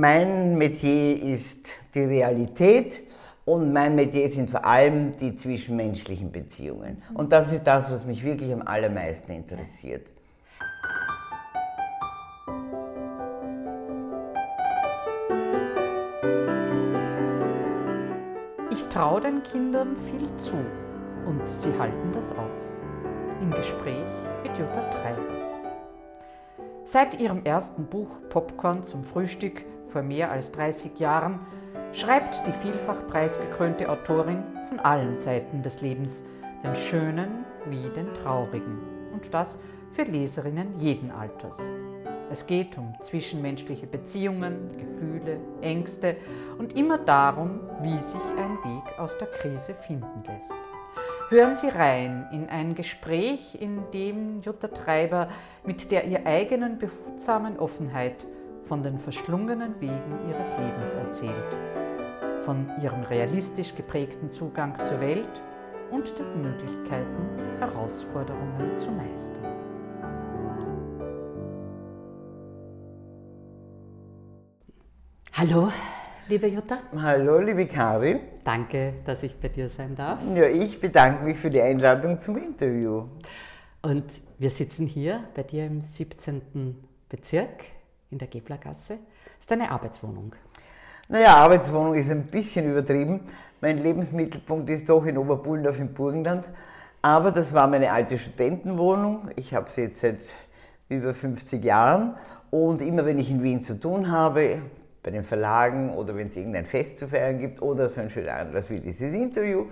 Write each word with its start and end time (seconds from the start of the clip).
Mein 0.00 0.56
Metier 0.56 1.20
ist 1.20 1.70
die 1.92 2.04
Realität 2.04 3.02
und 3.44 3.72
mein 3.72 3.96
Metier 3.96 4.28
sind 4.30 4.48
vor 4.48 4.64
allem 4.64 5.16
die 5.16 5.34
zwischenmenschlichen 5.34 6.30
Beziehungen. 6.30 7.02
Und 7.14 7.32
das 7.32 7.52
ist 7.52 7.64
das, 7.64 7.90
was 7.90 8.06
mich 8.06 8.22
wirklich 8.22 8.52
am 8.52 8.62
allermeisten 8.62 9.32
interessiert. 9.32 10.06
Ich 18.70 18.84
traue 18.84 19.20
den 19.20 19.42
Kindern 19.42 19.96
viel 19.96 20.28
zu 20.36 20.54
und 21.26 21.40
sie 21.48 21.76
halten 21.76 22.12
das 22.12 22.30
aus. 22.30 22.82
Im 23.40 23.50
Gespräch 23.50 24.04
mit 24.44 24.56
Jutta 24.56 24.88
Treiber. 24.92 25.24
Seit 26.84 27.18
ihrem 27.20 27.44
ersten 27.44 27.86
Buch 27.86 28.08
Popcorn 28.30 28.84
zum 28.84 29.02
Frühstück 29.02 29.64
vor 29.88 30.02
mehr 30.02 30.30
als 30.30 30.52
30 30.52 30.98
Jahren 30.98 31.40
schreibt 31.92 32.40
die 32.46 32.52
vielfach 32.52 33.06
preisgekrönte 33.08 33.88
Autorin 33.88 34.42
von 34.68 34.78
allen 34.80 35.14
Seiten 35.14 35.62
des 35.62 35.80
Lebens, 35.80 36.22
den 36.62 36.76
schönen 36.76 37.44
wie 37.66 37.88
den 37.90 38.12
traurigen. 38.14 38.78
Und 39.12 39.32
das 39.32 39.58
für 39.92 40.02
Leserinnen 40.02 40.78
jeden 40.78 41.10
Alters. 41.10 41.58
Es 42.30 42.46
geht 42.46 42.76
um 42.76 42.94
zwischenmenschliche 43.00 43.86
Beziehungen, 43.86 44.70
Gefühle, 44.78 45.40
Ängste 45.62 46.16
und 46.58 46.76
immer 46.76 46.98
darum, 46.98 47.60
wie 47.80 47.96
sich 47.96 48.20
ein 48.36 48.58
Weg 48.64 48.98
aus 48.98 49.16
der 49.16 49.28
Krise 49.28 49.74
finden 49.74 50.22
lässt. 50.26 50.54
Hören 51.30 51.56
Sie 51.56 51.68
rein 51.68 52.26
in 52.32 52.48
ein 52.48 52.74
Gespräch, 52.74 53.56
in 53.60 53.82
dem 53.92 54.40
Jutta 54.40 54.68
Treiber 54.68 55.28
mit 55.64 55.90
der 55.90 56.06
ihr 56.06 56.26
eigenen 56.26 56.78
behutsamen 56.78 57.58
Offenheit 57.58 58.26
von 58.68 58.82
den 58.82 58.98
verschlungenen 58.98 59.80
Wegen 59.80 60.28
ihres 60.28 60.50
Lebens 60.58 60.94
erzählt, 60.94 61.56
von 62.42 62.70
ihrem 62.82 63.02
realistisch 63.02 63.74
geprägten 63.74 64.30
Zugang 64.30 64.76
zur 64.84 65.00
Welt 65.00 65.42
und 65.90 66.18
den 66.18 66.42
Möglichkeiten, 66.42 67.58
Herausforderungen 67.58 68.76
zu 68.76 68.90
meistern. 68.90 69.42
Hallo, 75.32 75.72
liebe 76.28 76.48
Jutta. 76.48 76.78
Hallo, 77.00 77.38
liebe 77.38 77.66
Karin. 77.66 78.20
Danke, 78.44 78.94
dass 79.06 79.22
ich 79.22 79.38
bei 79.38 79.48
dir 79.48 79.70
sein 79.70 79.94
darf. 79.94 80.20
Ja, 80.34 80.46
ich 80.46 80.78
bedanke 80.78 81.24
mich 81.24 81.38
für 81.38 81.48
die 81.48 81.62
Einladung 81.62 82.20
zum 82.20 82.36
Interview. 82.36 83.04
Und 83.80 84.20
wir 84.38 84.50
sitzen 84.50 84.86
hier 84.86 85.24
bei 85.34 85.44
dir 85.44 85.64
im 85.66 85.80
17. 85.80 86.76
Bezirk 87.08 87.77
in 88.10 88.18
der 88.18 88.28
Geblergasse. 88.28 88.98
Ist 89.38 89.50
deine 89.50 89.70
Arbeitswohnung. 89.70 90.34
Naja, 91.08 91.34
Arbeitswohnung 91.34 91.94
ist 91.94 92.10
ein 92.10 92.24
bisschen 92.24 92.70
übertrieben. 92.70 93.20
Mein 93.60 93.78
Lebensmittelpunkt 93.78 94.68
ist 94.70 94.88
doch 94.88 95.04
in 95.06 95.18
Oberbullendorf 95.18 95.78
im 95.78 95.94
Burgenland. 95.94 96.44
Aber 97.00 97.30
das 97.30 97.52
war 97.52 97.66
meine 97.66 97.92
alte 97.92 98.18
Studentenwohnung. 98.18 99.30
Ich 99.36 99.54
habe 99.54 99.70
sie 99.70 99.82
jetzt 99.82 100.00
seit 100.00 100.18
über 100.88 101.14
50 101.14 101.64
Jahren. 101.64 102.14
Und 102.50 102.82
immer 102.82 103.04
wenn 103.06 103.18
ich 103.18 103.30
in 103.30 103.42
Wien 103.42 103.62
zu 103.62 103.78
tun 103.78 104.10
habe, 104.10 104.62
bei 105.02 105.10
den 105.10 105.24
Verlagen 105.24 105.94
oder 105.94 106.14
wenn 106.16 106.28
es 106.28 106.36
irgendein 106.36 106.66
Fest 106.66 106.98
zu 106.98 107.08
feiern 107.08 107.38
gibt 107.38 107.62
oder 107.62 107.88
so 107.88 108.00
ein 108.00 108.10
schöner 108.10 108.34
Anlass 108.34 108.68
wie 108.68 108.80
dieses 108.80 109.12
Interview, 109.12 109.66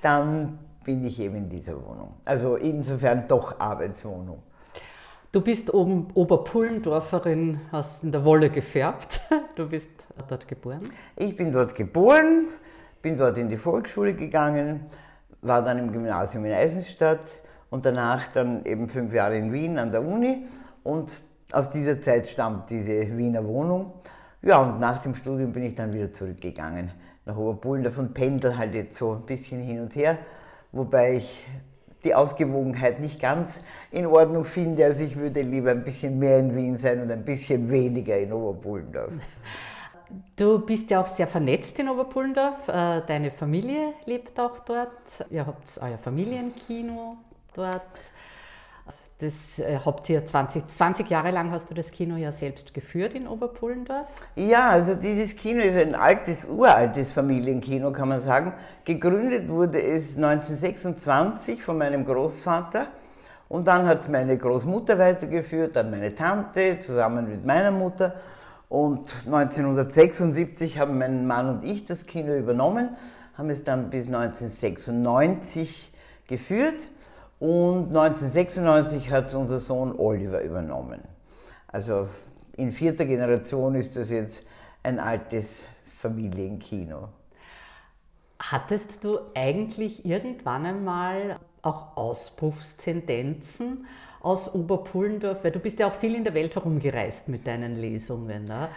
dann 0.00 0.58
bin 0.84 1.04
ich 1.04 1.20
eben 1.20 1.36
in 1.36 1.48
dieser 1.50 1.74
Wohnung. 1.74 2.14
Also 2.24 2.56
insofern 2.56 3.28
doch 3.28 3.60
Arbeitswohnung. 3.60 4.42
Du 5.30 5.42
bist 5.42 5.74
oben 5.74 6.08
Oberpullendorferin, 6.14 7.60
hast 7.70 8.02
in 8.02 8.12
der 8.12 8.24
Wolle 8.24 8.48
gefärbt. 8.48 9.20
Du 9.56 9.68
bist 9.68 9.90
dort 10.28 10.46
geboren? 10.46 10.80
Ich 11.16 11.36
bin 11.36 11.50
dort 11.50 11.74
geboren, 11.74 12.46
bin 13.02 13.18
dort 13.18 13.36
in 13.36 13.48
die 13.48 13.56
Volksschule 13.56 14.14
gegangen, 14.14 14.86
war 15.42 15.64
dann 15.64 15.78
im 15.78 15.90
Gymnasium 15.90 16.44
in 16.44 16.52
Eisenstadt 16.52 17.28
und 17.68 17.84
danach 17.84 18.28
dann 18.28 18.64
eben 18.64 18.88
fünf 18.88 19.12
Jahre 19.12 19.36
in 19.36 19.52
Wien 19.52 19.76
an 19.78 19.90
der 19.90 20.02
Uni. 20.02 20.46
Und 20.84 21.12
aus 21.50 21.70
dieser 21.70 22.00
Zeit 22.00 22.28
stammt 22.28 22.70
diese 22.70 23.18
Wiener 23.18 23.44
Wohnung. 23.44 23.94
Ja, 24.42 24.58
und 24.58 24.78
nach 24.78 25.02
dem 25.02 25.16
Studium 25.16 25.52
bin 25.52 25.64
ich 25.64 25.74
dann 25.74 25.92
wieder 25.92 26.12
zurückgegangen 26.12 26.92
nach 27.26 27.36
Oberpullendorf 27.36 27.98
und 27.98 28.14
pendel 28.14 28.56
halt 28.56 28.74
jetzt 28.74 28.96
so 28.96 29.12
ein 29.12 29.26
bisschen 29.26 29.60
hin 29.60 29.80
und 29.80 29.94
her, 29.94 30.16
wobei 30.72 31.16
ich 31.16 31.44
die 32.04 32.14
Ausgewogenheit 32.14 33.00
nicht 33.00 33.20
ganz 33.20 33.62
in 33.90 34.06
Ordnung 34.06 34.44
finde. 34.44 34.84
Also 34.84 35.02
ich 35.02 35.16
würde 35.16 35.42
lieber 35.42 35.70
ein 35.70 35.84
bisschen 35.84 36.18
mehr 36.18 36.38
in 36.38 36.54
Wien 36.54 36.78
sein 36.78 37.02
und 37.02 37.10
ein 37.10 37.24
bisschen 37.24 37.70
weniger 37.70 38.16
in 38.16 38.32
Oberpullendorf. 38.32 39.12
Du 40.36 40.60
bist 40.60 40.90
ja 40.90 41.02
auch 41.02 41.06
sehr 41.06 41.26
vernetzt 41.26 41.78
in 41.80 41.88
Oberpullendorf. 41.88 42.68
Äh, 42.68 43.02
deine 43.06 43.30
Familie 43.30 43.92
lebt 44.06 44.38
auch 44.40 44.58
dort. 44.60 45.26
Ihr 45.30 45.46
habt 45.46 45.68
euer 45.82 45.98
Familienkino 45.98 47.16
dort. 47.54 47.82
Das 49.20 49.58
äh, 49.58 49.80
habt 49.84 50.08
ihr 50.10 50.24
20, 50.24 50.68
20 50.68 51.10
Jahre 51.10 51.32
lang 51.32 51.50
hast 51.50 51.70
du 51.70 51.74
das 51.74 51.90
Kino 51.90 52.14
ja 52.14 52.30
selbst 52.30 52.72
geführt 52.72 53.14
in 53.14 53.26
Oberpullendorf? 53.26 54.06
Ja, 54.36 54.70
also 54.70 54.94
dieses 54.94 55.34
Kino 55.34 55.60
ist 55.60 55.76
ein 55.76 55.96
altes, 55.96 56.44
uraltes 56.44 57.10
Familienkino, 57.10 57.90
kann 57.90 58.10
man 58.10 58.20
sagen. 58.20 58.52
Gegründet 58.84 59.48
wurde 59.48 59.82
es 59.82 60.16
1926 60.16 61.64
von 61.64 61.78
meinem 61.78 62.04
Großvater 62.04 62.86
und 63.48 63.66
dann 63.66 63.88
hat 63.88 64.02
es 64.02 64.08
meine 64.08 64.38
Großmutter 64.38 65.00
weitergeführt, 65.00 65.74
dann 65.74 65.90
meine 65.90 66.14
Tante 66.14 66.78
zusammen 66.78 67.28
mit 67.28 67.44
meiner 67.44 67.72
Mutter. 67.72 68.14
Und 68.68 69.10
1976 69.26 70.78
haben 70.78 70.96
mein 70.96 71.26
Mann 71.26 71.48
und 71.48 71.64
ich 71.64 71.86
das 71.86 72.06
Kino 72.06 72.36
übernommen, 72.36 72.90
haben 73.36 73.50
es 73.50 73.64
dann 73.64 73.90
bis 73.90 74.06
1996 74.06 75.90
geführt. 76.28 76.86
Und 77.38 77.96
1996 77.96 79.10
hat 79.10 79.34
unser 79.34 79.60
Sohn 79.60 79.96
Oliver 79.96 80.42
übernommen. 80.42 81.00
Also 81.68 82.08
in 82.56 82.72
vierter 82.72 83.04
Generation 83.04 83.74
ist 83.76 83.94
das 83.94 84.10
jetzt 84.10 84.42
ein 84.82 84.98
altes 84.98 85.62
Familienkino. 86.00 87.08
Hattest 88.40 89.04
du 89.04 89.18
eigentlich 89.34 90.04
irgendwann 90.04 90.66
einmal 90.66 91.38
auch 91.62 91.96
Auspuffstendenzen 91.96 93.86
aus 94.20 94.52
Oberpullendorf? 94.52 95.44
Weil 95.44 95.52
du 95.52 95.60
bist 95.60 95.78
ja 95.80 95.88
auch 95.88 95.92
viel 95.92 96.14
in 96.14 96.24
der 96.24 96.34
Welt 96.34 96.54
herumgereist 96.56 97.28
mit 97.28 97.46
deinen 97.46 97.76
Lesungen. 97.76 98.44
Ne? 98.44 98.68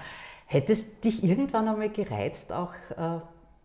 Hättest 0.46 1.04
dich 1.04 1.24
irgendwann 1.24 1.68
einmal 1.68 1.90
gereizt, 1.90 2.52
auch 2.52 2.74
äh, 2.98 3.20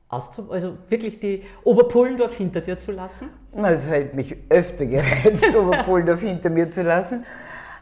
Auszu 0.09 0.51
also 0.51 0.79
wirklich 0.89 1.19
die 1.19 1.43
Oberpullendorf 1.65 2.37
hinter 2.37 2.61
dir 2.61 2.79
zu 2.79 2.93
lassen? 2.93 3.29
Es 3.53 3.89
hat 3.89 4.15
mich 4.15 4.37
öfter 4.49 4.87
gereizt, 4.87 5.55
Oberpullendorf 5.57 6.21
hinter 6.21 6.51
mir 6.51 6.71
zu 6.71 6.83
lassen. 6.83 7.25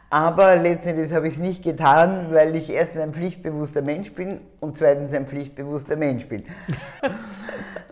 Aber 0.08 0.56
letztendlich 0.56 1.12
habe 1.12 1.26
ich 1.26 1.34
es 1.34 1.40
nicht 1.40 1.64
getan, 1.64 2.28
weil 2.30 2.54
ich 2.54 2.70
erstens 2.70 3.00
ein 3.02 3.12
pflichtbewusster 3.12 3.82
Mensch 3.82 4.12
bin 4.12 4.40
und 4.60 4.78
zweitens 4.78 5.12
ein 5.12 5.26
pflichtbewusster 5.26 5.96
Mensch 5.96 6.28
bin. 6.28 6.42
äh, 7.02 7.08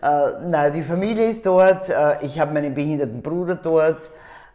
na, 0.01 0.69
die 0.69 0.83
Familie 0.83 1.29
ist 1.29 1.45
dort, 1.45 1.89
äh, 1.89 2.21
ich 2.21 2.39
habe 2.39 2.53
meinen 2.53 2.73
behinderten 2.73 3.21
Bruder 3.21 3.55
dort, 3.55 4.09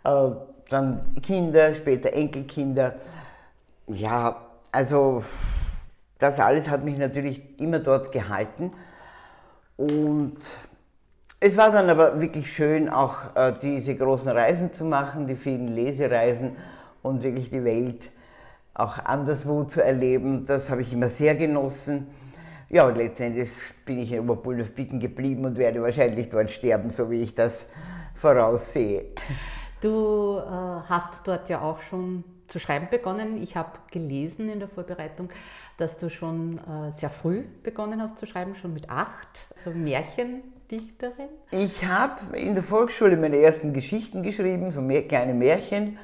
äh, 0.05 0.31
dann 0.71 1.15
Kinder, 1.23 1.75
später 1.75 2.13
Enkelkinder. 2.15 2.95
Ja, 3.87 4.47
also 4.73 5.23
das 6.19 6.41
alles 6.41 6.69
hat 6.71 6.85
mich 6.85 6.97
natürlich 6.97 7.61
immer 7.61 7.81
dort 7.81 8.13
gehalten. 8.13 8.73
Und 9.79 10.37
es 11.39 11.57
war 11.57 11.71
dann 11.71 11.89
aber 11.89 12.21
wirklich 12.21 12.53
schön, 12.53 12.89
auch 12.89 13.37
äh, 13.37 13.55
diese 13.63 13.95
großen 13.95 14.31
Reisen 14.31 14.73
zu 14.73 14.85
machen, 14.85 15.29
die 15.29 15.37
vielen 15.37 15.69
Lesereisen 15.69 16.57
und 17.01 17.23
wirklich 17.23 17.51
die 17.51 17.63
Welt 17.63 18.11
auch 18.75 18.99
anderswo 18.99 19.63
zu 19.65 19.81
erleben. 19.81 20.47
Das 20.47 20.69
habe 20.69 20.83
ich 20.83 20.93
immer 20.93 21.07
sehr 21.07 21.37
genossen. 21.37 22.09
Ja, 22.69 22.89
und 22.89 22.97
letztendlich 22.97 23.51
bin 23.85 24.01
ich 24.01 24.11
in 24.11 24.21
Oberpullendorf 24.21 24.75
bitten 24.75 24.99
geblieben 24.99 25.45
und 25.45 25.57
werde 25.57 25.81
wahrscheinlich 25.81 26.29
dort 26.29 26.51
sterben, 26.51 26.91
so 26.91 27.09
wie 27.09 27.23
ich 27.23 27.37
das 27.37 27.67
voraussehe. 28.17 29.05
Du 29.81 30.39
äh, 30.39 30.51
hast 30.89 31.27
dort 31.29 31.49
ja 31.49 31.61
auch 31.61 31.81
schon 31.81 32.25
zu 32.49 32.59
schreiben 32.59 32.89
begonnen. 32.91 33.43
Ich 33.43 33.57
habe 33.57 33.79
gelesen 33.91 34.49
in 34.49 34.59
der 34.59 34.69
Vorbereitung, 34.69 35.29
dass 35.77 35.99
du 35.99 36.09
schon 36.11 36.59
äh, 36.59 36.91
sehr 36.91 37.11
früh 37.11 37.45
begonnen 37.63 38.03
hast 38.03 38.19
zu 38.19 38.27
schreiben, 38.27 38.55
schon 38.55 38.75
mit 38.75 38.91
acht, 38.91 39.47
so 39.63 39.71
Märchendichterin. 39.71 41.29
Ich 41.51 41.85
habe 41.85 42.37
in 42.37 42.55
der 42.55 42.63
Volksschule 42.63 43.17
meine 43.17 43.37
ersten 43.39 43.73
Geschichten 43.73 44.23
geschrieben, 44.23 44.73
so 44.73 44.81
mehr, 44.81 45.07
kleine 45.07 45.35
Märchen. 45.35 45.99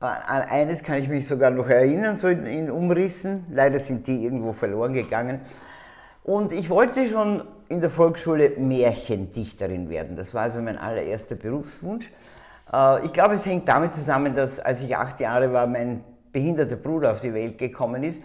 An 0.00 0.42
eines 0.42 0.82
kann 0.82 0.98
ich 0.98 1.08
mich 1.08 1.26
sogar 1.26 1.50
noch 1.50 1.68
erinnern, 1.68 2.16
so 2.16 2.28
in, 2.28 2.44
in 2.44 2.70
Umrissen. 2.70 3.46
Leider 3.50 3.78
sind 3.78 4.06
die 4.06 4.22
irgendwo 4.22 4.52
verloren 4.52 4.92
gegangen. 4.92 5.40
Und 6.22 6.52
ich 6.52 6.70
wollte 6.70 7.08
schon 7.08 7.44
in 7.68 7.80
der 7.80 7.90
Volksschule 7.90 8.50
Märchendichterin 8.58 9.88
werden. 9.88 10.16
Das 10.16 10.34
war 10.34 10.42
also 10.42 10.60
mein 10.60 10.78
allererster 10.78 11.34
Berufswunsch. 11.34 12.10
Äh, 12.74 13.04
ich 13.04 13.12
glaube, 13.12 13.34
es 13.34 13.46
hängt 13.46 13.68
damit 13.68 13.94
zusammen, 13.94 14.34
dass 14.34 14.58
als 14.58 14.80
ich 14.80 14.96
acht 14.96 15.20
Jahre 15.20 15.52
war, 15.52 15.66
mein 15.66 16.02
behinderter 16.32 16.76
Bruder 16.76 17.12
auf 17.12 17.20
die 17.20 17.32
Welt 17.32 17.58
gekommen 17.58 18.02
ist. 18.02 18.20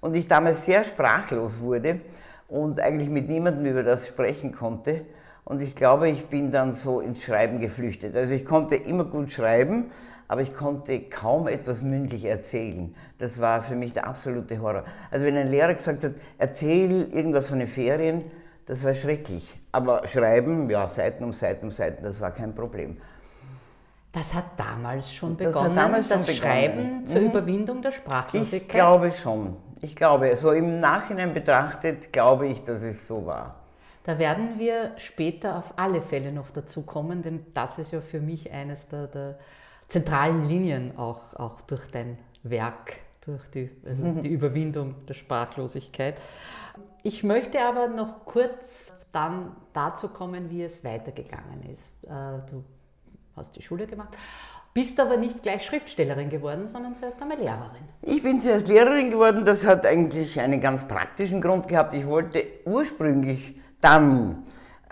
und 0.00 0.16
ich 0.16 0.26
damals 0.26 0.66
sehr 0.66 0.82
sprachlos 0.82 1.60
wurde 1.60 2.00
und 2.48 2.80
eigentlich 2.80 3.08
mit 3.08 3.28
niemandem 3.28 3.66
über 3.66 3.84
das 3.84 4.08
sprechen 4.08 4.50
konnte. 4.50 5.06
Und 5.44 5.62
ich 5.62 5.76
glaube, 5.76 6.08
ich 6.10 6.26
bin 6.26 6.50
dann 6.50 6.74
so 6.74 7.00
ins 7.00 7.22
Schreiben 7.22 7.60
geflüchtet. 7.60 8.16
Also 8.16 8.34
ich 8.34 8.44
konnte 8.44 8.74
immer 8.74 9.04
gut 9.04 9.30
schreiben, 9.30 9.92
aber 10.26 10.40
ich 10.40 10.54
konnte 10.54 10.98
kaum 10.98 11.46
etwas 11.46 11.82
mündlich 11.82 12.24
erzählen. 12.24 12.94
Das 13.18 13.40
war 13.40 13.62
für 13.62 13.76
mich 13.76 13.92
der 13.92 14.08
absolute 14.08 14.60
Horror. 14.60 14.84
Also 15.12 15.24
wenn 15.24 15.36
ein 15.36 15.50
Lehrer 15.52 15.74
gesagt 15.74 16.02
hat, 16.02 16.14
erzähl 16.36 17.08
irgendwas 17.12 17.48
von 17.48 17.60
den 17.60 17.68
Ferien, 17.68 18.24
das 18.66 18.82
war 18.82 18.94
schrecklich. 18.94 19.56
Aber 19.70 20.04
schreiben, 20.08 20.68
ja, 20.68 20.88
Seiten 20.88 21.22
um 21.22 21.32
Seiten 21.32 21.66
um 21.66 21.70
Seiten, 21.70 22.02
das 22.02 22.20
war 22.20 22.32
kein 22.32 22.54
Problem. 22.56 22.96
Das 24.12 24.34
hat 24.34 24.44
damals 24.58 25.12
schon 25.12 25.36
das 25.38 25.48
begonnen, 25.48 25.74
damals 25.74 26.08
das 26.08 26.26
schon 26.26 26.34
Schreiben 26.34 26.76
begonnen. 26.76 27.06
zur 27.06 27.20
mhm. 27.20 27.26
Überwindung 27.26 27.82
der 27.82 27.92
Sprachlosigkeit? 27.92 28.62
Ich 28.62 28.68
glaube 28.68 29.12
schon. 29.12 29.56
Ich 29.80 29.96
glaube, 29.96 30.36
so 30.36 30.52
im 30.52 30.78
Nachhinein 30.78 31.32
betrachtet, 31.32 32.12
glaube 32.12 32.46
ich, 32.46 32.62
dass 32.62 32.82
es 32.82 33.08
so 33.08 33.26
war. 33.26 33.56
Da 34.04 34.18
werden 34.18 34.58
wir 34.58 34.92
später 34.98 35.56
auf 35.56 35.74
alle 35.76 36.02
Fälle 36.02 36.30
noch 36.32 36.50
dazu 36.50 36.82
kommen, 36.82 37.22
denn 37.22 37.46
das 37.54 37.78
ist 37.78 37.92
ja 37.92 38.00
für 38.00 38.20
mich 38.20 38.52
eines 38.52 38.88
der, 38.88 39.06
der 39.06 39.38
zentralen 39.88 40.46
Linien 40.48 40.98
auch, 40.98 41.34
auch 41.34 41.60
durch 41.62 41.88
dein 41.90 42.18
Werk, 42.42 42.96
durch 43.24 43.48
die, 43.48 43.70
also 43.86 44.12
die 44.22 44.28
Überwindung 44.28 45.06
der 45.06 45.14
Sprachlosigkeit. 45.14 46.20
Ich 47.02 47.24
möchte 47.24 47.60
aber 47.62 47.88
noch 47.88 48.24
kurz 48.24 49.06
dann 49.12 49.56
dazu 49.72 50.08
kommen, 50.08 50.50
wie 50.50 50.62
es 50.62 50.84
weitergegangen 50.84 51.62
ist. 51.72 52.04
Äh, 52.04 52.40
du 52.50 52.64
hast 53.36 53.56
die 53.56 53.62
Schule 53.62 53.86
gemacht, 53.86 54.16
bist 54.74 54.98
aber 55.00 55.16
nicht 55.16 55.42
gleich 55.42 55.64
Schriftstellerin 55.64 56.30
geworden, 56.30 56.66
sondern 56.66 56.94
zuerst 56.94 57.20
einmal 57.20 57.38
Lehrerin. 57.38 57.82
Ich 58.02 58.22
bin 58.22 58.40
zuerst 58.40 58.68
Lehrerin 58.68 59.10
geworden, 59.10 59.44
das 59.44 59.66
hat 59.66 59.84
eigentlich 59.84 60.40
einen 60.40 60.60
ganz 60.60 60.86
praktischen 60.88 61.40
Grund 61.40 61.68
gehabt. 61.68 61.94
Ich 61.94 62.06
wollte 62.06 62.44
ursprünglich 62.64 63.56
dann 63.80 64.44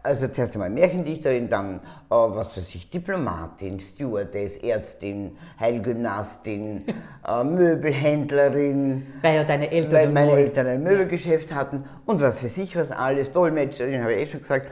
also 0.03 0.29
zuerst 0.29 0.55
einmal 0.55 0.71
Märchendichterin, 0.71 1.49
dann, 1.49 1.77
äh, 1.77 1.81
was 2.11 2.57
weiß 2.57 2.75
ich, 2.75 2.89
Diplomatin, 2.91 3.79
Stewardess, 3.81 4.57
Ärztin, 4.59 5.37
Heilgymnastin, 5.59 6.85
äh, 7.29 7.45
Möbelhändlerin. 7.45 9.07
Weil 9.23 9.35
ja 9.37 9.45
deine 9.45 9.71
Eltern 9.71 9.93
Weil 9.93 10.09
meine 10.11 10.33
Eltern 10.33 10.67
ein 10.67 10.83
Möbelgeschäft 10.83 11.55
hatten 11.55 11.85
und 12.07 12.21
was 12.21 12.43
weiß 12.43 12.57
ich, 12.59 12.77
was 12.77 12.91
alles, 12.93 13.33
Dolmetscherin, 13.33 14.03
habe 14.03 14.15
ich 14.15 14.29
eh 14.29 14.31
schon 14.31 14.41
gesagt. 14.41 14.71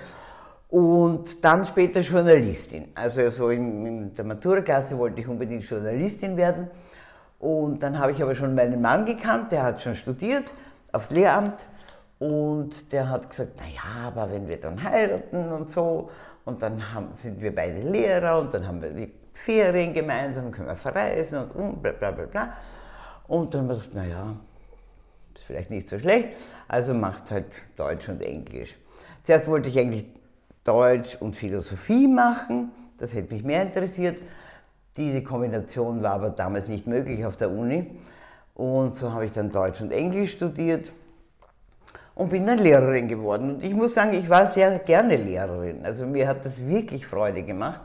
Und 0.69 1.43
dann 1.45 1.65
später 1.65 2.01
Journalistin. 2.01 2.89
Also 2.95 3.31
so 3.31 3.49
in, 3.49 3.87
in 3.87 4.15
der 4.15 4.25
Maturaklasse 4.25 4.99
wollte 4.99 5.21
ich 5.21 5.29
unbedingt 5.29 5.65
Journalistin 5.65 6.37
werden. 6.37 6.69
Und 7.39 7.83
dann 7.83 7.99
habe 7.99 8.13
ich 8.13 8.23
aber 8.23 8.35
schon 8.35 8.55
meinen 8.55 8.83
Mann 8.83 9.07
gekannt, 9.07 9.53
der 9.53 9.63
hat 9.63 9.81
schon 9.81 9.95
studiert 9.95 10.53
aufs 10.93 11.11
Lehramt 11.11 11.67
und 12.19 12.93
der 12.93 13.09
hat 13.09 13.31
gesagt, 13.31 13.61
naja, 13.61 14.09
aber 14.09 14.31
wenn 14.33 14.49
wir 14.49 14.61
dann 14.61 14.83
heiraten 14.83 15.53
und 15.53 15.71
so, 15.71 16.11
und 16.45 16.63
dann 16.63 16.95
haben, 16.95 17.13
sind 17.13 17.41
wir 17.41 17.55
beide 17.55 17.81
Lehrer 17.81 18.39
und 18.39 18.53
dann 18.55 18.67
haben 18.67 18.83
wir 18.83 18.91
die 18.91 19.13
Ferien 19.35 19.93
gemeinsam, 19.93 20.51
können 20.51 20.69
wir 20.69 20.77
verreisen 20.77 21.39
und, 21.39 21.51
und 21.55 21.83
bla 21.83 21.93
bla 21.93 22.11
bla 22.11 22.25
bla. 22.25 22.53
Und 23.29 23.55
dann 23.55 23.63
haben 23.63 23.69
wir 23.69 23.77
gesagt, 23.77 23.95
naja, 23.95 24.35
ist 25.35 25.45
vielleicht 25.45 25.71
nicht 25.71 25.89
so 25.89 25.99
schlecht, 25.99 26.31
also 26.67 26.95
machst 26.95 27.31
halt 27.31 27.47
Deutsch 27.77 28.09
und 28.09 28.23
Englisch. 28.23 28.75
Zuerst 29.25 29.47
wollte 29.47 29.69
ich 29.69 29.79
eigentlich 29.79 30.07
Deutsch 30.69 31.17
und 31.19 31.35
Philosophie 31.35 32.07
machen, 32.07 32.71
das 32.99 33.15
hätte 33.15 33.33
mich 33.33 33.43
mehr 33.43 33.63
interessiert. 33.63 34.21
Diese 34.99 35.23
Kombination 35.23 36.03
war 36.03 36.13
aber 36.13 36.29
damals 36.29 36.69
nicht 36.69 36.87
möglich 36.87 37.25
auf 37.25 37.39
der 37.39 37.51
Uni. 37.51 37.87
Und 38.55 38.95
so 38.95 39.15
habe 39.15 39.25
ich 39.25 39.33
dann 39.33 39.51
Deutsch 39.51 39.81
und 39.81 39.93
Englisch 39.93 40.33
studiert 40.33 40.93
und 42.15 42.29
bin 42.29 42.47
dann 42.47 42.59
Lehrerin 42.59 43.09
geworden. 43.09 43.55
Und 43.55 43.65
ich 43.65 43.73
muss 43.73 43.95
sagen, 43.95 44.13
ich 44.13 44.29
war 44.29 44.45
sehr 44.45 44.79
gerne 44.81 45.17
Lehrerin. 45.17 45.87
Also 45.87 46.05
mir 46.05 46.29
hat 46.29 46.45
das 46.45 46.67
wirklich 46.67 47.07
Freude 47.07 47.45
gemacht, 47.45 47.81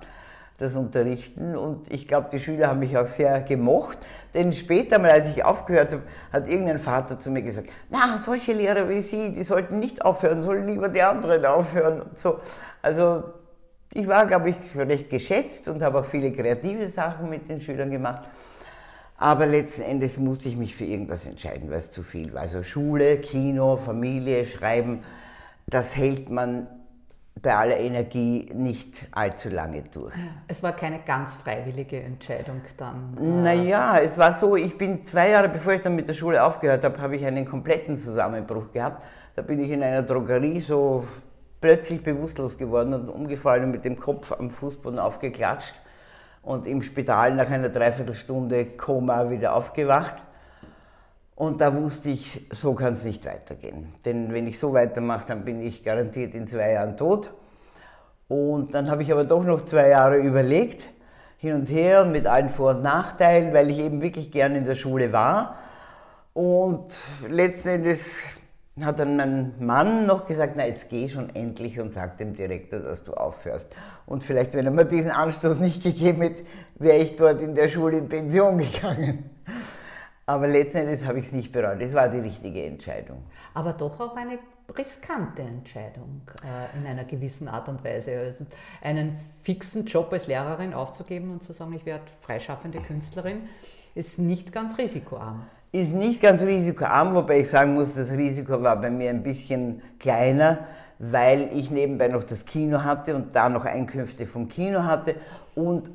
das 0.58 0.76
Unterrichten. 0.76 1.56
Und 1.56 1.92
ich 1.92 2.08
glaube, 2.08 2.30
die 2.32 2.40
Schüler 2.40 2.68
haben 2.68 2.80
mich 2.80 2.98
auch 2.98 3.08
sehr 3.08 3.42
gemocht. 3.42 3.98
Denn 4.34 4.54
später 4.54 5.00
mal, 5.00 5.12
als 5.12 5.30
ich 5.30 5.44
aufgehört 5.44 5.94
habe, 5.94 6.04
hat 6.32 6.48
irgendein 6.48 6.80
Vater 6.80 7.20
zu 7.20 7.32
mir 7.32 7.42
gesagt, 7.42 7.70
na, 7.90 8.18
solche 8.18 8.54
Lehrer 8.54 8.90
wie 8.90 9.02
Sie, 9.02 9.32
die 9.32 9.44
sollten 9.44 9.80
nicht 9.80 10.04
aufhören, 10.04 10.44
sollen 10.44 10.68
lieber 10.68 10.90
die 10.90 11.02
anderen 11.02 11.46
aufhören. 11.46 12.02
Und 12.02 12.18
so. 12.18 12.40
Also 12.82 13.24
ich 13.94 14.08
war, 14.08 14.26
glaube 14.26 14.50
ich, 14.50 14.58
recht 14.76 15.10
geschätzt 15.10 15.68
und 15.68 15.82
habe 15.82 16.00
auch 16.00 16.06
viele 16.06 16.32
kreative 16.32 16.88
Sachen 16.90 17.30
mit 17.30 17.50
den 17.50 17.62
Schülern 17.62 17.92
gemacht. 17.92 18.24
Aber 19.18 19.46
letzten 19.46 19.84
Endes 19.84 20.18
musste 20.18 20.50
ich 20.50 20.58
mich 20.58 20.76
für 20.76 20.86
irgendwas 20.86 21.26
entscheiden, 21.26 21.70
weil 21.70 21.80
es 21.80 21.92
zu 21.92 22.04
viel 22.04 22.34
war. 22.34 22.42
Also 22.42 22.64
Schule, 22.64 23.18
Kino, 23.20 23.78
Familie, 23.78 24.46
Schreiben, 24.46 25.04
das 25.68 25.96
hält 25.96 26.30
man 26.30 26.68
bei 27.42 27.56
aller 27.56 27.78
Energie 27.78 28.50
nicht 28.54 29.08
allzu 29.12 29.50
lange 29.50 29.84
durch. 29.92 30.14
Es 30.48 30.64
war 30.64 30.74
keine 30.74 31.00
ganz 31.00 31.36
freiwillige 31.36 32.02
Entscheidung 32.02 32.62
dann. 32.78 33.18
Äh, 33.20 33.26
naja, 33.26 33.98
es 34.00 34.18
war 34.18 34.34
so, 34.34 34.56
ich 34.56 34.78
bin 34.78 35.06
zwei 35.06 35.30
Jahre 35.30 35.50
bevor 35.50 35.74
ich 35.74 35.82
dann 35.82 35.96
mit 35.96 36.08
der 36.08 36.14
Schule 36.14 36.44
aufgehört 36.44 36.84
habe, 36.84 37.00
habe 37.00 37.16
ich 37.16 37.26
einen 37.26 37.46
kompletten 37.46 37.98
Zusammenbruch 37.98 38.72
gehabt. 38.72 39.04
Da 39.36 39.42
bin 39.42 39.60
ich 39.60 39.72
in 39.72 39.82
einer 39.82 40.04
Drogerie 40.04 40.60
so 40.60 41.06
plötzlich 41.60 42.04
bewusstlos 42.04 42.58
geworden 42.58 42.94
und 42.94 43.10
umgefallen 43.10 43.66
und 43.66 43.72
mit 43.72 43.84
dem 43.84 43.98
Kopf 43.98 44.32
am 44.32 44.50
Fußboden 44.50 45.00
aufgeklatscht 45.00 45.76
und 46.44 46.68
im 46.68 46.82
Spital 46.82 47.34
nach 47.34 47.50
einer 47.50 47.70
Dreiviertelstunde 47.70 48.66
Koma 48.78 49.30
wieder 49.30 49.56
aufgewacht. 49.56 50.18
Und 51.36 51.62
da 51.62 51.76
wusste 51.76 52.10
ich, 52.10 52.46
so 52.52 52.74
kann 52.74 52.94
es 52.94 53.06
nicht 53.06 53.26
weitergehen. 53.26 53.94
Denn 54.06 54.34
wenn 54.34 54.48
ich 54.48 54.60
so 54.60 54.74
weitermache, 54.74 55.28
dann 55.28 55.44
bin 55.46 55.62
ich 55.62 55.84
garantiert 55.84 56.36
in 56.36 56.48
zwei 56.48 56.74
Jahren 56.74 56.96
tot. 56.96 57.34
Und 58.28 58.74
dann 58.74 58.90
habe 58.90 59.02
ich 59.04 59.12
aber 59.12 59.26
doch 59.26 59.44
noch 59.44 59.66
zwei 59.66 59.90
Jahre 59.90 60.18
überlegt, 60.18 60.90
hin 61.38 61.56
und 61.56 61.70
her 61.70 62.06
mit 62.06 62.28
allen 62.28 62.50
Vor- 62.50 62.76
und 62.76 62.82
Nachteilen, 62.82 63.54
weil 63.54 63.70
ich 63.70 63.80
eben 63.80 64.02
wirklich 64.02 64.32
gern 64.32 64.56
in 64.56 64.64
der 64.64 64.76
Schule 64.76 65.12
war. 65.12 65.58
Und 66.34 66.98
letzten 67.30 67.70
Endes 67.70 68.24
hat 68.82 68.98
dann 69.00 69.18
mein 69.18 69.54
Mann 69.60 70.06
noch 70.08 70.26
gesagt, 70.26 70.54
na 70.56 70.66
jetzt 70.66 70.90
geh 70.90 71.08
schon 71.08 71.36
endlich 71.36 71.80
und 71.80 71.94
sag 71.94 72.18
dem 72.18 72.34
Direktor, 72.34 72.80
dass 72.80 73.04
du 73.04 73.14
aufhörst. 73.14 73.76
Und 74.06 74.24
vielleicht, 74.24 74.54
wenn 74.54 74.66
er 74.66 74.72
mir 74.72 74.86
diesen 74.86 75.12
Anstoß 75.12 75.60
nicht 75.60 75.84
gegeben 75.84 76.22
hätte, 76.22 76.44
wäre 76.76 76.98
ich 76.98 77.16
dort 77.16 77.40
in 77.42 77.54
der 77.54 77.70
Schule 77.70 77.98
in 77.98 78.10
Pension 78.10 78.58
gegangen. 78.72 79.30
Aber 80.26 80.48
letzten 80.48 80.78
Endes 80.78 81.06
habe 81.06 81.20
ich 81.20 81.26
es 81.26 81.32
nicht 81.34 81.52
bereut. 81.52 81.82
Es 81.82 81.94
war 81.94 82.08
die 82.08 82.20
richtige 82.20 82.64
Entscheidung. 82.66 83.24
Aber 83.54 83.74
doch 83.74 84.00
auch 84.00 84.16
eine 84.16 84.40
riskante 84.78 85.42
Entscheidung 85.42 86.22
äh, 86.44 86.78
in 86.78 86.88
einer 86.88 87.04
gewissen 87.04 87.48
Art 87.48 87.68
und 87.68 87.84
Weise. 87.84 88.18
Also 88.18 88.46
einen 88.82 89.18
fixen 89.42 89.86
Job 89.86 90.12
als 90.14 90.28
Lehrerin 90.28 90.74
aufzugeben 90.74 91.32
und 91.32 91.44
zu 91.44 91.52
sagen, 91.52 91.74
ich 91.74 91.86
werde 91.86 92.06
freischaffende 92.22 92.80
Künstlerin, 92.80 93.50
ist 93.96 94.20
nicht 94.20 94.52
ganz 94.54 94.78
risikoarm 94.78 95.46
ist 95.74 95.92
nicht 95.92 96.22
ganz 96.22 96.44
risikoarm, 96.44 97.16
wobei 97.16 97.40
ich 97.40 97.50
sagen 97.50 97.74
muss, 97.74 97.96
das 97.96 98.12
Risiko 98.12 98.62
war 98.62 98.80
bei 98.80 98.92
mir 98.92 99.10
ein 99.10 99.24
bisschen 99.24 99.82
kleiner, 100.00 100.60
weil 101.00 101.50
ich 101.52 101.72
nebenbei 101.72 102.08
noch 102.10 102.24
das 102.24 102.46
Kino 102.46 102.84
hatte 102.84 103.16
und 103.16 103.36
da 103.36 103.50
noch 103.50 103.66
Einkünfte 103.66 104.28
vom 104.28 104.48
Kino 104.48 104.84
hatte 104.84 105.16
und 105.56 105.90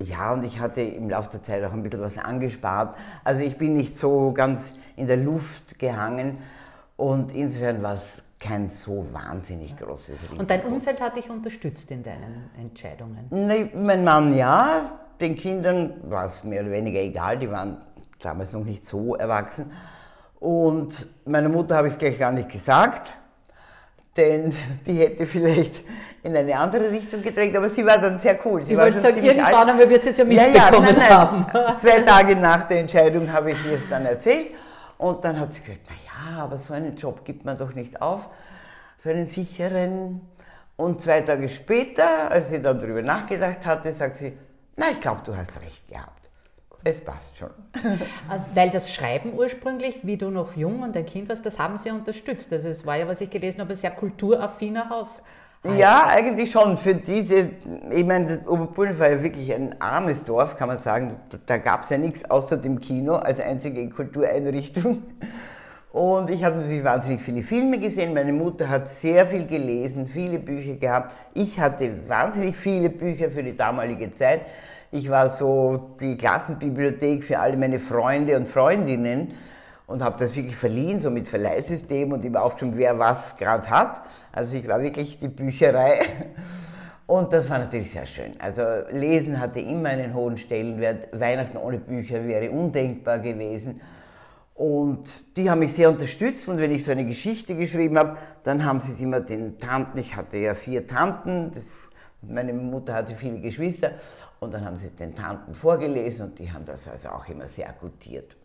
ja, 0.00 0.32
und 0.32 0.44
ich 0.44 0.60
hatte 0.60 0.80
im 0.80 1.10
Laufe 1.10 1.30
der 1.30 1.42
Zeit 1.42 1.64
auch 1.64 1.72
ein 1.72 1.82
bisschen 1.82 2.00
was 2.00 2.18
angespart. 2.18 2.96
Also 3.24 3.42
ich 3.42 3.58
bin 3.58 3.74
nicht 3.74 3.98
so 3.98 4.32
ganz 4.32 4.74
in 4.96 5.08
der 5.08 5.16
Luft 5.16 5.78
gehangen 5.78 6.38
und 6.96 7.34
insofern 7.34 7.82
war 7.82 7.94
es 7.94 8.22
kein 8.38 8.68
so 8.68 9.06
wahnsinnig 9.12 9.76
großes 9.76 10.22
Risiko. 10.22 10.40
Und 10.40 10.50
dein 10.50 10.62
Umfeld 10.62 11.00
hat 11.00 11.16
dich 11.16 11.28
unterstützt 11.28 11.90
in 11.90 12.04
deinen 12.04 12.50
Entscheidungen? 12.56 13.26
Nee, 13.30 13.70
mein 13.74 14.04
Mann 14.04 14.36
ja, 14.36 15.00
den 15.20 15.36
Kindern 15.36 15.94
war 16.04 16.26
es 16.26 16.44
mehr 16.44 16.62
oder 16.62 16.70
weniger 16.70 17.00
egal, 17.00 17.38
die 17.38 17.50
waren 17.50 17.78
damals 18.20 18.52
noch 18.52 18.64
nicht 18.64 18.86
so 18.86 19.16
erwachsen. 19.16 19.72
Und 20.38 21.08
meiner 21.24 21.48
Mutter 21.48 21.76
habe 21.76 21.88
ich 21.88 21.94
es 21.94 21.98
gleich 21.98 22.18
gar 22.18 22.30
nicht 22.30 22.48
gesagt, 22.48 23.12
denn 24.16 24.54
die 24.86 24.98
hätte 24.98 25.26
vielleicht 25.26 25.82
in 26.28 26.36
eine 26.36 26.56
andere 26.56 26.90
Richtung 26.90 27.22
gedrängt, 27.22 27.56
aber 27.56 27.68
sie 27.68 27.84
war 27.84 27.98
dann 27.98 28.18
sehr 28.18 28.38
cool. 28.44 28.62
Sie 28.62 28.72
ich 28.72 28.78
wollte 28.78 28.98
sagen, 28.98 29.22
irgendwann 29.22 29.70
alt. 29.70 29.88
wird 29.88 30.02
sie 30.02 30.10
es 30.10 30.18
ja 30.18 30.24
mitbekommen 30.24 30.54
ja, 30.54 30.70
ja, 30.70 30.80
nein, 30.80 30.94
nein. 30.96 31.10
haben. 31.10 31.78
Zwei 31.80 32.00
Tage 32.00 32.36
nach 32.36 32.68
der 32.68 32.80
Entscheidung 32.80 33.32
habe 33.32 33.52
ich 33.52 33.66
ihr 33.66 33.76
es 33.76 33.88
dann 33.88 34.04
erzählt 34.04 34.48
und 34.98 35.24
dann 35.24 35.40
hat 35.40 35.54
sie 35.54 35.62
gesagt, 35.62 35.88
naja, 35.88 36.42
aber 36.44 36.58
so 36.58 36.74
einen 36.74 36.96
Job 36.96 37.24
gibt 37.24 37.44
man 37.44 37.56
doch 37.56 37.74
nicht 37.74 38.00
auf, 38.02 38.28
so 38.96 39.08
einen 39.10 39.26
sicheren. 39.26 40.20
Und 40.76 41.00
zwei 41.00 41.22
Tage 41.22 41.48
später, 41.48 42.30
als 42.30 42.50
sie 42.50 42.62
dann 42.62 42.78
darüber 42.78 43.02
nachgedacht 43.02 43.66
hatte, 43.66 43.90
sagt 43.90 44.16
sie, 44.16 44.32
na, 44.76 44.86
ich 44.92 45.00
glaube, 45.00 45.22
du 45.24 45.36
hast 45.36 45.60
recht 45.60 45.88
gehabt. 45.88 46.30
Es 46.84 47.00
passt 47.00 47.36
schon. 47.36 47.50
Äh, 47.74 47.96
weil 48.54 48.70
das 48.70 48.94
Schreiben 48.94 49.34
ursprünglich, 49.34 50.06
wie 50.06 50.16
du 50.16 50.30
noch 50.30 50.56
jung 50.56 50.82
und 50.82 50.96
ein 50.96 51.04
Kind 51.04 51.28
warst, 51.28 51.44
das 51.44 51.58
haben 51.58 51.76
sie 51.76 51.90
unterstützt. 51.90 52.52
Also 52.52 52.68
es 52.68 52.86
war 52.86 52.96
ja, 52.96 53.08
was 53.08 53.20
ich 53.20 53.30
gelesen 53.30 53.60
habe, 53.60 53.70
ein 53.70 53.76
sehr 53.76 53.90
kulturaffiner 53.90 54.88
Haus. 54.90 55.22
Ja, 55.64 56.06
eigentlich 56.06 56.52
schon. 56.52 56.76
Für 56.76 56.94
diese, 56.94 57.50
ich 57.90 58.04
meine, 58.04 58.40
Oberbullen 58.46 58.98
war 58.98 59.10
ja 59.10 59.22
wirklich 59.22 59.52
ein 59.52 59.80
armes 59.80 60.22
Dorf, 60.24 60.56
kann 60.56 60.68
man 60.68 60.78
sagen. 60.78 61.16
Da 61.46 61.58
gab 61.58 61.82
es 61.82 61.90
ja 61.90 61.98
nichts 61.98 62.24
außer 62.30 62.56
dem 62.56 62.80
Kino 62.80 63.16
als 63.16 63.40
einzige 63.40 63.88
Kultureinrichtung. 63.88 65.02
Und 65.92 66.30
ich 66.30 66.44
habe 66.44 66.56
natürlich 66.56 66.84
wahnsinnig 66.84 67.22
viele 67.22 67.42
Filme 67.42 67.78
gesehen. 67.78 68.14
Meine 68.14 68.32
Mutter 68.32 68.68
hat 68.68 68.88
sehr 68.88 69.26
viel 69.26 69.46
gelesen, 69.46 70.06
viele 70.06 70.38
Bücher 70.38 70.74
gehabt. 70.74 71.16
Ich 71.34 71.58
hatte 71.58 72.08
wahnsinnig 72.08 72.56
viele 72.56 72.88
Bücher 72.88 73.30
für 73.30 73.42
die 73.42 73.56
damalige 73.56 74.12
Zeit. 74.14 74.42
Ich 74.92 75.10
war 75.10 75.28
so 75.28 75.96
die 76.00 76.16
Klassenbibliothek 76.16 77.24
für 77.24 77.40
alle 77.40 77.56
meine 77.56 77.78
Freunde 77.78 78.36
und 78.36 78.48
Freundinnen 78.48 79.32
und 79.88 80.02
habe 80.02 80.18
das 80.18 80.36
wirklich 80.36 80.54
verliehen, 80.54 81.00
so 81.00 81.10
mit 81.10 81.26
Verleihsystem 81.26 82.12
und 82.12 82.24
immer 82.24 82.42
aufgeschrieben, 82.42 82.78
wer 82.78 82.98
was 82.98 83.36
gerade 83.36 83.68
hat. 83.68 84.02
Also 84.30 84.56
ich 84.56 84.68
war 84.68 84.80
wirklich 84.80 85.18
die 85.18 85.28
Bücherei. 85.28 86.00
Und 87.06 87.32
das 87.32 87.48
war 87.48 87.58
natürlich 87.58 87.90
sehr 87.90 88.04
schön. 88.04 88.38
Also 88.38 88.62
Lesen 88.90 89.40
hatte 89.40 89.60
immer 89.60 89.88
einen 89.88 90.12
hohen 90.12 90.36
Stellenwert. 90.36 91.08
Weihnachten 91.18 91.56
ohne 91.56 91.78
Bücher 91.78 92.22
wäre 92.26 92.50
undenkbar 92.50 93.18
gewesen. 93.18 93.80
Und 94.54 95.38
die 95.38 95.48
haben 95.48 95.60
mich 95.60 95.72
sehr 95.72 95.88
unterstützt 95.88 96.46
und 96.50 96.58
wenn 96.58 96.70
ich 96.70 96.84
so 96.84 96.92
eine 96.92 97.06
Geschichte 97.06 97.54
geschrieben 97.54 97.96
habe, 97.96 98.18
dann 98.42 98.66
haben 98.66 98.80
sie 98.80 98.92
es 98.92 99.00
immer 99.00 99.20
den 99.20 99.56
Tanten, 99.56 99.96
ich 99.96 100.16
hatte 100.16 100.36
ja 100.36 100.54
vier 100.54 100.86
Tanten, 100.86 101.52
das, 101.54 101.64
meine 102.20 102.52
Mutter 102.52 102.92
hatte 102.92 103.14
viele 103.14 103.40
Geschwister 103.40 103.92
und 104.40 104.52
dann 104.52 104.64
haben 104.64 104.76
sie 104.76 104.90
den 104.90 105.14
Tanten 105.14 105.54
vorgelesen 105.54 106.26
und 106.26 106.38
die 106.40 106.52
haben 106.52 106.64
das 106.64 106.88
also 106.88 107.10
auch 107.10 107.28
immer 107.28 107.46
sehr 107.46 107.72
gutiert. 107.80 108.36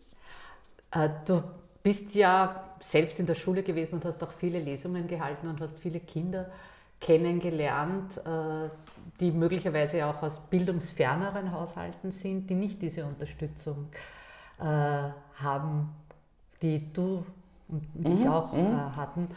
Äh, 0.94 1.10
du 1.24 1.42
bist 1.82 2.14
ja 2.14 2.64
selbst 2.80 3.20
in 3.20 3.26
der 3.26 3.34
Schule 3.34 3.62
gewesen 3.62 3.96
und 3.96 4.04
hast 4.04 4.22
auch 4.22 4.32
viele 4.32 4.58
Lesungen 4.58 5.06
gehalten 5.06 5.48
und 5.48 5.60
hast 5.60 5.78
viele 5.78 6.00
Kinder 6.00 6.50
kennengelernt, 7.00 8.18
äh, 8.18 8.70
die 9.20 9.30
möglicherweise 9.30 10.06
auch 10.06 10.22
aus 10.22 10.40
bildungsferneren 10.40 11.52
Haushalten 11.52 12.10
sind, 12.10 12.48
die 12.48 12.54
nicht 12.54 12.80
diese 12.80 13.04
Unterstützung 13.04 13.88
äh, 14.58 14.64
haben 14.64 15.94
die 16.62 16.92
du 16.92 17.26
und 17.68 17.94
mhm. 17.94 18.12
ich 18.12 18.28
auch 18.28 18.52
mhm. 18.52 18.96
hatten. 18.96 19.28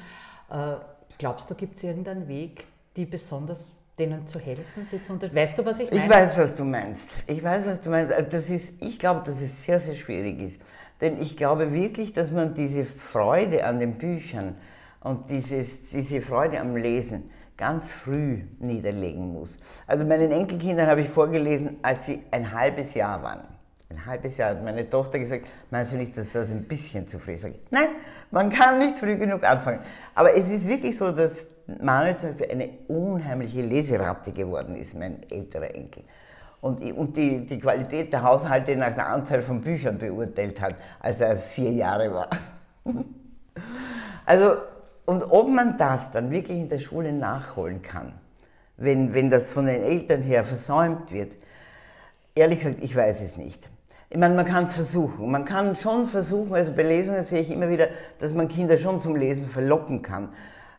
Glaubst 1.17 1.49
du, 1.49 1.55
gibt 1.55 1.75
es 1.75 1.83
irgendeinen 1.83 2.27
Weg, 2.27 2.67
die 2.95 3.05
besonders 3.05 3.71
denen 3.97 4.27
zu 4.27 4.39
helfen, 4.39 4.85
sie 4.85 5.01
zu 5.01 5.13
unterstützen? 5.13 5.35
Weißt 5.35 5.57
du, 5.57 5.65
was 5.65 5.79
ich 5.79 5.89
meine? 5.89 6.03
Ich 6.03 6.09
weiß, 6.09 6.37
was 6.37 6.55
du 6.55 6.63
meinst. 6.63 7.09
Ich 7.25 7.43
weiß, 7.43 7.65
was 7.67 7.81
du 7.81 7.89
meinst. 7.89 8.13
Also 8.13 8.29
das 8.29 8.49
ist, 8.49 8.81
ich 8.81 8.99
glaube, 8.99 9.23
dass 9.25 9.41
es 9.41 9.63
sehr, 9.63 9.79
sehr 9.79 9.95
schwierig 9.95 10.39
ist. 10.39 10.61
Denn 11.01 11.21
ich 11.21 11.37
glaube 11.37 11.73
wirklich, 11.73 12.13
dass 12.13 12.31
man 12.31 12.53
diese 12.53 12.85
Freude 12.85 13.65
an 13.65 13.79
den 13.79 13.93
Büchern 13.93 14.55
und 15.01 15.29
dieses, 15.29 15.89
diese 15.89 16.21
Freude 16.21 16.59
am 16.59 16.75
Lesen 16.75 17.29
ganz 17.55 17.91
früh 17.91 18.41
niederlegen 18.59 19.33
muss. 19.33 19.57
Also 19.87 20.05
meinen 20.05 20.31
Enkelkindern 20.31 20.87
habe 20.87 21.01
ich 21.01 21.09
vorgelesen, 21.09 21.77
als 21.81 22.05
sie 22.05 22.19
ein 22.31 22.51
halbes 22.51 22.93
Jahr 22.93 23.21
waren 23.23 23.47
ein 23.89 24.05
halbes 24.05 24.37
Jahr 24.37 24.49
hat 24.49 24.63
meine 24.63 24.89
Tochter 24.89 25.19
gesagt, 25.19 25.49
meinst 25.71 25.93
du 25.93 25.97
nicht, 25.97 26.17
dass 26.17 26.31
das 26.33 26.49
ein 26.49 26.63
bisschen 26.63 27.07
zu 27.07 27.19
früh 27.19 27.33
ist? 27.33 27.45
Nein, 27.69 27.87
man 28.31 28.49
kann 28.49 28.79
nicht 28.79 28.97
früh 28.97 29.15
genug 29.17 29.43
anfangen. 29.43 29.79
Aber 30.13 30.35
es 30.35 30.49
ist 30.49 30.67
wirklich 30.67 30.97
so, 30.97 31.11
dass 31.11 31.47
Manuel 31.81 32.17
zum 32.17 32.29
Beispiel 32.29 32.51
eine 32.51 32.69
unheimliche 32.87 33.61
Leseratte 33.61 34.31
geworden 34.31 34.75
ist, 34.75 34.93
mein 34.93 35.19
älterer 35.29 35.73
Enkel. 35.73 36.03
Und, 36.59 36.83
und 36.93 37.15
die, 37.15 37.45
die 37.45 37.59
Qualität 37.59 38.11
der 38.11 38.23
Haushalte 38.23 38.75
nach 38.75 38.93
der 38.95 39.07
Anzahl 39.07 39.41
von 39.41 39.61
Büchern 39.61 39.97
beurteilt 39.97 40.59
hat, 40.59 40.75
als 40.99 41.21
er 41.21 41.37
vier 41.37 41.71
Jahre 41.71 42.13
war. 42.13 42.29
also, 44.25 44.55
und 45.05 45.23
ob 45.23 45.47
man 45.49 45.77
das 45.77 46.11
dann 46.11 46.31
wirklich 46.31 46.57
in 46.57 46.69
der 46.69 46.79
Schule 46.79 47.13
nachholen 47.13 47.81
kann, 47.81 48.13
wenn, 48.77 49.13
wenn 49.13 49.29
das 49.29 49.53
von 49.53 49.67
den 49.67 49.81
Eltern 49.81 50.21
her 50.21 50.43
versäumt 50.43 51.11
wird, 51.11 51.33
ehrlich 52.35 52.59
gesagt, 52.59 52.77
ich 52.81 52.95
weiß 52.95 53.21
es 53.21 53.37
nicht. 53.37 53.69
Ich 54.09 54.17
meine, 54.17 54.35
man 54.35 54.45
kann 54.45 54.65
es 54.65 54.75
versuchen. 54.75 55.29
Man 55.29 55.45
kann 55.45 55.75
schon 55.75 56.05
versuchen, 56.05 56.55
also 56.55 56.71
bei 56.71 56.83
Lesungen 56.83 57.25
sehe 57.25 57.41
ich 57.41 57.51
immer 57.51 57.69
wieder, 57.69 57.87
dass 58.19 58.33
man 58.33 58.47
Kinder 58.47 58.77
schon 58.77 59.01
zum 59.01 59.15
Lesen 59.15 59.47
verlocken 59.47 60.01
kann. 60.01 60.29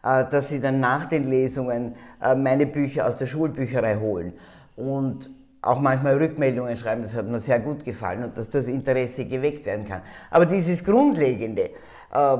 Äh, 0.02 0.24
dass 0.30 0.48
sie 0.48 0.60
dann 0.60 0.80
nach 0.80 1.06
den 1.06 1.28
Lesungen 1.28 1.94
äh, 2.22 2.34
meine 2.34 2.66
Bücher 2.66 3.06
aus 3.06 3.16
der 3.16 3.26
Schulbücherei 3.26 3.96
holen. 3.96 4.32
Und 4.76 5.28
auch 5.68 5.80
manchmal 5.80 6.16
Rückmeldungen 6.16 6.76
schreiben, 6.76 7.02
das 7.02 7.14
hat 7.14 7.26
mir 7.26 7.38
sehr 7.38 7.60
gut 7.60 7.84
gefallen 7.84 8.24
und 8.24 8.36
dass 8.36 8.48
das 8.50 8.68
Interesse 8.68 9.24
geweckt 9.26 9.66
werden 9.66 9.86
kann. 9.86 10.00
Aber 10.30 10.46
dieses 10.46 10.82
Grundlegende, 10.82 11.70
äh, 12.12 12.36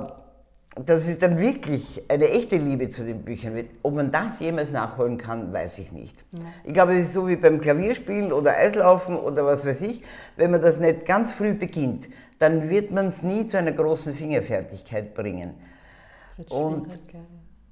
dass 0.84 1.08
es 1.08 1.18
dann 1.18 1.38
wirklich 1.38 2.02
eine 2.08 2.28
echte 2.28 2.56
Liebe 2.56 2.88
zu 2.88 3.04
den 3.04 3.22
Büchern 3.22 3.54
wird. 3.54 3.70
Ob 3.82 3.94
man 3.94 4.10
das 4.10 4.38
jemals 4.38 4.70
nachholen 4.70 5.18
kann, 5.18 5.52
weiß 5.52 5.78
ich 5.78 5.92
nicht. 5.92 6.24
Ja. 6.32 6.40
Ich 6.64 6.72
glaube, 6.72 6.94
es 6.96 7.06
ist 7.06 7.14
so 7.14 7.26
wie 7.26 7.36
beim 7.36 7.60
Klavierspielen 7.60 8.32
oder 8.32 8.56
Eislaufen 8.56 9.16
oder 9.16 9.44
was 9.44 9.66
weiß 9.66 9.80
ich. 9.82 10.02
Wenn 10.36 10.50
man 10.52 10.60
das 10.60 10.78
nicht 10.78 11.04
ganz 11.04 11.32
früh 11.32 11.54
beginnt, 11.54 12.08
dann 12.38 12.70
wird 12.70 12.92
man 12.92 13.08
es 13.08 13.22
nie 13.22 13.46
zu 13.48 13.58
einer 13.58 13.72
großen 13.72 14.14
Fingerfertigkeit 14.14 15.14
bringen. 15.14 15.54
Und 16.50 17.00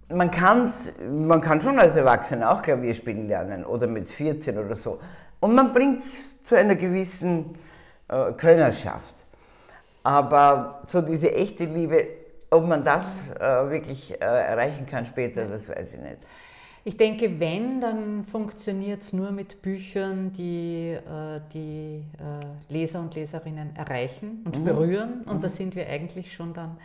man, 0.08 0.30
kann's, 0.30 0.92
man 1.08 1.40
kann 1.40 1.60
schon 1.60 1.78
als 1.78 1.96
Erwachsener 1.96 2.50
auch 2.50 2.62
Klavier 2.62 2.94
spielen 2.94 3.28
lernen 3.28 3.64
oder 3.64 3.86
mit 3.86 4.08
14 4.08 4.58
oder 4.58 4.74
so. 4.74 4.98
Und 5.40 5.54
man 5.54 5.72
bringt 5.72 6.00
es 6.00 6.42
zu 6.42 6.56
einer 6.56 6.76
gewissen 6.76 7.54
äh, 8.08 8.32
Könnerschaft. 8.32 9.14
Aber 10.02 10.82
so 10.86 11.00
diese 11.00 11.34
echte 11.34 11.64
Liebe, 11.64 12.06
ob 12.50 12.66
man 12.66 12.84
das 12.84 13.28
äh, 13.30 13.40
wirklich 13.70 14.12
äh, 14.12 14.24
erreichen 14.24 14.86
kann 14.86 15.04
später, 15.04 15.46
das 15.46 15.68
weiß 15.68 15.94
ich 15.94 16.00
nicht. 16.00 16.18
Ich 16.84 16.96
denke, 16.96 17.40
wenn, 17.40 17.80
dann 17.80 18.24
funktioniert 18.24 19.02
es 19.02 19.12
nur 19.12 19.32
mit 19.32 19.60
Büchern, 19.60 20.32
die 20.32 20.92
äh, 20.92 21.40
die 21.52 22.04
äh, 22.20 22.72
Leser 22.72 23.00
und 23.00 23.16
Leserinnen 23.16 23.74
erreichen 23.74 24.42
und 24.44 24.60
mhm. 24.60 24.64
berühren. 24.64 25.22
Und 25.26 25.38
mhm. 25.38 25.40
da 25.40 25.48
sind 25.48 25.74
wir 25.74 25.88
eigentlich 25.88 26.32
schon 26.32 26.54
dann 26.54 26.76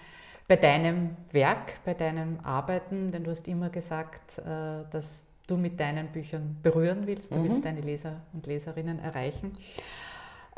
bei 0.48 0.56
deinem 0.56 1.16
Werk, 1.32 1.74
bei 1.86 1.94
deinem 1.94 2.40
Arbeiten, 2.42 3.12
denn 3.12 3.24
du 3.24 3.30
hast 3.30 3.48
immer 3.48 3.70
gesagt, 3.70 4.40
äh, 4.40 4.90
dass 4.90 5.26
du 5.52 5.58
mit 5.58 5.80
deinen 5.80 6.08
Büchern 6.08 6.58
berühren 6.64 7.06
willst, 7.06 7.36
du 7.36 7.40
mhm. 7.40 7.44
willst 7.46 7.66
deine 7.66 7.82
Leser 7.82 8.22
und 8.34 8.48
Leserinnen 8.48 9.00
erreichen. 9.00 9.58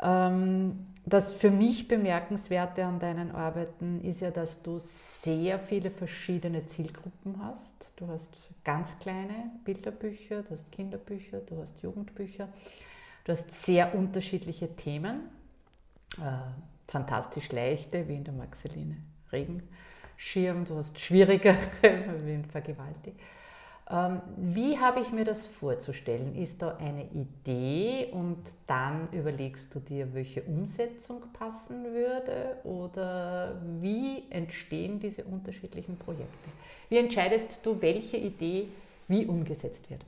Ähm, 0.00 0.86
das 1.06 1.34
für 1.34 1.50
mich 1.50 1.88
Bemerkenswerte 1.88 2.84
an 2.84 2.98
deinen 2.98 3.30
Arbeiten 3.30 4.00
ist 4.02 4.20
ja, 4.20 4.30
dass 4.30 4.62
du 4.62 4.78
sehr 4.78 5.58
viele 5.58 5.90
verschiedene 5.90 6.66
Zielgruppen 6.66 7.36
hast. 7.42 7.72
Du 7.96 8.08
hast 8.08 8.30
ganz 8.64 8.98
kleine 8.98 9.50
Bilderbücher, 9.64 10.42
du 10.42 10.50
hast 10.50 10.70
Kinderbücher, 10.72 11.40
du 11.40 11.60
hast 11.60 11.82
Jugendbücher, 11.82 12.48
du 13.24 13.32
hast 13.32 13.50
sehr 13.52 13.94
unterschiedliche 13.94 14.74
Themen, 14.74 15.20
äh, 16.18 16.22
fantastisch 16.88 17.52
leichte, 17.52 18.08
wie 18.08 18.16
in 18.16 18.24
der 18.24 18.34
Maxeline 18.34 18.96
Regenschirm, 19.30 20.64
du 20.64 20.76
hast 20.76 20.98
schwierigere, 20.98 21.56
wie 22.24 22.34
in 22.34 22.44
Vergewaltigt. 22.44 23.20
Ähm, 23.90 24.22
wie 24.36 24.78
habe 24.78 25.00
ich 25.00 25.12
mir 25.12 25.24
das 25.24 25.46
vorzustellen? 25.46 26.34
Ist 26.36 26.62
da 26.62 26.76
eine 26.78 27.04
Idee 27.12 28.08
und 28.12 28.38
dann 28.66 29.08
überlegst 29.12 29.74
du 29.74 29.80
dir, 29.80 30.14
welche 30.14 30.42
Umsetzung 30.42 31.22
passen 31.32 31.84
würde? 31.92 32.56
Oder 32.64 33.60
wie 33.80 34.24
entstehen 34.30 35.00
diese 35.00 35.24
unterschiedlichen 35.24 35.98
Projekte? 35.98 36.48
Wie 36.88 36.96
entscheidest 36.96 37.64
du, 37.66 37.80
welche 37.82 38.16
Idee 38.16 38.68
wie 39.06 39.26
umgesetzt 39.26 39.90
wird? 39.90 40.00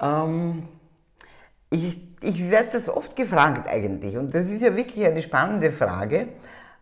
Ähm, 0.00 0.62
ich, 1.68 2.00
ich 2.22 2.50
werde 2.50 2.70
das 2.72 2.88
oft 2.88 3.16
gefragt 3.16 3.68
eigentlich 3.68 4.16
und 4.16 4.34
das 4.34 4.48
ist 4.48 4.62
ja 4.62 4.74
wirklich 4.74 5.04
eine 5.06 5.20
spannende 5.20 5.70
Frage. 5.72 6.28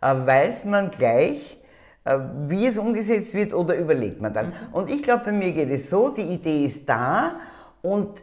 Äh, 0.01 0.15
weiß 0.15 0.67
man 0.67 0.93
gleich, 0.93 1.60
wie 2.49 2.67
es 2.67 2.79
umgesetzt 2.79 3.35
wird 3.35 3.53
oder 3.53 3.77
überlegt 3.77 4.21
man 4.23 4.33
dann. 4.33 4.47
Mhm. 4.47 4.53
Und 4.73 4.91
ich 4.91 5.03
glaube, 5.03 5.25
bei 5.27 5.33
mir 5.33 5.53
geht 5.53 5.71
es 5.71 5.91
so, 5.91 6.09
die 6.09 6.23
Idee 6.23 6.65
ist 6.65 6.89
da 6.89 7.37
und 7.83 8.23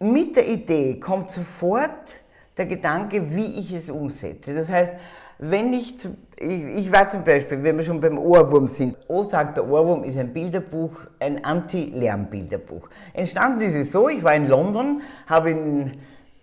mit 0.00 0.36
der 0.36 0.48
Idee 0.48 0.98
kommt 0.98 1.30
sofort 1.30 2.20
der 2.56 2.66
Gedanke, 2.66 3.34
wie 3.34 3.58
ich 3.58 3.72
es 3.72 3.90
umsetze. 3.90 4.54
Das 4.54 4.70
heißt, 4.70 4.92
wenn 5.38 5.72
ich, 5.72 5.94
ich, 6.38 6.62
ich 6.62 6.92
war 6.92 7.08
zum 7.08 7.24
Beispiel, 7.24 7.62
wenn 7.62 7.76
wir 7.76 7.84
schon 7.84 8.00
beim 8.00 8.18
Ohrwurm 8.18 8.68
sind, 8.68 8.96
O 9.08 9.22
sagt 9.22 9.56
der 9.56 9.68
Ohrwurm 9.68 10.04
ist 10.04 10.16
ein 10.16 10.32
Bilderbuch, 10.32 10.92
ein 11.18 11.44
Anti-Lärm-Bilderbuch. 11.44 12.88
Entstanden 13.12 13.60
ist 13.60 13.74
es 13.74 13.92
so, 13.92 14.08
ich 14.08 14.22
war 14.22 14.34
in 14.34 14.48
London, 14.48 15.02
habe 15.26 15.50
in 15.50 15.92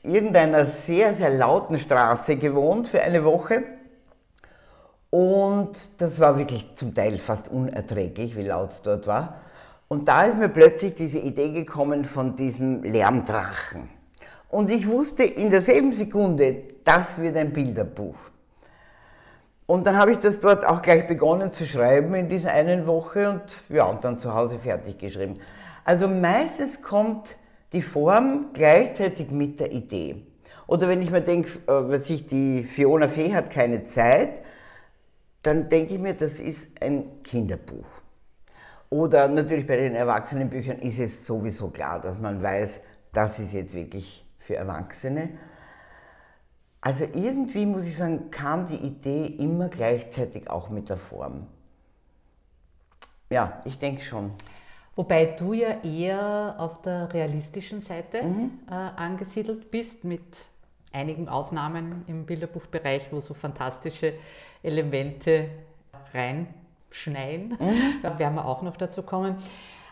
irgendeiner 0.04 0.66
sehr, 0.66 1.14
sehr 1.14 1.30
lauten 1.30 1.78
Straße 1.78 2.38
gewohnt 2.38 2.88
für 2.88 3.02
eine 3.02 3.24
Woche 3.24 3.64
und 5.10 5.72
das 5.98 6.20
war 6.20 6.38
wirklich 6.38 6.76
zum 6.76 6.94
Teil 6.94 7.18
fast 7.18 7.50
unerträglich, 7.50 8.36
wie 8.36 8.44
laut 8.44 8.72
es 8.72 8.82
dort 8.82 9.08
war. 9.08 9.42
Und 9.88 10.08
da 10.08 10.24
ist 10.24 10.38
mir 10.38 10.50
plötzlich 10.50 10.94
diese 10.94 11.18
Idee 11.18 11.52
gekommen 11.52 12.06
von 12.06 12.36
diesem 12.36 12.84
Lärmdrachen. 12.84 13.90
Und 14.50 14.70
ich 14.70 14.88
wusste 14.88 15.24
in 15.24 15.50
derselben 15.50 15.94
Sekunde, 15.94 16.64
das 16.84 17.20
wird 17.20 17.38
ein 17.38 17.52
Bilderbuch. 17.54 18.16
Und 19.66 19.86
dann 19.86 19.98
habe 19.98 20.12
ich 20.12 20.20
das 20.20 20.40
dort 20.40 20.66
auch 20.66 20.82
gleich 20.82 21.06
begonnen 21.06 21.52
zu 21.52 21.66
schreiben 21.66 22.16
in 22.16 22.28
dieser 22.28 22.52
einen 22.52 22.88
Woche 22.88 23.30
und 23.30 23.42
ja, 23.70 23.86
und 23.86 24.04
dann 24.04 24.18
zu 24.18 24.34
Hause 24.34 24.58
fertig 24.58 24.98
geschrieben. 24.98 25.36
Also 25.86 26.08
meistens 26.08 26.82
kommt 26.82 27.38
die 27.72 27.84
Form 27.84 28.48
gleichzeitig 28.54 29.30
mit 29.30 29.60
der 29.60 29.72
Idee. 29.72 30.24
Oder 30.66 30.88
wenn 30.88 31.02
ich 31.02 31.12
mir 31.12 31.22
denke, 31.22 31.50
äh, 31.68 32.20
die 32.32 32.64
Fiona 32.64 33.08
Fee 33.08 33.34
hat 33.34 33.52
keine 33.52 33.84
Zeit, 33.84 34.42
dann 35.44 35.70
denke 35.70 35.94
ich 35.94 36.00
mir, 36.00 36.14
das 36.14 36.40
ist 36.40 36.82
ein 36.82 37.24
Kinderbuch. 37.24 37.88
Oder 38.90 39.28
natürlich 39.28 39.68
bei 39.68 39.78
den 39.78 39.96
Erwachsenenbüchern 39.96 40.80
ist 40.80 41.00
es 41.00 41.26
sowieso 41.26 41.70
klar, 41.70 42.02
dass 42.02 42.20
man 42.20 42.42
weiß, 42.42 42.82
das 43.14 43.40
ist 43.40 43.54
jetzt 43.54 43.74
wirklich 43.74 44.26
für 44.40 44.56
Erwachsene. 44.56 45.30
Also 46.82 47.06
irgendwie 47.14 47.66
muss 47.66 47.84
ich 47.84 47.98
sagen, 47.98 48.32
kam 48.32 48.68
die 48.68 48.78
Idee 48.78 49.26
immer 49.26 49.70
gleichzeitig 49.70 50.50
auch 50.50 50.70
mit 50.70 50.90
der 50.90 50.98
Form. 50.98 51.48
Ja, 53.30 53.62
ich 53.66 53.78
denke 53.78 54.02
schon. 54.02 54.32
Wobei 54.96 55.26
du 55.26 55.54
ja 55.54 55.82
eher 55.84 56.56
auf 56.58 56.82
der 56.82 57.14
realistischen 57.14 57.80
Seite 57.80 58.24
mhm. 58.24 58.60
äh, 58.70 58.74
angesiedelt 58.74 59.72
bist, 59.72 60.04
mit 60.04 60.50
einigen 60.92 61.30
Ausnahmen 61.30 62.04
im 62.08 62.26
Bilderbuchbereich, 62.26 63.10
wo 63.12 63.20
so 63.20 63.34
fantastische 63.34 64.14
Elemente 64.64 65.50
reinschneien. 66.14 67.58
Mhm. 67.60 68.02
Da 68.02 68.20
werden 68.20 68.36
wir 68.36 68.46
auch 68.46 68.62
noch 68.62 68.78
dazu 68.78 69.04
kommen. 69.04 69.38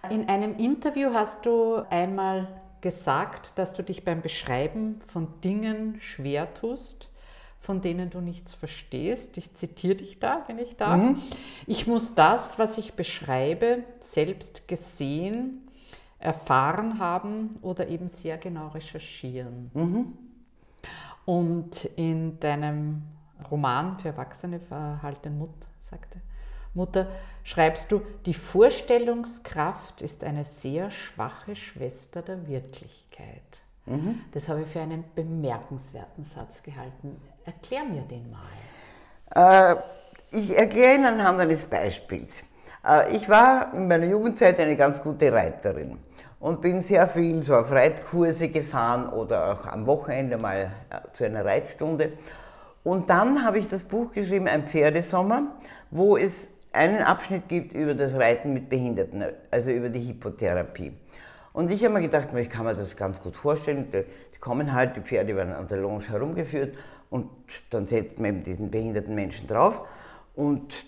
In 0.09 0.29
einem 0.29 0.55
Interview 0.57 1.13
hast 1.13 1.45
du 1.45 1.83
einmal 1.89 2.47
gesagt, 2.81 3.53
dass 3.57 3.73
du 3.73 3.83
dich 3.83 4.05
beim 4.05 4.21
Beschreiben 4.21 4.99
von 5.01 5.27
Dingen 5.41 5.99
schwer 5.99 6.53
tust, 6.53 7.11
von 7.59 7.81
denen 7.81 8.09
du 8.09 8.21
nichts 8.21 8.53
verstehst. 8.53 9.37
Ich 9.37 9.55
zitiere 9.55 9.95
dich 9.95 10.19
da, 10.19 10.43
wenn 10.47 10.59
ich 10.59 10.75
darf. 10.75 11.01
Mhm. 11.01 11.21
Ich 11.65 11.87
muss 11.87 12.15
das, 12.15 12.59
was 12.59 12.77
ich 12.77 12.93
beschreibe, 12.93 13.83
selbst 13.99 14.67
gesehen, 14.67 15.67
erfahren 16.19 16.99
haben 16.99 17.57
oder 17.61 17.87
eben 17.87 18.09
sehr 18.09 18.37
genau 18.37 18.67
recherchieren. 18.69 19.71
Mhm. 19.73 20.13
Und 21.25 21.85
in 21.95 22.39
deinem 22.39 23.01
Roman 23.49 23.97
für 23.99 24.09
Erwachsene, 24.09 24.59
Verhalten 24.59 25.37
Mut, 25.37 25.49
sagte 25.79 26.19
Mutter, 26.73 27.07
schreibst 27.43 27.91
du, 27.91 28.01
die 28.25 28.33
Vorstellungskraft 28.33 30.01
ist 30.01 30.23
eine 30.23 30.45
sehr 30.45 30.91
schwache 30.91 31.55
Schwester 31.55 32.21
der 32.21 32.47
Wirklichkeit. 32.47 33.61
Mhm. 33.85 34.21
Das 34.31 34.47
habe 34.47 34.61
ich 34.61 34.67
für 34.67 34.81
einen 34.81 35.03
bemerkenswerten 35.15 36.23
Satz 36.23 36.61
gehalten. 36.61 37.19
Erklär 37.45 37.83
mir 37.83 38.03
den 38.03 38.29
mal. 38.31 39.73
Äh, 39.73 39.75
ich 40.31 40.55
erkläre 40.55 40.95
Ihnen 40.95 41.05
anhand 41.05 41.39
eines 41.39 41.65
Beispiels. 41.65 42.43
Äh, 42.85 43.15
ich 43.15 43.27
war 43.27 43.73
in 43.73 43.87
meiner 43.87 44.05
Jugendzeit 44.05 44.59
eine 44.59 44.75
ganz 44.75 45.01
gute 45.01 45.31
Reiterin 45.31 45.97
und 46.39 46.61
bin 46.61 46.81
sehr 46.81 47.07
viel 47.07 47.41
so 47.43 47.55
auf 47.55 47.71
Reitkurse 47.71 48.49
gefahren 48.49 49.09
oder 49.09 49.53
auch 49.53 49.65
am 49.65 49.85
Wochenende 49.87 50.37
mal 50.37 50.71
äh, 50.89 51.11
zu 51.13 51.25
einer 51.25 51.43
Reitstunde. 51.43 52.13
Und 52.87 53.09
dann 53.09 53.43
habe 53.43 53.59
ich 53.59 53.67
das 53.67 53.83
Buch 53.83 54.13
geschrieben, 54.13 54.47
Ein 54.47 54.65
Pferdesommer, 54.65 55.57
wo 55.91 56.15
es 56.15 56.53
einen 56.71 57.03
Abschnitt 57.03 57.49
gibt 57.49 57.73
über 57.73 57.93
das 57.93 58.15
Reiten 58.15 58.53
mit 58.53 58.69
Behinderten, 58.69 59.25
also 59.51 59.71
über 59.71 59.89
die 59.89 59.99
Hippotherapie. 59.99 60.93
Und 61.51 61.69
ich 61.69 61.83
habe 61.83 61.95
mir 61.95 62.01
gedacht, 62.01 62.29
ich 62.33 62.49
kann 62.49 62.63
mir 62.63 62.75
das 62.75 62.95
ganz 62.95 63.21
gut 63.21 63.35
vorstellen. 63.35 63.91
Die 63.91 64.39
kommen 64.39 64.71
halt, 64.71 64.95
die 64.95 65.01
Pferde 65.01 65.35
werden 65.35 65.51
an 65.51 65.67
der 65.67 65.79
Longe 65.79 66.07
herumgeführt 66.07 66.77
und 67.09 67.29
dann 67.71 67.85
setzt 67.85 68.21
man 68.21 68.29
eben 68.29 68.43
diesen 68.43 68.71
behinderten 68.71 69.13
Menschen 69.13 69.47
drauf 69.47 69.81
und 70.33 70.85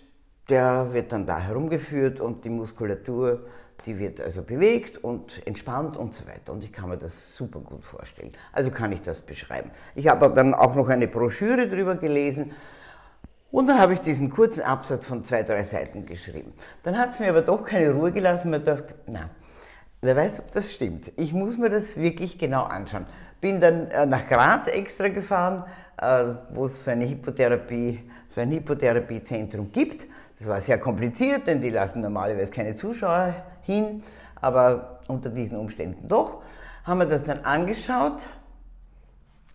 der 0.47 0.93
wird 0.93 1.11
dann 1.11 1.25
da 1.25 1.37
herumgeführt 1.37 2.21
und 2.21 2.45
die 2.45 2.49
Muskulatur, 2.49 3.41
die 3.85 3.99
wird 3.99 4.21
also 4.21 4.43
bewegt 4.43 5.03
und 5.03 5.45
entspannt 5.45 5.97
und 5.97 6.15
so 6.15 6.25
weiter. 6.27 6.51
Und 6.53 6.63
ich 6.63 6.73
kann 6.73 6.89
mir 6.89 6.97
das 6.97 7.35
super 7.35 7.59
gut 7.59 7.83
vorstellen. 7.83 8.31
Also 8.51 8.71
kann 8.71 8.91
ich 8.91 9.01
das 9.01 9.21
beschreiben. 9.21 9.71
Ich 9.95 10.07
habe 10.07 10.29
dann 10.31 10.53
auch 10.53 10.75
noch 10.75 10.89
eine 10.89 11.07
Broschüre 11.07 11.67
drüber 11.67 11.95
gelesen 11.95 12.51
und 13.51 13.67
dann 13.67 13.79
habe 13.79 13.93
ich 13.93 14.01
diesen 14.01 14.29
kurzen 14.29 14.61
Absatz 14.61 15.05
von 15.05 15.23
zwei, 15.23 15.43
drei 15.43 15.63
Seiten 15.63 16.05
geschrieben. 16.05 16.53
Dann 16.83 16.97
hat 16.97 17.13
es 17.13 17.19
mir 17.19 17.29
aber 17.29 17.41
doch 17.41 17.63
keine 17.63 17.91
Ruhe 17.91 18.11
gelassen. 18.11 18.51
Mir 18.51 18.59
gedacht, 18.59 18.95
na, 19.07 19.29
wer 20.01 20.15
weiß, 20.15 20.39
ob 20.39 20.51
das 20.51 20.71
stimmt. 20.71 21.11
Ich 21.15 21.33
muss 21.33 21.57
mir 21.57 21.69
das 21.69 21.97
wirklich 21.97 22.37
genau 22.37 22.63
anschauen. 22.63 23.07
Bin 23.41 23.59
dann 23.59 23.89
äh, 23.89 24.05
nach 24.05 24.27
Graz 24.27 24.67
extra 24.67 25.07
gefahren, 25.07 25.63
äh, 25.97 26.25
wo 26.53 26.65
es 26.65 26.83
so 26.83 26.91
eine 26.91 27.09
Hypotherapie, 27.09 27.99
so 28.29 28.41
ein 28.41 28.51
Hypotherapiezentrum 28.51 29.71
gibt. 29.71 30.05
Das 30.39 30.47
war 30.47 30.61
sehr 30.61 30.79
kompliziert, 30.79 31.47
denn 31.47 31.61
die 31.61 31.69
lassen 31.69 32.01
normalerweise 32.01 32.51
keine 32.51 32.75
Zuschauer 32.75 33.35
hin, 33.63 34.01
aber 34.35 34.99
unter 35.07 35.29
diesen 35.29 35.57
Umständen 35.57 36.07
doch. 36.07 36.41
Haben 36.85 36.99
wir 36.99 37.05
das 37.05 37.23
dann 37.23 37.39
angeschaut 37.39 38.25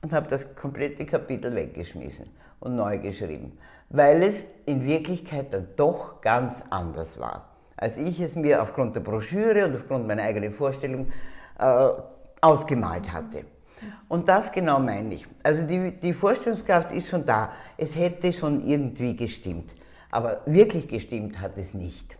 und 0.02 0.12
habe 0.12 0.28
das 0.28 0.54
komplette 0.54 1.06
Kapitel 1.06 1.54
weggeschmissen 1.54 2.26
und 2.60 2.76
neu 2.76 2.98
geschrieben 2.98 3.58
weil 3.90 4.22
es 4.22 4.44
in 4.66 4.84
Wirklichkeit 4.84 5.52
dann 5.52 5.68
doch 5.76 6.20
ganz 6.20 6.64
anders 6.70 7.18
war, 7.18 7.48
als 7.76 7.96
ich 7.96 8.20
es 8.20 8.34
mir 8.34 8.62
aufgrund 8.62 8.96
der 8.96 9.00
Broschüre 9.00 9.66
und 9.66 9.76
aufgrund 9.76 10.06
meiner 10.06 10.22
eigenen 10.22 10.52
Vorstellung 10.52 11.08
äh, 11.58 11.88
ausgemalt 12.40 13.12
hatte. 13.12 13.44
Und 14.08 14.28
das 14.28 14.50
genau 14.50 14.78
meine 14.80 15.14
ich. 15.14 15.26
Also 15.42 15.64
die, 15.64 15.92
die 15.92 16.12
Vorstellungskraft 16.12 16.92
ist 16.92 17.08
schon 17.08 17.26
da. 17.26 17.52
Es 17.76 17.94
hätte 17.96 18.32
schon 18.32 18.66
irgendwie 18.66 19.14
gestimmt. 19.14 19.74
Aber 20.14 20.42
wirklich 20.46 20.87
gestimmt 20.87 21.40
hat 21.40 21.59
es 21.59 21.74
nicht. 21.74 22.16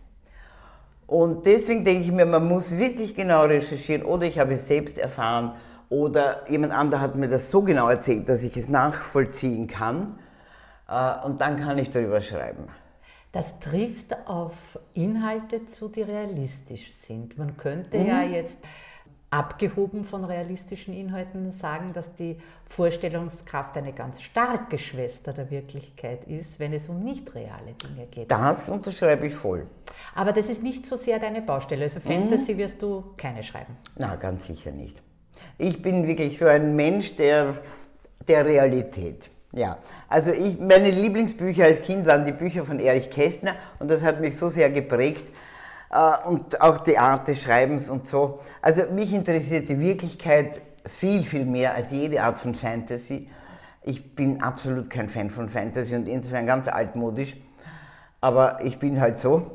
Und 1.07 1.45
deswegen 1.45 1.85
denke 1.85 2.03
ich 2.03 2.11
mir, 2.11 2.25
man 2.25 2.45
muss 2.45 2.71
wirklich 2.71 3.15
genau 3.15 3.43
recherchieren 3.45 4.03
oder 4.03 4.25
ich 4.25 4.37
habe 4.37 4.55
es 4.55 4.67
selbst 4.67 4.97
erfahren 4.97 5.53
oder 5.87 6.49
jemand 6.51 6.73
anderer 6.73 6.99
hat 6.99 7.15
mir 7.15 7.29
das 7.29 7.49
so 7.49 7.61
genau 7.61 7.87
erzählt, 7.87 8.27
dass 8.27 8.43
ich 8.43 8.57
es 8.57 8.67
nachvollziehen 8.67 9.67
kann. 9.67 10.17
Äh, 10.89 11.25
und 11.25 11.39
dann 11.39 11.55
kann 11.55 11.77
ich 11.77 11.89
darüber 11.89 12.19
schreiben. 12.19 12.67
Das 13.31 13.59
trifft 13.59 14.27
auf 14.27 14.77
Inhalte 14.93 15.65
zu, 15.65 15.87
die 15.87 16.01
realistisch 16.01 16.91
sind. 16.91 17.37
Man 17.37 17.55
könnte 17.55 17.97
mhm. 17.97 18.07
ja 18.07 18.23
jetzt 18.23 18.57
abgehoben 19.29 20.03
von 20.03 20.23
realistischen 20.23 20.93
Inhalten 20.93 21.51
sagen, 21.51 21.91
dass 21.93 22.13
die 22.13 22.37
Vorstellungskraft 22.65 23.75
eine 23.77 23.91
ganz 23.91 24.21
starke 24.21 24.77
Schwester 24.77 25.33
der 25.33 25.51
Wirklichkeit 25.51 26.25
ist, 26.25 26.59
wenn 26.59 26.73
es 26.73 26.89
um 26.89 27.03
nicht 27.03 27.33
reale 27.35 27.73
Dinge 27.73 28.07
geht. 28.07 28.31
Das 28.31 28.69
unterschreibe 28.69 29.27
ich 29.27 29.33
voll. 29.33 29.67
Aber 30.13 30.31
das 30.31 30.49
ist 30.49 30.63
nicht 30.63 30.85
so 30.85 30.95
sehr 30.95 31.19
deine 31.19 31.41
Baustelle. 31.41 31.83
Also 31.83 31.99
Fantasy 31.99 32.53
mhm. 32.53 32.57
wirst 32.59 32.81
du 32.81 33.03
keine 33.17 33.43
schreiben. 33.43 33.75
Na, 33.97 34.15
ganz 34.15 34.47
sicher 34.47 34.71
nicht. 34.71 35.01
Ich 35.57 35.81
bin 35.81 36.07
wirklich 36.07 36.37
so 36.37 36.45
ein 36.45 36.75
Mensch 36.75 37.15
der, 37.15 37.55
der 38.27 38.45
Realität. 38.45 39.29
Ja, 39.53 39.77
also 40.09 40.33
ich, 40.33 40.59
meine 40.59 40.91
Lieblingsbücher 40.91 41.63
als 41.63 41.81
Kind 41.81 42.05
waren 42.05 42.25
die 42.25 42.33
Bücher 42.33 42.65
von 42.65 42.77
Erich 42.77 43.09
Kästner 43.09 43.55
und 43.79 43.89
das 43.89 44.03
hat 44.03 44.19
mich 44.19 44.37
so 44.37 44.49
sehr 44.49 44.69
geprägt 44.69 45.25
und 46.27 46.61
auch 46.61 46.79
die 46.79 46.97
Art 46.97 47.27
des 47.27 47.41
Schreibens 47.41 47.89
und 47.89 48.07
so. 48.07 48.39
Also 48.61 48.83
mich 48.91 49.13
interessiert 49.13 49.69
die 49.69 49.79
Wirklichkeit 49.79 50.61
viel, 50.85 51.23
viel 51.23 51.45
mehr 51.45 51.73
als 51.73 51.91
jede 51.91 52.21
Art 52.21 52.37
von 52.37 52.53
Fantasy. 52.53 53.29
Ich 53.83 54.15
bin 54.15 54.41
absolut 54.41 54.89
kein 54.89 55.09
Fan 55.09 55.29
von 55.29 55.47
Fantasy 55.47 55.95
und 55.95 56.07
insofern 56.07 56.45
ganz 56.45 56.67
altmodisch, 56.67 57.37
aber 58.19 58.63
ich 58.63 58.79
bin 58.79 58.99
halt 58.99 59.17
so. 59.17 59.51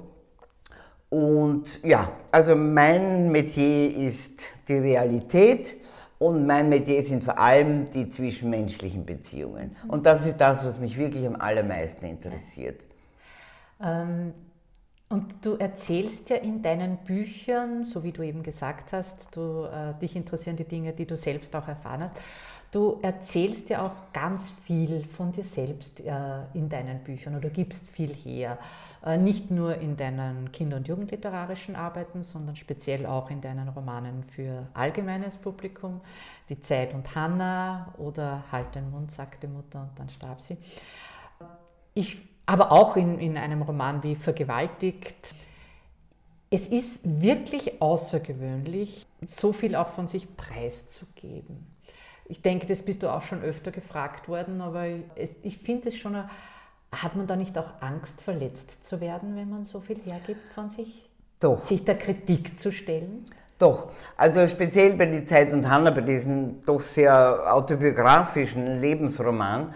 Und 1.09 1.83
ja, 1.83 2.09
also 2.31 2.55
mein 2.55 3.31
Metier 3.33 3.97
ist 3.97 4.41
die 4.69 4.79
Realität 4.79 5.77
und 6.19 6.47
mein 6.47 6.69
Metier 6.69 7.03
sind 7.03 7.25
vor 7.25 7.39
allem 7.39 7.91
die 7.91 8.09
zwischenmenschlichen 8.09 9.05
Beziehungen. 9.05 9.77
Und 9.89 10.07
das 10.07 10.25
ist 10.25 10.41
das, 10.41 10.65
was 10.65 10.79
mich 10.79 10.97
wirklich 10.97 11.27
am 11.27 11.35
allermeisten 11.35 12.07
interessiert. 12.07 12.81
Ähm, 13.83 14.33
und 15.11 15.45
du 15.45 15.57
erzählst 15.57 16.31
ja 16.31 16.37
in 16.37 16.63
deinen 16.63 16.99
Büchern, 16.99 17.85
so 17.85 18.05
wie 18.05 18.13
du 18.13 18.23
eben 18.23 18.45
gesagt 18.45 18.93
hast, 18.93 19.35
du, 19.37 19.65
äh, 19.65 19.99
dich 19.99 20.15
interessieren 20.15 20.57
die 20.57 20.65
Dinge, 20.65 20.93
die 20.93 21.05
du 21.05 21.17
selbst 21.17 21.55
auch 21.57 21.67
erfahren 21.67 22.05
hast. 22.05 22.15
Du 22.71 23.01
erzählst 23.03 23.69
ja 23.71 23.85
auch 23.85 24.13
ganz 24.13 24.53
viel 24.65 25.05
von 25.05 25.33
dir 25.33 25.43
selbst 25.43 25.99
äh, 25.99 26.13
in 26.55 26.69
deinen 26.69 27.01
Büchern 27.03 27.35
oder 27.35 27.51
gibst 27.51 27.89
viel 27.89 28.15
her. 28.15 28.57
Äh, 29.05 29.17
nicht 29.19 29.51
nur 29.51 29.79
in 29.79 29.97
deinen 29.97 30.53
Kinder- 30.53 30.77
und 30.77 30.87
Jugendliterarischen 30.87 31.75
Arbeiten, 31.75 32.23
sondern 32.23 32.55
speziell 32.55 33.05
auch 33.07 33.31
in 33.31 33.41
deinen 33.41 33.69
Romanen 33.69 34.23
für 34.23 34.69
allgemeines 34.75 35.37
Publikum. 35.37 36.01
Die 36.49 36.61
Zeit 36.61 36.95
und 36.95 37.17
Hannah 37.17 37.93
oder 37.99 38.45
Halt 38.53 38.77
den 38.77 38.89
Mund, 38.93 39.11
sagte 39.11 39.49
Mutter 39.49 39.83
und 39.83 39.99
dann 39.99 40.09
starb 40.09 40.41
sie. 40.41 40.57
Ich, 41.95 42.30
aber 42.51 42.73
auch 42.73 42.97
in, 42.97 43.21
in 43.21 43.37
einem 43.37 43.63
Roman 43.63 44.03
wie 44.03 44.17
Vergewaltigt. 44.17 45.37
Es 46.51 46.67
ist 46.67 47.01
wirklich 47.05 47.81
außergewöhnlich, 47.81 49.07
so 49.25 49.53
viel 49.53 49.77
auch 49.77 49.87
von 49.87 50.09
sich 50.09 50.37
preiszugeben. 50.37 51.65
Ich 52.25 52.43
denke, 52.43 52.67
das 52.67 52.83
bist 52.83 53.05
du 53.05 53.09
auch 53.09 53.23
schon 53.23 53.41
öfter 53.43 53.71
gefragt 53.71 54.29
worden, 54.29 54.61
aber 54.63 54.85
es, 55.15 55.31
ich 55.45 55.59
finde 55.59 55.91
es 55.91 55.97
schon, 55.97 56.17
hat 56.91 57.15
man 57.15 57.29
da 57.29 57.37
nicht 57.37 57.57
auch 57.57 57.81
Angst, 57.81 58.23
verletzt 58.23 58.85
zu 58.85 59.01
werden, 59.01 59.37
wenn 59.37 59.49
man 59.49 59.63
so 59.63 59.81
viel 59.81 60.01
hergibt 60.05 60.49
von 60.49 60.69
sich? 60.69 61.09
Doch. 61.39 61.63
Sich 61.63 61.85
der 61.85 61.99
Kritik 61.99 62.59
zu 62.59 62.73
stellen? 62.73 63.27
Doch, 63.61 63.91
also 64.17 64.49
speziell 64.49 64.95
bei 64.95 65.07
Die 65.07 65.25
Zeit 65.25 65.53
und 65.53 65.71
Hanna, 65.71 65.93
bei 65.93 66.01
diesem 66.01 66.65
doch 66.65 66.83
sehr 66.83 67.55
autobiografischen 67.55 68.81
Lebensroman, 68.81 69.73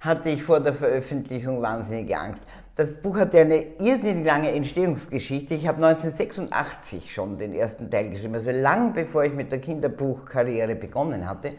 hatte 0.00 0.30
ich 0.30 0.42
vor 0.42 0.60
der 0.60 0.72
Veröffentlichung 0.72 1.60
wahnsinnige 1.60 2.18
Angst. 2.18 2.44
Das 2.76 2.94
Buch 2.96 3.16
hat 3.16 3.34
ja 3.34 3.40
eine 3.40 3.60
irrsinnig 3.80 4.24
lange 4.24 4.52
Entstehungsgeschichte. 4.52 5.54
Ich 5.54 5.66
habe 5.66 5.84
1986 5.84 7.12
schon 7.12 7.36
den 7.36 7.52
ersten 7.52 7.90
Teil 7.90 8.10
geschrieben, 8.10 8.34
also 8.34 8.50
lang 8.50 8.92
bevor 8.92 9.24
ich 9.24 9.34
mit 9.34 9.50
der 9.50 9.58
Kinderbuchkarriere 9.58 10.76
begonnen 10.76 11.28
hatte 11.28 11.50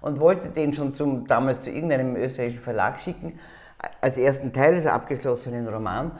und 0.00 0.20
wollte 0.20 0.50
den 0.50 0.72
schon 0.72 0.94
zum, 0.94 1.26
damals 1.26 1.62
zu 1.62 1.70
irgendeinem 1.70 2.14
österreichischen 2.14 2.62
Verlag 2.62 3.00
schicken, 3.00 3.38
als 4.00 4.16
ersten 4.16 4.52
Teil 4.52 4.74
des 4.74 4.86
abgeschlossenen 4.86 5.66
Romans 5.66 6.12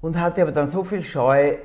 und 0.00 0.20
hatte 0.20 0.42
aber 0.42 0.52
dann 0.52 0.68
so 0.68 0.82
viel 0.82 1.02
Scheu, 1.02 1.56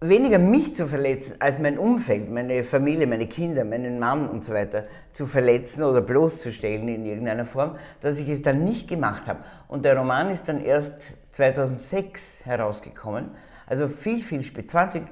weniger 0.00 0.38
mich 0.38 0.76
zu 0.76 0.86
verletzen, 0.86 1.36
als 1.40 1.58
mein 1.58 1.76
Umfeld, 1.78 2.30
meine 2.30 2.62
Familie, 2.62 3.06
meine 3.06 3.26
Kinder, 3.26 3.64
meinen 3.64 3.98
Mann 3.98 4.28
und 4.28 4.44
so 4.44 4.52
weiter 4.52 4.84
zu 5.12 5.26
verletzen 5.26 5.82
oder 5.82 6.00
bloßzustellen 6.00 6.86
in 6.88 7.04
irgendeiner 7.04 7.46
Form, 7.46 7.76
dass 8.00 8.18
ich 8.18 8.28
es 8.28 8.42
dann 8.42 8.64
nicht 8.64 8.88
gemacht 8.88 9.26
habe. 9.26 9.40
Und 9.66 9.84
der 9.84 9.96
Roman 9.96 10.30
ist 10.30 10.48
dann 10.48 10.64
erst 10.64 11.14
2006 11.32 12.44
herausgekommen, 12.44 13.30
also 13.66 13.88
viel, 13.88 14.22
viel 14.22 14.44
später, 14.44 14.68
20 14.68 15.02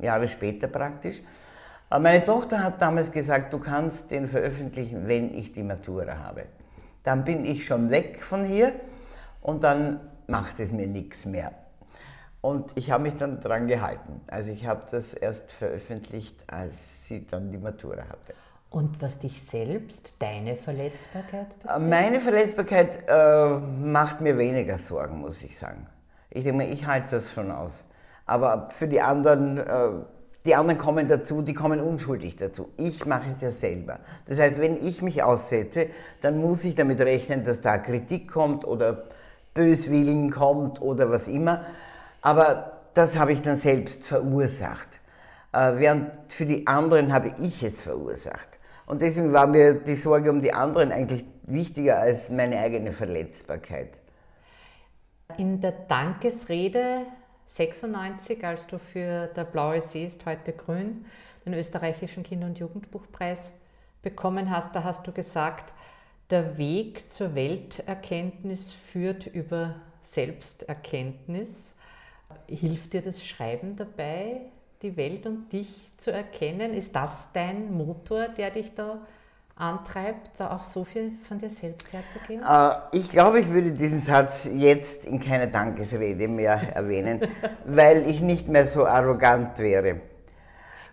Jahre 0.00 0.26
später 0.26 0.66
praktisch. 0.66 1.22
Aber 1.88 2.02
meine 2.02 2.24
Tochter 2.24 2.62
hat 2.62 2.82
damals 2.82 3.12
gesagt, 3.12 3.52
du 3.52 3.58
kannst 3.60 4.10
den 4.10 4.26
veröffentlichen, 4.26 5.06
wenn 5.06 5.32
ich 5.32 5.52
die 5.52 5.62
Matura 5.62 6.18
habe. 6.18 6.46
Dann 7.04 7.24
bin 7.24 7.44
ich 7.44 7.66
schon 7.66 7.90
weg 7.90 8.20
von 8.20 8.44
hier 8.44 8.72
und 9.42 9.62
dann 9.62 10.00
macht 10.26 10.58
es 10.58 10.72
mir 10.72 10.88
nichts 10.88 11.24
mehr. 11.24 11.52
Und 12.44 12.72
ich 12.74 12.90
habe 12.90 13.04
mich 13.04 13.16
dann 13.16 13.40
dran 13.40 13.68
gehalten. 13.68 14.20
Also 14.26 14.50
ich 14.50 14.66
habe 14.66 14.82
das 14.90 15.14
erst 15.14 15.50
veröffentlicht, 15.50 16.36
als 16.46 17.08
sie 17.08 17.24
dann 17.24 17.50
die 17.50 17.56
Matura 17.56 18.02
hatte. 18.02 18.34
Und 18.68 19.00
was 19.00 19.18
dich 19.18 19.42
selbst, 19.42 20.20
deine 20.20 20.54
Verletzbarkeit 20.54 21.58
betrifft? 21.58 21.80
Meine 21.80 22.20
Verletzbarkeit 22.20 23.08
äh, 23.08 23.48
macht 23.82 24.20
mir 24.20 24.36
weniger 24.36 24.76
Sorgen, 24.76 25.22
muss 25.22 25.42
ich 25.42 25.58
sagen. 25.58 25.86
Ich 26.28 26.44
denke 26.44 26.66
mir, 26.66 26.70
ich 26.70 26.86
halte 26.86 27.12
das 27.12 27.32
schon 27.32 27.50
aus. 27.50 27.82
Aber 28.26 28.68
für 28.76 28.88
die 28.88 29.00
anderen, 29.00 29.56
äh, 29.56 29.88
die 30.44 30.54
anderen 30.54 30.76
kommen 30.76 31.08
dazu, 31.08 31.40
die 31.40 31.54
kommen 31.54 31.80
unschuldig 31.80 32.36
dazu. 32.36 32.68
Ich 32.76 33.06
mache 33.06 33.30
es 33.34 33.40
ja 33.40 33.52
selber. 33.52 34.00
Das 34.26 34.38
heißt, 34.38 34.60
wenn 34.60 34.86
ich 34.86 35.00
mich 35.00 35.22
aussetze, 35.22 35.86
dann 36.20 36.42
muss 36.42 36.62
ich 36.66 36.74
damit 36.74 37.00
rechnen, 37.00 37.42
dass 37.42 37.62
da 37.62 37.78
Kritik 37.78 38.30
kommt 38.30 38.66
oder 38.66 39.04
Böswillen 39.54 40.30
kommt 40.30 40.82
oder 40.82 41.08
was 41.10 41.26
immer. 41.26 41.64
Aber 42.24 42.80
das 42.94 43.18
habe 43.18 43.32
ich 43.32 43.42
dann 43.42 43.58
selbst 43.58 44.06
verursacht. 44.06 44.88
Äh, 45.52 45.72
während 45.76 46.32
für 46.32 46.46
die 46.46 46.66
anderen 46.66 47.12
habe 47.12 47.34
ich 47.38 47.62
es 47.62 47.82
verursacht. 47.82 48.48
Und 48.86 49.02
deswegen 49.02 49.34
war 49.34 49.46
mir 49.46 49.74
die 49.74 49.94
Sorge 49.94 50.30
um 50.30 50.40
die 50.40 50.54
anderen 50.54 50.90
eigentlich 50.90 51.26
wichtiger 51.42 51.98
als 51.98 52.30
meine 52.30 52.58
eigene 52.58 52.92
Verletzbarkeit. 52.92 53.90
In 55.36 55.60
der 55.60 55.72
Dankesrede 55.72 57.02
96, 57.46 58.42
als 58.42 58.66
du 58.66 58.78
für 58.78 59.26
Der 59.26 59.44
Blaue 59.44 59.82
See 59.82 60.06
ist 60.06 60.24
heute 60.24 60.54
grün 60.54 61.04
den 61.44 61.52
österreichischen 61.52 62.22
Kinder- 62.22 62.46
und 62.46 62.58
Jugendbuchpreis 62.58 63.52
bekommen 64.00 64.50
hast, 64.50 64.74
da 64.74 64.82
hast 64.82 65.06
du 65.06 65.12
gesagt, 65.12 65.74
der 66.30 66.56
Weg 66.56 67.10
zur 67.10 67.34
Welterkenntnis 67.34 68.72
führt 68.72 69.26
über 69.26 69.74
Selbsterkenntnis. 70.00 71.73
Hilft 72.48 72.92
dir 72.92 73.02
das 73.02 73.24
Schreiben 73.24 73.76
dabei, 73.76 74.40
die 74.82 74.96
Welt 74.96 75.26
und 75.26 75.52
dich 75.52 75.68
zu 75.96 76.12
erkennen? 76.12 76.74
Ist 76.74 76.94
das 76.94 77.28
dein 77.32 77.72
Motor, 77.72 78.28
der 78.28 78.50
dich 78.50 78.74
da 78.74 79.00
antreibt, 79.56 80.38
da 80.38 80.56
auch 80.56 80.62
so 80.62 80.84
viel 80.84 81.12
von 81.28 81.38
dir 81.38 81.50
selbst 81.50 81.92
herzugeben? 81.92 82.44
Äh, 82.44 82.96
ich 82.96 83.10
glaube, 83.10 83.40
ich 83.40 83.48
würde 83.48 83.72
diesen 83.72 84.02
Satz 84.02 84.48
jetzt 84.52 85.04
in 85.04 85.20
keiner 85.20 85.46
Dankesrede 85.46 86.28
mehr 86.28 86.74
erwähnen, 86.74 87.20
weil 87.64 88.08
ich 88.08 88.20
nicht 88.20 88.48
mehr 88.48 88.66
so 88.66 88.86
arrogant 88.86 89.58
wäre. 89.58 90.00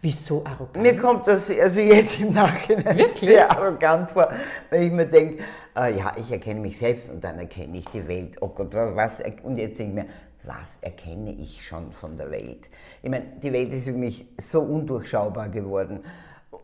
Wieso 0.01 0.43
arrogant? 0.43 0.77
Mir 0.77 0.97
kommt 0.97 1.27
das 1.27 1.49
also 1.49 1.79
jetzt 1.79 2.19
im 2.21 2.33
Nachhinein 2.33 2.97
Wirklich? 2.97 3.19
sehr 3.19 3.49
arrogant 3.51 4.09
vor, 4.09 4.29
weil 4.71 4.83
ich 4.83 4.91
mir 4.91 5.05
denke, 5.05 5.43
äh, 5.77 5.95
ja, 5.97 6.11
ich 6.17 6.31
erkenne 6.31 6.59
mich 6.59 6.77
selbst 6.77 7.09
und 7.11 7.23
dann 7.23 7.37
erkenne 7.37 7.77
ich 7.77 7.85
die 7.85 8.07
Welt. 8.07 8.35
Oh 8.41 8.47
Gott, 8.47 8.73
was? 8.73 9.21
Und 9.43 9.57
jetzt 9.57 9.77
denke 9.79 9.99
ich 9.99 10.05
mir, 10.05 10.11
was 10.43 10.77
erkenne 10.81 11.31
ich 11.31 11.65
schon 11.65 11.91
von 11.91 12.17
der 12.17 12.31
Welt? 12.31 12.69
Ich 13.01 13.09
meine, 13.09 13.25
die 13.41 13.53
Welt 13.53 13.73
ist 13.73 13.85
für 13.85 13.91
mich 13.93 14.25
so 14.41 14.61
undurchschaubar 14.61 15.49
geworden 15.49 16.01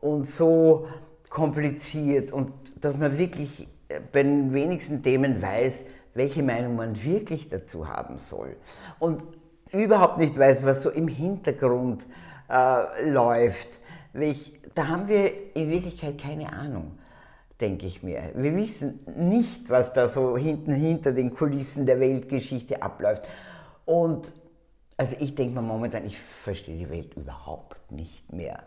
und 0.01 0.27
so 0.27 0.87
kompliziert 1.29 2.31
und 2.31 2.51
dass 2.81 2.97
man 2.97 3.17
wirklich 3.17 3.67
bei 4.11 4.23
den 4.23 4.53
wenigsten 4.53 5.01
Themen 5.01 5.41
weiß, 5.41 5.85
welche 6.13 6.43
Meinung 6.43 6.75
man 6.75 7.01
wirklich 7.03 7.49
dazu 7.49 7.87
haben 7.87 8.17
soll. 8.17 8.55
Und 8.99 9.23
überhaupt 9.71 10.17
nicht 10.17 10.37
weiß, 10.37 10.63
was 10.63 10.83
so 10.83 10.89
im 10.89 11.07
Hintergrund 11.07 12.05
äh, 12.49 13.09
läuft. 13.09 13.79
Ich, 14.13 14.53
da 14.73 14.87
haben 14.87 15.07
wir 15.07 15.55
in 15.55 15.69
Wirklichkeit 15.69 16.17
keine 16.17 16.51
Ahnung, 16.51 16.97
denke 17.61 17.85
ich 17.85 18.03
mir. 18.03 18.31
Wir 18.35 18.55
wissen 18.55 18.99
nicht, 19.15 19.69
was 19.69 19.93
da 19.93 20.07
so 20.07 20.37
hinten 20.37 20.73
hinter 20.73 21.11
den 21.11 21.33
Kulissen 21.33 21.85
der 21.85 21.99
Weltgeschichte 21.99 22.81
abläuft. 22.81 23.23
Und 23.87 24.33
also 24.97 25.15
ich 25.19 25.33
denke 25.33 25.55
mir 25.55 25.61
momentan, 25.61 26.05
ich 26.05 26.19
verstehe 26.19 26.77
die 26.77 26.89
Welt 26.89 27.15
überhaupt 27.15 27.91
nicht 27.91 28.31
mehr. 28.31 28.59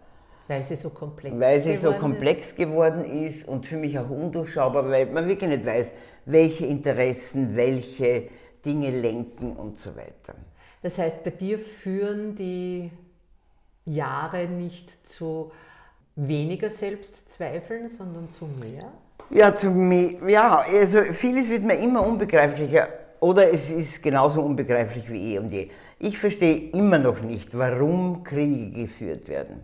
Weil 0.49 0.65
sie 0.65 0.75
so 0.75 0.91
komplex 0.91 1.39
Weil 1.39 1.63
sie 1.63 1.77
so 1.77 1.93
komplex 1.93 2.57
geworden 2.57 3.05
ist 3.05 3.47
und 3.47 3.67
für 3.67 3.77
mich 3.77 3.99
auch 3.99 4.11
undurchschaubar, 4.11 4.89
weil 4.89 5.07
man 5.07 5.29
wirklich 5.29 5.51
nicht 5.51 5.67
weiß, 5.67 5.89
welche 6.25 6.67
Interessen, 6.67 7.55
welche 7.55 8.29
Dinge 8.65 8.91
lenken 8.91 9.57
und 9.57 9.79
so 9.79 9.95
weiter. 9.95 10.35
Das 10.83 10.99
heißt, 10.99 11.23
bei 11.23 11.31
dir 11.31 11.59
führen 11.59 12.35
die 12.35 12.91
Jahre 13.85 14.47
nicht 14.49 15.07
zu 15.07 15.53
weniger 16.17 16.71
Selbstzweifeln, 16.71 17.89
sondern 17.89 18.31
zu 18.31 18.47
mehr? 18.47 18.91
Ja, 19.29 19.55
zu 19.55 19.71
mehr. 19.71 20.29
Ja, 20.29 20.65
also 20.67 21.03
vieles 21.13 21.49
wird 21.51 21.63
mir 21.63 21.77
immer 21.77 22.05
unbegreiflicher. 22.05 22.89
Oder 23.21 23.53
es 23.53 23.71
ist 23.71 24.03
genauso 24.03 24.43
unbegreiflich 24.43 25.11
wie 25.11 25.35
eh 25.35 25.39
und 25.39 25.53
je. 25.53 25.71
Ich 25.99 26.19
verstehe 26.19 26.71
immer 26.71 26.99
noch 26.99 27.21
nicht, 27.21 27.57
warum 27.57 28.25
Kriege 28.25 28.83
geführt 28.83 29.29
werden. 29.29 29.63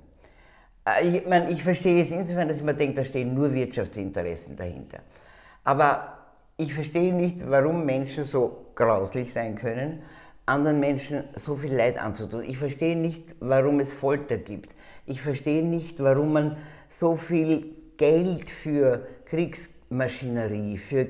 Äh, 0.87 1.09
ich, 1.09 1.27
meine, 1.27 1.51
ich 1.51 1.63
verstehe 1.63 2.03
es 2.03 2.11
insofern, 2.11 2.49
dass 2.49 2.63
mir 2.63 2.75
denke, 2.75 2.97
da 2.97 3.05
stehen 3.05 3.35
nur 3.35 3.53
Wirtschaftsinteressen 3.55 4.57
dahinter. 4.57 4.99
Aber 5.65 6.19
ich 6.59 6.75
verstehe 6.75 7.15
nicht, 7.15 7.49
warum 7.49 7.87
Menschen 7.87 8.25
so 8.25 8.67
grauslich 8.75 9.33
sein 9.33 9.55
können, 9.55 10.03
anderen 10.45 10.79
Menschen 10.79 11.25
so 11.35 11.57
viel 11.57 11.75
Leid 11.75 11.99
anzutun. 11.99 12.45
Ich 12.45 12.59
verstehe 12.59 12.97
nicht, 12.97 13.35
warum 13.41 13.81
es 13.81 13.93
Folter 13.93 14.37
gibt. 14.37 14.77
Ich 15.07 15.21
verstehe 15.21 15.65
nicht, 15.65 16.03
warum 16.03 16.33
man 16.33 16.57
so 16.89 17.17
viel 17.17 17.75
Geld 17.97 18.51
für 18.51 19.07
Kriegsmaschinerie, 19.25 20.77
für 20.77 21.09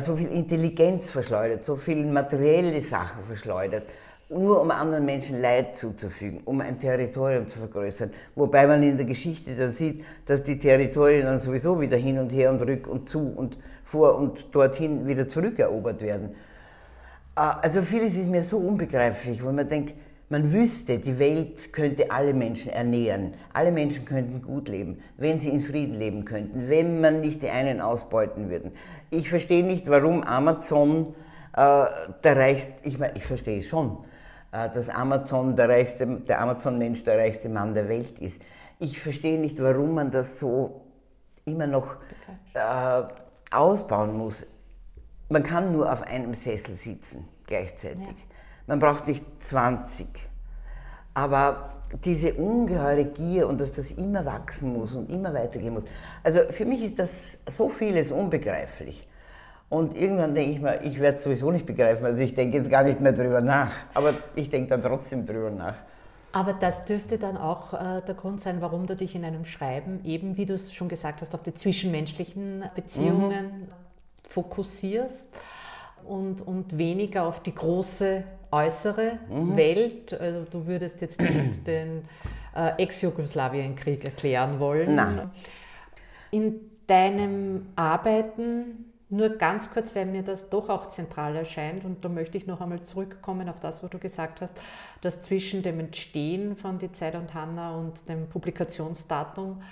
so 0.00 0.16
viel 0.16 0.28
Intelligenz 0.28 1.10
verschleudert, 1.10 1.64
so 1.64 1.76
viel 1.76 2.04
materielle 2.04 2.80
Sachen 2.82 3.22
verschleudert, 3.22 3.84
nur 4.28 4.60
um 4.60 4.70
anderen 4.70 5.06
Menschen 5.06 5.40
Leid 5.40 5.78
zuzufügen, 5.78 6.42
um 6.44 6.60
ein 6.60 6.78
Territorium 6.78 7.48
zu 7.48 7.58
vergrößern. 7.60 8.10
Wobei 8.34 8.66
man 8.66 8.82
in 8.82 8.98
der 8.98 9.06
Geschichte 9.06 9.54
dann 9.56 9.72
sieht, 9.72 10.04
dass 10.26 10.42
die 10.42 10.58
Territorien 10.58 11.24
dann 11.24 11.40
sowieso 11.40 11.80
wieder 11.80 11.96
hin 11.96 12.18
und 12.18 12.30
her 12.30 12.50
und 12.50 12.60
rück 12.60 12.86
und 12.86 13.08
zu 13.08 13.20
und 13.34 13.56
vor 13.84 14.16
und 14.16 14.54
dorthin 14.54 15.06
wieder 15.06 15.26
zurückerobert 15.26 16.02
werden. 16.02 16.34
Äh, 17.34 17.40
also 17.62 17.80
vieles 17.80 18.16
ist 18.16 18.28
mir 18.28 18.42
so 18.42 18.58
unbegreiflich, 18.58 19.42
wo 19.42 19.50
man 19.50 19.66
denkt, 19.66 19.94
man 20.30 20.52
wüsste, 20.52 20.98
die 20.98 21.18
Welt 21.18 21.72
könnte 21.72 22.10
alle 22.10 22.34
Menschen 22.34 22.70
ernähren. 22.70 23.34
Alle 23.52 23.72
Menschen 23.72 24.04
könnten 24.04 24.42
gut 24.42 24.68
leben, 24.68 25.02
wenn 25.16 25.40
sie 25.40 25.48
in 25.48 25.62
Frieden 25.62 25.94
leben 25.94 26.24
könnten, 26.24 26.68
wenn 26.68 27.00
man 27.00 27.20
nicht 27.20 27.42
die 27.42 27.48
einen 27.48 27.80
ausbeuten 27.80 28.50
würde. 28.50 28.72
Ich 29.10 29.30
verstehe 29.30 29.64
nicht, 29.64 29.88
warum 29.88 30.22
Amazon 30.22 31.14
äh, 31.56 31.86
der 32.24 32.36
reichste, 32.36 32.74
ich 32.82 32.98
meine, 32.98 33.16
ich 33.16 33.24
verstehe 33.24 33.62
schon, 33.62 34.04
äh, 34.52 34.68
dass 34.68 34.90
Amazon 34.90 35.56
der 35.56 35.70
reichste, 35.70 36.06
der 36.06 36.40
Amazon-Mensch 36.40 37.04
der 37.04 37.18
reichste 37.18 37.48
Mann 37.48 37.72
der 37.72 37.88
Welt 37.88 38.18
ist. 38.18 38.40
Ich 38.78 39.00
verstehe 39.00 39.40
nicht, 39.40 39.62
warum 39.62 39.94
man 39.94 40.10
das 40.10 40.38
so 40.38 40.82
immer 41.46 41.66
noch 41.66 41.96
äh, 42.52 43.02
ausbauen 43.50 44.16
muss. 44.16 44.46
Man 45.30 45.42
kann 45.42 45.72
nur 45.72 45.90
auf 45.90 46.02
einem 46.02 46.34
Sessel 46.34 46.74
sitzen 46.74 47.26
gleichzeitig. 47.46 48.06
Ja. 48.06 48.37
Man 48.68 48.78
braucht 48.78 49.08
nicht 49.08 49.24
20. 49.40 50.06
Aber 51.14 51.70
diese 52.04 52.34
ungeheure 52.34 53.06
Gier 53.06 53.48
und 53.48 53.60
dass 53.60 53.72
das 53.72 53.90
immer 53.92 54.24
wachsen 54.26 54.72
muss 54.74 54.94
und 54.94 55.10
immer 55.10 55.32
weitergehen 55.32 55.72
muss. 55.72 55.84
Also 56.22 56.40
für 56.50 56.66
mich 56.66 56.84
ist 56.84 56.98
das 56.98 57.38
so 57.50 57.70
vieles 57.70 58.12
unbegreiflich. 58.12 59.08
Und 59.70 59.96
irgendwann 59.96 60.34
denke 60.34 60.50
ich 60.50 60.60
mir, 60.60 60.82
ich 60.82 61.00
werde 61.00 61.16
es 61.18 61.24
sowieso 61.24 61.50
nicht 61.50 61.66
begreifen, 61.66 62.04
also 62.06 62.22
ich 62.22 62.34
denke 62.34 62.58
jetzt 62.58 62.70
gar 62.70 62.84
nicht 62.84 63.00
mehr 63.00 63.12
drüber 63.12 63.40
nach. 63.40 63.72
Aber 63.94 64.14
ich 64.34 64.50
denke 64.50 64.68
dann 64.68 64.82
trotzdem 64.82 65.26
drüber 65.26 65.50
nach. 65.50 65.74
Aber 66.32 66.52
das 66.52 66.84
dürfte 66.84 67.18
dann 67.18 67.38
auch 67.38 67.72
äh, 67.72 68.02
der 68.02 68.14
Grund 68.14 68.40
sein, 68.40 68.60
warum 68.60 68.86
du 68.86 68.94
dich 68.94 69.14
in 69.14 69.24
einem 69.24 69.46
Schreiben 69.46 70.04
eben, 70.04 70.36
wie 70.36 70.44
du 70.44 70.52
es 70.52 70.74
schon 70.74 70.88
gesagt 70.88 71.22
hast, 71.22 71.34
auf 71.34 71.42
die 71.42 71.54
zwischenmenschlichen 71.54 72.64
Beziehungen 72.74 73.46
mhm. 73.46 73.68
fokussierst 74.24 75.26
und, 76.06 76.46
und 76.46 76.76
weniger 76.76 77.26
auf 77.26 77.40
die 77.40 77.54
große 77.54 78.24
äußere 78.50 79.18
mhm. 79.28 79.56
Welt. 79.56 80.18
Also 80.18 80.44
du 80.50 80.66
würdest 80.66 81.00
jetzt 81.00 81.20
nicht 81.20 81.66
den 81.66 82.04
äh, 82.54 82.82
Ex-Jugoslawien-Krieg 82.82 84.04
erklären 84.04 84.60
wollen. 84.60 84.94
Nein. 84.94 85.30
In 86.30 86.60
deinem 86.86 87.66
Arbeiten 87.76 88.88
nur 89.10 89.30
ganz 89.30 89.70
kurz, 89.70 89.96
weil 89.96 90.06
mir 90.06 90.22
das 90.22 90.50
doch 90.50 90.68
auch 90.68 90.86
zentral 90.86 91.34
erscheint, 91.34 91.84
und 91.84 92.04
da 92.04 92.08
möchte 92.10 92.36
ich 92.36 92.46
noch 92.46 92.60
einmal 92.60 92.82
zurückkommen 92.82 93.48
auf 93.48 93.58
das, 93.58 93.82
was 93.82 93.90
du 93.90 93.98
gesagt 93.98 94.42
hast, 94.42 94.54
dass 95.00 95.22
zwischen 95.22 95.62
dem 95.62 95.80
Entstehen 95.80 96.56
von 96.56 96.78
Die 96.78 96.92
Zeit 96.92 97.14
und 97.14 97.32
Hanna 97.32 97.74
und 97.74 98.08
dem 98.08 98.28
Publikationsdatum 98.28 99.62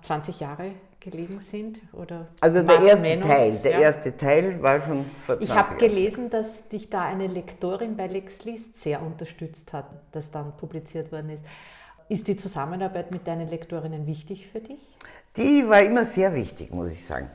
20 0.00 0.40
Jahre 0.40 0.72
gelegen 1.10 1.38
sind? 1.38 1.80
Oder 1.92 2.28
also 2.40 2.62
der 2.62 2.80
erste 2.80 3.02
menos, 3.02 3.26
Teil, 3.26 3.58
der 3.62 3.72
ja? 3.72 3.78
erste 3.80 4.16
Teil 4.16 4.62
war 4.62 4.80
schon 4.80 5.04
vor 5.24 5.36
20 5.36 5.48
Ich 5.48 5.54
habe 5.54 5.76
gelesen, 5.76 6.30
dass 6.30 6.68
dich 6.68 6.90
da 6.90 7.02
eine 7.02 7.26
Lektorin 7.26 7.96
bei 7.96 8.06
Lex 8.06 8.44
List 8.44 8.80
sehr 8.80 9.02
unterstützt 9.02 9.72
hat, 9.72 9.86
das 10.12 10.30
dann 10.30 10.56
publiziert 10.56 11.12
worden 11.12 11.30
ist. 11.30 11.44
Ist 12.08 12.28
die 12.28 12.36
Zusammenarbeit 12.36 13.10
mit 13.10 13.26
deinen 13.26 13.48
Lektorinnen 13.48 14.06
wichtig 14.06 14.46
für 14.46 14.60
dich? 14.60 14.80
Die 15.36 15.68
war 15.68 15.82
immer 15.82 16.04
sehr 16.04 16.34
wichtig, 16.34 16.72
muss 16.72 16.90
ich 16.90 17.06
sagen. 17.06 17.30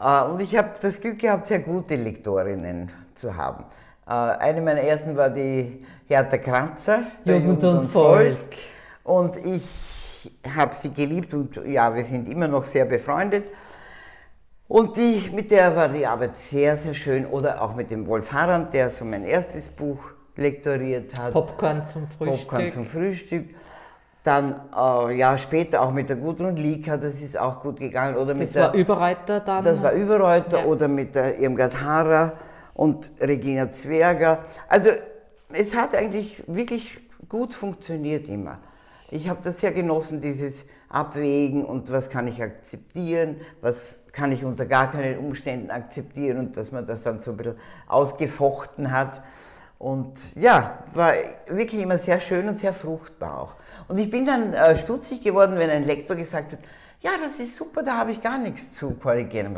Äh, 0.00 0.24
und 0.24 0.40
ich 0.40 0.56
habe 0.56 0.70
das 0.80 1.00
Glück 1.00 1.18
gehabt, 1.18 1.46
sehr 1.46 1.60
gute 1.60 1.96
Lektorinnen 1.96 2.90
zu 3.14 3.36
haben. 3.36 3.64
Äh, 4.06 4.12
eine 4.12 4.60
meiner 4.60 4.80
ersten 4.80 5.16
war 5.16 5.30
die 5.30 5.84
Hertha 6.06 6.38
Kranzer. 6.38 7.04
Jugend, 7.24 7.64
und, 7.64 7.78
und 7.78 7.88
Volk. 7.88 8.54
Und 9.04 9.36
ich 9.38 9.97
habe 10.56 10.74
sie 10.74 10.92
geliebt 10.92 11.34
und 11.34 11.56
ja, 11.66 11.94
wir 11.94 12.04
sind 12.04 12.28
immer 12.28 12.48
noch 12.48 12.64
sehr 12.64 12.84
befreundet. 12.84 13.44
Und 14.68 14.98
die, 14.98 15.30
mit 15.34 15.50
der 15.50 15.74
war 15.74 15.88
die 15.88 16.06
Arbeit 16.06 16.36
sehr, 16.36 16.76
sehr 16.76 16.92
schön. 16.92 17.26
Oder 17.26 17.62
auch 17.62 17.74
mit 17.74 17.90
dem 17.90 18.06
Wolf 18.06 18.30
Harand, 18.32 18.72
der 18.74 18.90
so 18.90 19.04
mein 19.04 19.24
erstes 19.24 19.68
Buch 19.68 19.98
lektoriert 20.36 21.18
hat. 21.18 21.32
Popcorn 21.32 21.84
zum 21.84 22.06
Frühstück. 22.06 22.48
Popcorn 22.48 22.72
zum 22.72 22.84
Frühstück. 22.84 23.46
Dann 24.22 24.60
äh, 24.76 25.16
ja 25.16 25.38
später 25.38 25.80
auch 25.80 25.90
mit 25.90 26.10
der 26.10 26.16
Gudrun 26.16 26.56
Lieker, 26.56 26.98
das 26.98 27.22
ist 27.22 27.38
auch 27.38 27.62
gut 27.62 27.80
gegangen. 27.80 28.16
Oder 28.16 28.34
das 28.34 28.38
mit 28.38 28.54
war 28.56 28.72
der, 28.72 28.80
Überreuter 28.80 29.40
dann? 29.40 29.64
Das 29.64 29.82
war 29.82 29.92
Überreuter 29.92 30.58
ja. 30.58 30.64
oder 30.66 30.86
mit 30.86 31.14
der 31.14 31.38
Irmgard 31.38 31.80
Hara 31.80 32.32
und 32.74 33.10
Regina 33.20 33.70
Zwerger. 33.70 34.44
Also 34.68 34.90
es 35.50 35.74
hat 35.74 35.94
eigentlich 35.94 36.42
wirklich 36.46 36.98
gut 37.26 37.54
funktioniert 37.54 38.28
immer. 38.28 38.58
Ich 39.10 39.28
habe 39.28 39.40
das 39.42 39.60
sehr 39.60 39.72
genossen, 39.72 40.20
dieses 40.20 40.64
Abwägen 40.88 41.64
und 41.64 41.90
was 41.90 42.10
kann 42.10 42.28
ich 42.28 42.42
akzeptieren, 42.42 43.36
was 43.62 43.98
kann 44.12 44.32
ich 44.32 44.44
unter 44.44 44.66
gar 44.66 44.90
keinen 44.90 45.18
Umständen 45.18 45.70
akzeptieren 45.70 46.38
und 46.38 46.56
dass 46.56 46.72
man 46.72 46.86
das 46.86 47.02
dann 47.02 47.22
so 47.22 47.30
ein 47.30 47.36
bisschen 47.36 47.56
ausgefochten 47.86 48.92
hat. 48.92 49.22
Und 49.78 50.14
ja, 50.34 50.78
war 50.92 51.14
wirklich 51.46 51.80
immer 51.80 51.98
sehr 51.98 52.20
schön 52.20 52.48
und 52.48 52.58
sehr 52.58 52.72
fruchtbar 52.72 53.40
auch. 53.40 53.54
Und 53.86 53.98
ich 53.98 54.10
bin 54.10 54.26
dann 54.26 54.52
äh, 54.52 54.76
stutzig 54.76 55.22
geworden, 55.22 55.56
wenn 55.56 55.70
ein 55.70 55.84
Lektor 55.84 56.16
gesagt 56.16 56.52
hat, 56.52 56.58
ja, 57.00 57.12
das 57.22 57.38
ist 57.38 57.56
super, 57.56 57.82
da 57.82 57.96
habe 57.96 58.10
ich 58.10 58.20
gar 58.20 58.38
nichts 58.38 58.72
zu 58.72 58.90
korrigieren. 58.94 59.56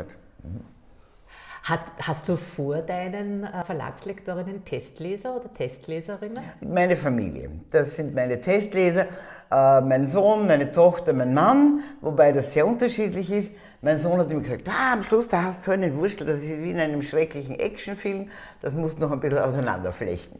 Hat, 1.63 1.81
hast 2.01 2.27
du 2.27 2.35
vor 2.37 2.77
deinen 2.77 3.43
äh, 3.43 3.63
Verlagslektorinnen 3.63 4.65
Testleser 4.65 5.35
oder 5.35 5.53
Testleserinnen? 5.53 6.43
Meine 6.61 6.95
Familie. 6.95 7.51
Das 7.69 7.95
sind 7.95 8.15
meine 8.15 8.41
Testleser. 8.41 9.05
Äh, 9.51 9.81
mein 9.81 10.07
Sohn, 10.07 10.47
meine 10.47 10.71
Tochter, 10.71 11.13
mein 11.13 11.35
Mann, 11.35 11.81
wobei 12.01 12.31
das 12.31 12.53
sehr 12.53 12.65
unterschiedlich 12.65 13.31
ist. 13.31 13.51
Mein 13.83 13.99
Sohn 13.99 14.19
hat 14.19 14.31
ihm 14.31 14.41
gesagt, 14.41 14.67
ah, 14.69 14.93
am 14.93 15.03
Schluss, 15.03 15.27
da 15.27 15.43
hast 15.43 15.67
du 15.67 15.71
einen 15.71 15.95
Wurstel, 15.97 16.25
das 16.25 16.39
ist 16.39 16.49
wie 16.49 16.71
in 16.71 16.79
einem 16.79 17.01
schrecklichen 17.03 17.59
Actionfilm, 17.59 18.29
das 18.61 18.73
musst 18.73 18.97
du 18.97 19.03
noch 19.03 19.11
ein 19.11 19.19
bisschen 19.19 19.39
auseinanderflechten. 19.39 20.39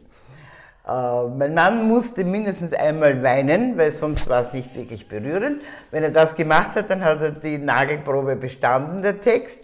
Äh, 0.88 0.90
mein 1.28 1.54
Mann 1.54 1.86
musste 1.86 2.24
mindestens 2.24 2.72
einmal 2.72 3.22
weinen, 3.22 3.78
weil 3.78 3.92
sonst 3.92 4.28
war 4.28 4.40
es 4.40 4.52
nicht 4.52 4.74
wirklich 4.74 5.08
berührend. 5.08 5.62
Wenn 5.92 6.02
er 6.02 6.10
das 6.10 6.34
gemacht 6.34 6.74
hat, 6.74 6.90
dann 6.90 7.04
hat 7.04 7.20
er 7.20 7.30
die 7.30 7.58
Nagelprobe 7.58 8.34
bestanden, 8.34 9.02
der 9.02 9.20
Text. 9.20 9.60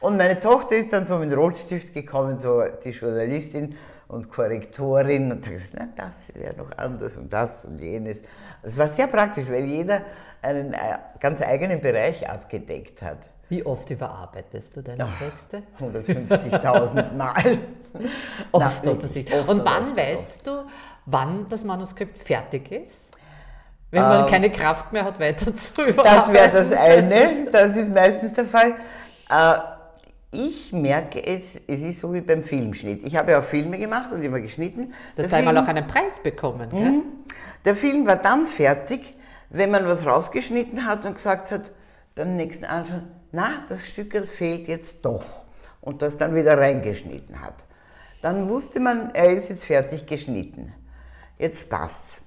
Und 0.00 0.16
meine 0.16 0.38
Tochter 0.38 0.76
ist 0.76 0.92
dann 0.92 1.06
so 1.06 1.18
mit 1.18 1.34
Rotstift 1.36 1.92
gekommen, 1.92 2.38
so 2.38 2.62
die 2.84 2.90
Journalistin 2.90 3.76
und 4.08 4.30
Korrektorin 4.30 5.32
und 5.32 5.46
hat 5.46 5.52
gesagt, 5.52 5.74
na, 5.76 5.88
das 5.96 6.14
wäre 6.34 6.54
noch 6.56 6.76
anders 6.76 7.16
und 7.16 7.32
das 7.32 7.64
und 7.64 7.80
jenes. 7.80 8.22
Es 8.62 8.76
war 8.76 8.88
sehr 8.88 9.06
praktisch, 9.06 9.48
weil 9.48 9.64
jeder 9.64 10.02
einen 10.42 10.74
äh, 10.74 10.78
ganz 11.18 11.42
eigenen 11.42 11.80
Bereich 11.80 12.28
abgedeckt 12.28 13.02
hat. 13.02 13.18
Wie 13.48 13.64
oft 13.64 13.88
überarbeitest 13.90 14.76
du 14.76 14.82
deine 14.82 15.08
Texte? 15.18 15.62
150.000 15.80 17.12
Mal. 17.16 17.58
oft 18.52 18.84
Na, 18.84 18.90
offensichtlich. 18.92 19.38
Oft 19.38 19.48
und 19.48 19.64
wann 19.64 19.84
oft, 19.84 19.96
weißt 19.96 20.30
oft. 20.30 20.46
du, 20.46 20.64
wann 21.06 21.46
das 21.48 21.64
Manuskript 21.64 22.18
fertig 22.18 22.70
ist? 22.72 23.16
Wenn 23.92 24.02
man 24.02 24.24
ähm, 24.24 24.26
keine 24.26 24.50
Kraft 24.50 24.92
mehr 24.92 25.04
hat, 25.04 25.20
weiter 25.20 25.54
zu 25.54 25.84
überarbeiten. 25.84 26.32
Das 26.32 26.32
wäre 26.32 26.50
das 26.50 26.72
eine, 26.72 27.50
das 27.50 27.76
ist 27.76 27.94
meistens 27.94 28.32
der 28.32 28.44
Fall. 28.44 28.74
Äh, 29.30 29.75
ich 30.30 30.72
merke 30.72 31.24
es, 31.24 31.60
es 31.66 31.80
ist 31.80 32.00
so 32.00 32.12
wie 32.12 32.20
beim 32.20 32.42
Filmschnitt. 32.42 33.04
Ich 33.04 33.16
habe 33.16 33.32
ja 33.32 33.40
auch 33.40 33.44
Filme 33.44 33.78
gemacht 33.78 34.12
und 34.12 34.22
immer 34.22 34.40
geschnitten. 34.40 34.92
Du 35.14 35.22
hast 35.22 35.32
einmal 35.32 35.56
auch 35.56 35.66
einen 35.66 35.86
Preis 35.86 36.20
bekommen, 36.20 36.68
gell? 36.70 36.90
Mhm. 36.90 37.02
Der 37.64 37.74
Film 37.74 38.06
war 38.06 38.16
dann 38.16 38.46
fertig, 38.46 39.14
wenn 39.50 39.70
man 39.70 39.86
was 39.86 40.04
rausgeschnitten 40.04 40.86
hat 40.86 41.06
und 41.06 41.14
gesagt 41.14 41.50
hat, 41.50 41.72
beim 42.14 42.34
nächsten 42.34 42.64
Anschauen, 42.64 43.08
na, 43.32 43.64
das 43.68 43.86
Stück 43.86 44.26
fehlt 44.26 44.68
jetzt 44.68 45.04
doch. 45.04 45.24
Und 45.80 46.02
das 46.02 46.16
dann 46.16 46.34
wieder 46.34 46.58
reingeschnitten 46.58 47.40
hat. 47.40 47.54
Dann 48.20 48.48
wusste 48.48 48.80
man, 48.80 49.14
er 49.14 49.32
ist 49.32 49.48
jetzt 49.50 49.64
fertig 49.64 50.06
geschnitten. 50.06 50.72
Jetzt 51.38 51.68
passt's. 51.68 52.22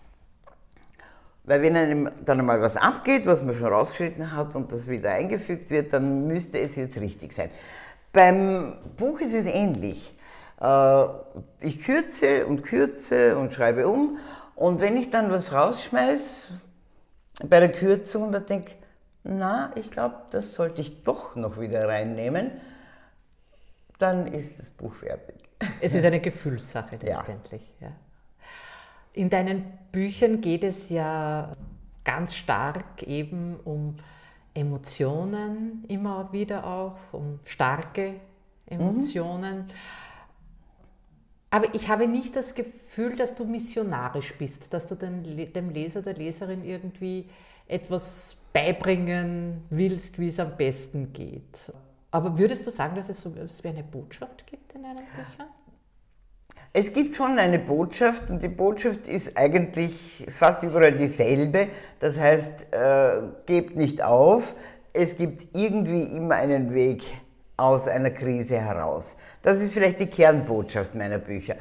Weil 1.43 1.61
wenn 1.63 1.75
einem 1.75 2.09
dann 2.23 2.39
einmal 2.39 2.61
was 2.61 2.77
abgeht, 2.77 3.25
was 3.25 3.43
man 3.43 3.55
schon 3.55 3.67
rausgeschnitten 3.67 4.33
hat 4.33 4.55
und 4.55 4.71
das 4.71 4.87
wieder 4.87 5.11
eingefügt 5.11 5.71
wird, 5.71 5.91
dann 5.91 6.27
müsste 6.27 6.59
es 6.59 6.75
jetzt 6.75 7.01
richtig 7.01 7.33
sein. 7.33 7.49
Beim 8.19 8.73
Buch 8.97 9.21
ist 9.21 9.33
es 9.33 9.45
ähnlich. 9.45 10.13
Äh, 10.59 11.03
ich 11.61 11.81
kürze 11.81 12.47
und 12.47 12.63
kürze 12.63 13.37
und 13.37 13.53
schreibe 13.53 13.87
um 13.87 14.17
und 14.55 14.81
wenn 14.81 14.97
ich 14.97 15.09
dann 15.09 15.31
was 15.31 15.53
rausschmeiße 15.53 16.51
bei 17.45 17.61
der 17.61 17.71
Kürzung 17.71 18.23
und 18.23 18.31
mir 18.31 18.41
denke, 18.41 18.73
na, 19.23 19.71
ich 19.75 19.89
glaube, 19.89 20.15
das 20.31 20.53
sollte 20.53 20.81
ich 20.81 21.05
doch 21.05 21.37
noch 21.37 21.61
wieder 21.61 21.87
reinnehmen, 21.87 22.51
dann 23.99 24.27
ist 24.27 24.59
das 24.59 24.69
Buch 24.69 24.95
fertig. 24.95 25.37
Es 25.79 25.93
ist 25.93 26.03
eine 26.03 26.19
Gefühlssache 26.19 26.97
letztendlich. 26.97 27.73
Ja. 27.79 27.87
Ja. 27.87 27.93
In 29.13 29.29
deinen 29.29 29.63
Büchern 29.93 30.41
geht 30.41 30.65
es 30.65 30.89
ja 30.89 31.55
ganz 32.03 32.35
stark 32.35 33.01
eben 33.03 33.61
um 33.63 33.95
Emotionen 34.53 35.85
immer 35.87 36.31
wieder 36.31 36.65
auch, 36.65 36.97
um 37.11 37.39
starke 37.45 38.15
Emotionen. 38.65 39.59
Mhm. 39.59 39.67
Aber 41.51 41.73
ich 41.73 41.89
habe 41.89 42.07
nicht 42.07 42.35
das 42.35 42.53
Gefühl, 42.53 43.15
dass 43.15 43.35
du 43.35 43.45
missionarisch 43.45 44.35
bist, 44.37 44.71
dass 44.73 44.85
du 44.87 44.95
den, 44.95 45.23
dem 45.51 45.69
Leser, 45.71 46.01
der 46.01 46.13
Leserin 46.13 46.63
irgendwie 46.63 47.27
etwas 47.67 48.37
beibringen 48.53 49.63
willst, 49.69 50.19
wie 50.19 50.27
es 50.27 50.39
am 50.39 50.57
besten 50.57 51.11
geht. 51.13 51.71
Aber 52.11 52.37
würdest 52.37 52.65
du 52.65 52.71
sagen, 52.71 52.95
dass 52.95 53.09
es 53.09 53.21
so 53.21 53.29
etwas 53.29 53.63
wie 53.63 53.69
eine 53.69 53.83
Botschaft 53.83 54.45
gibt 54.47 54.73
in 54.73 54.83
deinen 54.83 55.05
Büchern? 55.05 55.47
Es 56.71 56.93
gibt 56.93 57.15
schon 57.15 57.39
eine 57.39 57.57
Botschaft 57.57 58.29
und 58.29 58.43
die 58.43 58.47
Botschaft 58.47 59.07
ist 59.07 59.35
eigentlich 59.35 60.27
fast 60.29 60.61
überall 60.61 60.91
dieselbe. 60.91 61.67
Das 61.99 62.19
heißt, 62.19 62.67
äh, 62.71 63.21
gebt 63.47 63.75
nicht 63.75 64.03
auf. 64.03 64.53
Es 64.93 65.17
gibt 65.17 65.55
irgendwie 65.57 66.03
immer 66.03 66.35
einen 66.35 66.71
Weg 66.75 67.03
aus 67.57 67.87
einer 67.87 68.11
Krise 68.11 68.59
heraus. 68.59 69.17
Das 69.41 69.59
ist 69.59 69.73
vielleicht 69.73 69.99
die 69.99 70.05
Kernbotschaft 70.05 70.93
meiner 70.93 71.17
Bücher. 71.17 71.55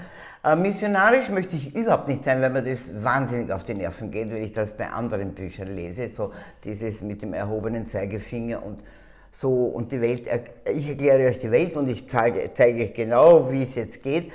Äh, 0.44 0.56
missionarisch 0.56 1.30
möchte 1.30 1.56
ich 1.56 1.74
überhaupt 1.74 2.08
nicht 2.08 2.24
sein, 2.24 2.42
weil 2.42 2.50
mir 2.50 2.62
das 2.62 2.90
wahnsinnig 3.02 3.50
auf 3.50 3.64
die 3.64 3.74
Nerven 3.74 4.10
geht, 4.10 4.30
wenn 4.30 4.44
ich 4.44 4.52
das 4.52 4.76
bei 4.76 4.90
anderen 4.90 5.32
Büchern 5.32 5.74
lese. 5.74 6.10
So 6.14 6.32
dieses 6.64 7.00
mit 7.00 7.22
dem 7.22 7.32
erhobenen 7.32 7.88
Zeigefinger 7.88 8.62
und 8.62 8.84
so 9.30 9.64
und 9.64 9.90
die 9.90 10.02
Welt, 10.02 10.28
ich 10.70 10.88
erkläre 10.88 11.28
euch 11.28 11.38
die 11.38 11.50
Welt 11.50 11.76
und 11.76 11.88
ich 11.88 12.06
zeige, 12.08 12.50
zeige 12.52 12.82
euch 12.82 12.92
genau, 12.92 13.50
wie 13.50 13.62
es 13.62 13.74
jetzt 13.74 14.02
geht. 14.02 14.30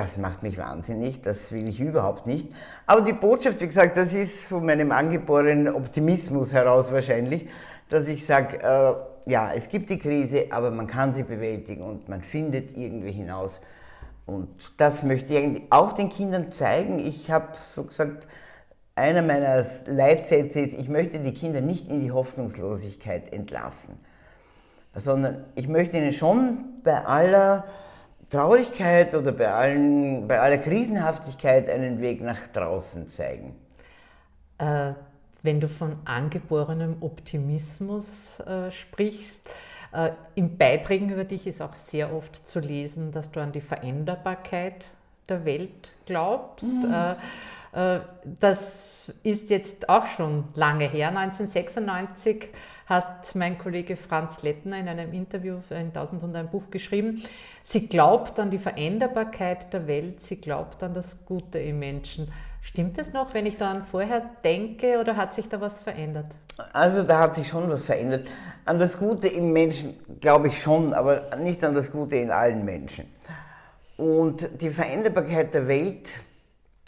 Das 0.00 0.16
macht 0.16 0.42
mich 0.42 0.56
wahnsinnig, 0.56 1.20
das 1.20 1.52
will 1.52 1.68
ich 1.68 1.78
überhaupt 1.78 2.26
nicht. 2.26 2.48
Aber 2.86 3.02
die 3.02 3.12
Botschaft, 3.12 3.60
wie 3.60 3.66
gesagt, 3.66 3.98
das 3.98 4.14
ist 4.14 4.48
von 4.48 4.64
meinem 4.64 4.92
angeborenen 4.92 5.68
Optimismus 5.68 6.54
heraus 6.54 6.90
wahrscheinlich, 6.90 7.50
dass 7.90 8.08
ich 8.08 8.24
sage, 8.24 8.62
äh, 8.62 9.30
ja, 9.30 9.52
es 9.52 9.68
gibt 9.68 9.90
die 9.90 9.98
Krise, 9.98 10.46
aber 10.52 10.70
man 10.70 10.86
kann 10.86 11.12
sie 11.12 11.22
bewältigen 11.22 11.82
und 11.82 12.08
man 12.08 12.22
findet 12.22 12.78
irgendwie 12.78 13.12
hinaus. 13.12 13.60
Und 14.24 14.80
das 14.80 15.02
möchte 15.02 15.34
ich 15.34 15.62
auch 15.68 15.92
den 15.92 16.08
Kindern 16.08 16.50
zeigen. 16.50 16.98
Ich 16.98 17.30
habe 17.30 17.48
so 17.62 17.84
gesagt, 17.84 18.26
einer 18.94 19.20
meiner 19.20 19.62
Leitsätze 19.84 20.60
ist, 20.60 20.78
ich 20.78 20.88
möchte 20.88 21.18
die 21.18 21.34
Kinder 21.34 21.60
nicht 21.60 21.90
in 21.90 22.00
die 22.00 22.10
Hoffnungslosigkeit 22.10 23.34
entlassen, 23.34 24.00
sondern 24.94 25.44
ich 25.56 25.68
möchte 25.68 25.98
ihnen 25.98 26.14
schon 26.14 26.80
bei 26.84 27.04
aller 27.04 27.64
Traurigkeit 28.30 29.14
oder 29.14 29.32
bei, 29.32 29.52
allen, 29.52 30.28
bei 30.28 30.40
aller 30.40 30.58
Krisenhaftigkeit 30.58 31.68
einen 31.68 32.00
Weg 32.00 32.22
nach 32.22 32.46
draußen 32.52 33.10
zeigen. 33.10 33.56
Äh, 34.58 34.92
wenn 35.42 35.60
du 35.60 35.68
von 35.68 35.96
angeborenem 36.04 36.98
Optimismus 37.00 38.40
äh, 38.40 38.70
sprichst, 38.70 39.40
äh, 39.92 40.10
in 40.34 40.56
Beiträgen 40.56 41.10
über 41.10 41.24
dich 41.24 41.46
ist 41.46 41.60
auch 41.60 41.74
sehr 41.74 42.14
oft 42.14 42.46
zu 42.46 42.60
lesen, 42.60 43.10
dass 43.10 43.32
du 43.32 43.40
an 43.40 43.52
die 43.52 43.60
Veränderbarkeit 43.60 44.86
der 45.28 45.44
Welt 45.44 45.92
glaubst. 46.06 46.74
Mhm. 46.74 46.92
Äh, 46.92 47.96
äh, 47.96 48.00
das 48.38 49.12
ist 49.22 49.50
jetzt 49.50 49.88
auch 49.88 50.06
schon 50.06 50.44
lange 50.54 50.88
her. 50.88 51.08
1996 51.08 52.48
hat 52.90 53.34
mein 53.36 53.56
Kollege 53.56 53.96
Franz 53.96 54.42
Lettner 54.42 54.78
in 54.78 54.88
einem 54.88 55.12
Interview 55.12 55.58
in 55.70 55.86
1000 55.86 56.24
und 56.24 56.36
ein 56.36 56.50
Buch 56.50 56.70
geschrieben, 56.70 57.22
sie 57.62 57.86
glaubt 57.86 58.38
an 58.40 58.50
die 58.50 58.58
Veränderbarkeit 58.58 59.72
der 59.72 59.86
Welt, 59.86 60.20
sie 60.20 60.36
glaubt 60.36 60.82
an 60.82 60.92
das 60.92 61.24
Gute 61.24 61.60
im 61.60 61.78
Menschen. 61.78 62.30
Stimmt 62.60 62.98
es 62.98 63.12
noch, 63.12 63.32
wenn 63.32 63.46
ich 63.46 63.56
daran 63.56 63.84
vorher 63.84 64.28
denke 64.44 64.98
oder 65.00 65.16
hat 65.16 65.32
sich 65.32 65.48
da 65.48 65.60
was 65.60 65.82
verändert? 65.82 66.26
Also 66.72 67.04
da 67.04 67.20
hat 67.20 67.36
sich 67.36 67.48
schon 67.48 67.70
was 67.70 67.86
verändert. 67.86 68.26
An 68.64 68.78
das 68.80 68.98
Gute 68.98 69.28
im 69.28 69.52
Menschen 69.52 69.94
glaube 70.20 70.48
ich 70.48 70.60
schon, 70.60 70.92
aber 70.92 71.36
nicht 71.36 71.62
an 71.64 71.74
das 71.74 71.92
Gute 71.92 72.16
in 72.16 72.30
allen 72.30 72.64
Menschen. 72.64 73.06
Und 73.96 74.60
die 74.60 74.70
Veränderbarkeit 74.70 75.54
der 75.54 75.68
Welt, 75.68 76.10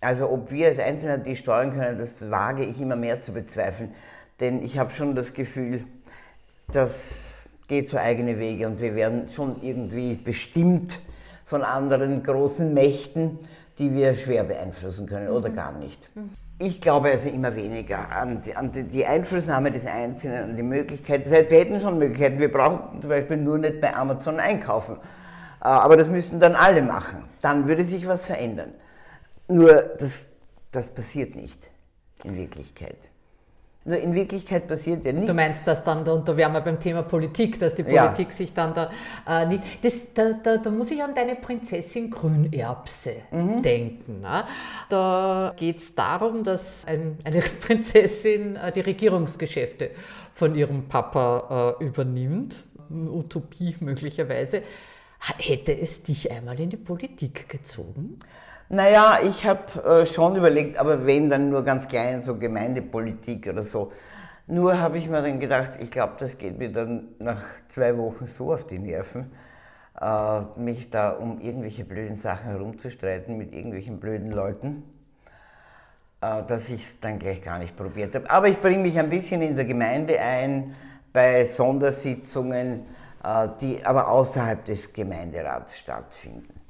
also 0.01 0.29
ob 0.29 0.51
wir 0.51 0.67
als 0.67 0.81
Einzelne 0.81 1.21
die 1.21 1.37
steuern 1.37 1.73
können, 1.73 1.97
das 1.97 2.15
wage 2.29 2.65
ich 2.65 2.81
immer 2.81 2.97
mehr 2.97 3.21
zu 3.21 3.33
bezweifeln. 3.33 3.95
Denn 4.43 4.65
ich 4.65 4.77
habe 4.77 4.91
schon 4.91 5.15
das 5.15 5.35
Gefühl, 5.35 5.85
das 6.73 7.35
geht 7.69 7.89
so 7.89 7.97
eigene 7.97 8.41
Wege 8.41 8.67
und 8.67 8.81
wir 8.81 8.97
werden 8.97 9.29
schon 9.29 9.63
irgendwie 9.63 10.17
bestimmt 10.17 10.99
von 11.47 11.63
anderen 11.63 12.25
großen 12.25 12.75
Mächten, 12.75 13.39
die 13.79 13.95
wir 13.95 14.15
schwer 14.17 14.43
beeinflussen 14.43 15.07
können 15.07 15.29
oder 15.29 15.49
mhm. 15.49 15.55
gar 15.55 15.73
nicht. 15.79 16.11
Ich 16.59 16.81
glaube 16.81 17.11
also 17.11 17.29
immer 17.29 17.55
weniger 17.55 18.11
an 18.11 18.43
die, 18.43 18.57
an 18.57 18.73
die 18.73 19.07
Einflussnahme 19.07 19.71
des 19.71 19.87
Einzelnen, 19.87 20.51
an 20.51 20.57
die 20.57 20.65
Möglichkeiten. 20.65 21.23
Das 21.23 21.33
heißt, 21.33 21.51
wir 21.53 21.61
hätten 21.61 21.81
schon 21.81 21.99
Möglichkeiten. 21.99 22.41
Wir 22.41 22.51
brauchen 22.51 23.01
zum 23.01 23.11
Beispiel 23.11 23.37
nur 23.37 23.59
nicht 23.59 23.81
bei 23.81 23.95
Amazon 23.95 24.41
einkaufen. 24.41 24.97
Äh, 25.61 25.69
aber 25.69 25.97
das 25.97 26.09
müssten 26.09 26.41
dann 26.41 26.57
alle 26.57 26.83
machen. 26.83 27.23
Dann 27.43 27.69
würde 27.69 27.85
sich 27.85 28.09
was 28.09 28.27
verändern. 28.27 28.75
Nur 29.47 29.73
das, 30.01 30.27
das 30.73 30.91
passiert 30.91 31.37
nicht 31.37 31.61
in 32.25 32.37
Wirklichkeit. 32.37 33.12
Nur 33.85 33.99
in 33.99 34.15
Wirklichkeit 34.15 34.69
passiert 34.69 35.05
ja 35.05 35.13
nichts. 35.13 35.27
Du 35.27 35.35
meinst, 35.35 35.67
dass 35.67 35.83
dann, 35.83 36.07
und 36.09 36.29
da 36.29 36.37
wären 36.37 36.53
wir 36.53 36.61
beim 36.61 36.79
Thema 36.79 37.03
Politik, 37.03 37.59
dass 37.59 37.75
die 37.75 37.83
Politik 37.83 38.29
ja. 38.29 38.35
sich 38.35 38.53
dann 38.53 38.75
da 38.75 38.91
äh, 39.27 39.47
nicht. 39.47 39.65
Das, 39.83 40.15
da, 40.15 40.35
da, 40.35 40.59
da, 40.59 40.71
muss 40.71 40.91
ich 40.93 41.03
an 41.03 41.17
deine 41.17 41.35
Prinzessin 41.35 42.11
Grünerbse 42.11 43.15
mhm. 43.33 43.61
denken. 43.61 44.21
Ne? 44.21 44.45
Da 44.89 45.53
geht 45.57 45.79
es 45.79 45.95
darum, 45.97 46.45
dass 46.45 46.85
ein, 46.85 47.19
eine 47.25 47.41
Prinzessin 47.61 48.55
äh, 48.55 48.71
die 48.71 48.81
Regierungsgeschäfte 48.81 49.91
von 50.33 50.55
ihrem 50.55 50.89
Papa 50.89 51.77
äh, 51.81 51.85
übernimmt. 51.85 52.63
Utopie 52.89 53.75
möglicherweise. 53.81 54.63
Hätte 55.39 55.77
es 55.77 56.03
dich 56.03 56.31
einmal 56.31 56.59
in 56.61 56.71
die 56.71 56.77
Politik 56.77 57.49
gezogen? 57.49 58.19
Naja, 58.75 59.19
ich 59.23 59.45
habe 59.45 60.01
äh, 60.01 60.07
schon 60.07 60.35
überlegt, 60.35 60.79
aber 60.79 61.05
wenn 61.05 61.29
dann 61.29 61.51
nur 61.51 61.63
ganz 61.63 61.89
klein, 61.89 62.23
so 62.23 62.39
Gemeindepolitik 62.39 63.47
oder 63.49 63.63
so. 63.65 63.93
Nur 64.47 64.81
habe 64.81 64.97
ich 64.97 65.11
mir 65.11 65.21
dann 65.21 65.39
gedacht, 65.39 65.73
ich 65.79 65.91
glaube, 65.91 66.15
das 66.19 66.39
geht 66.39 66.59
mir 66.59 66.73
dann 66.73 67.09
nach 67.19 67.43
zwei 67.69 67.99
Wochen 67.99 68.27
so 68.27 68.55
auf 68.55 68.67
die 68.67 68.79
Nerven, 68.79 69.31
äh, 70.01 70.41
mich 70.59 70.89
da 70.89 71.11
um 71.11 71.39
irgendwelche 71.39 71.85
blöden 71.85 72.17
Sachen 72.17 72.51
herumzustreiten 72.51 73.37
mit 73.37 73.53
irgendwelchen 73.53 74.01
blöden 74.01 74.31
Leuten, 74.31 74.85
äh, 76.23 76.43
dass 76.43 76.71
ich 76.71 76.83
es 76.83 76.99
dann 76.99 77.19
gleich 77.19 77.43
gar 77.43 77.59
nicht 77.59 77.77
probiert 77.77 78.15
habe. 78.15 78.31
Aber 78.31 78.49
ich 78.49 78.59
bringe 78.59 78.79
mich 78.79 78.99
ein 78.99 79.11
bisschen 79.11 79.43
in 79.43 79.55
der 79.55 79.67
Gemeinde 79.67 80.19
ein, 80.19 80.75
bei 81.13 81.45
Sondersitzungen, 81.45 82.87
äh, 83.23 83.49
die 83.61 83.85
aber 83.85 84.09
außerhalb 84.09 84.65
des 84.65 84.91
Gemeinderats 84.95 85.77
stattfinden. 85.77 86.62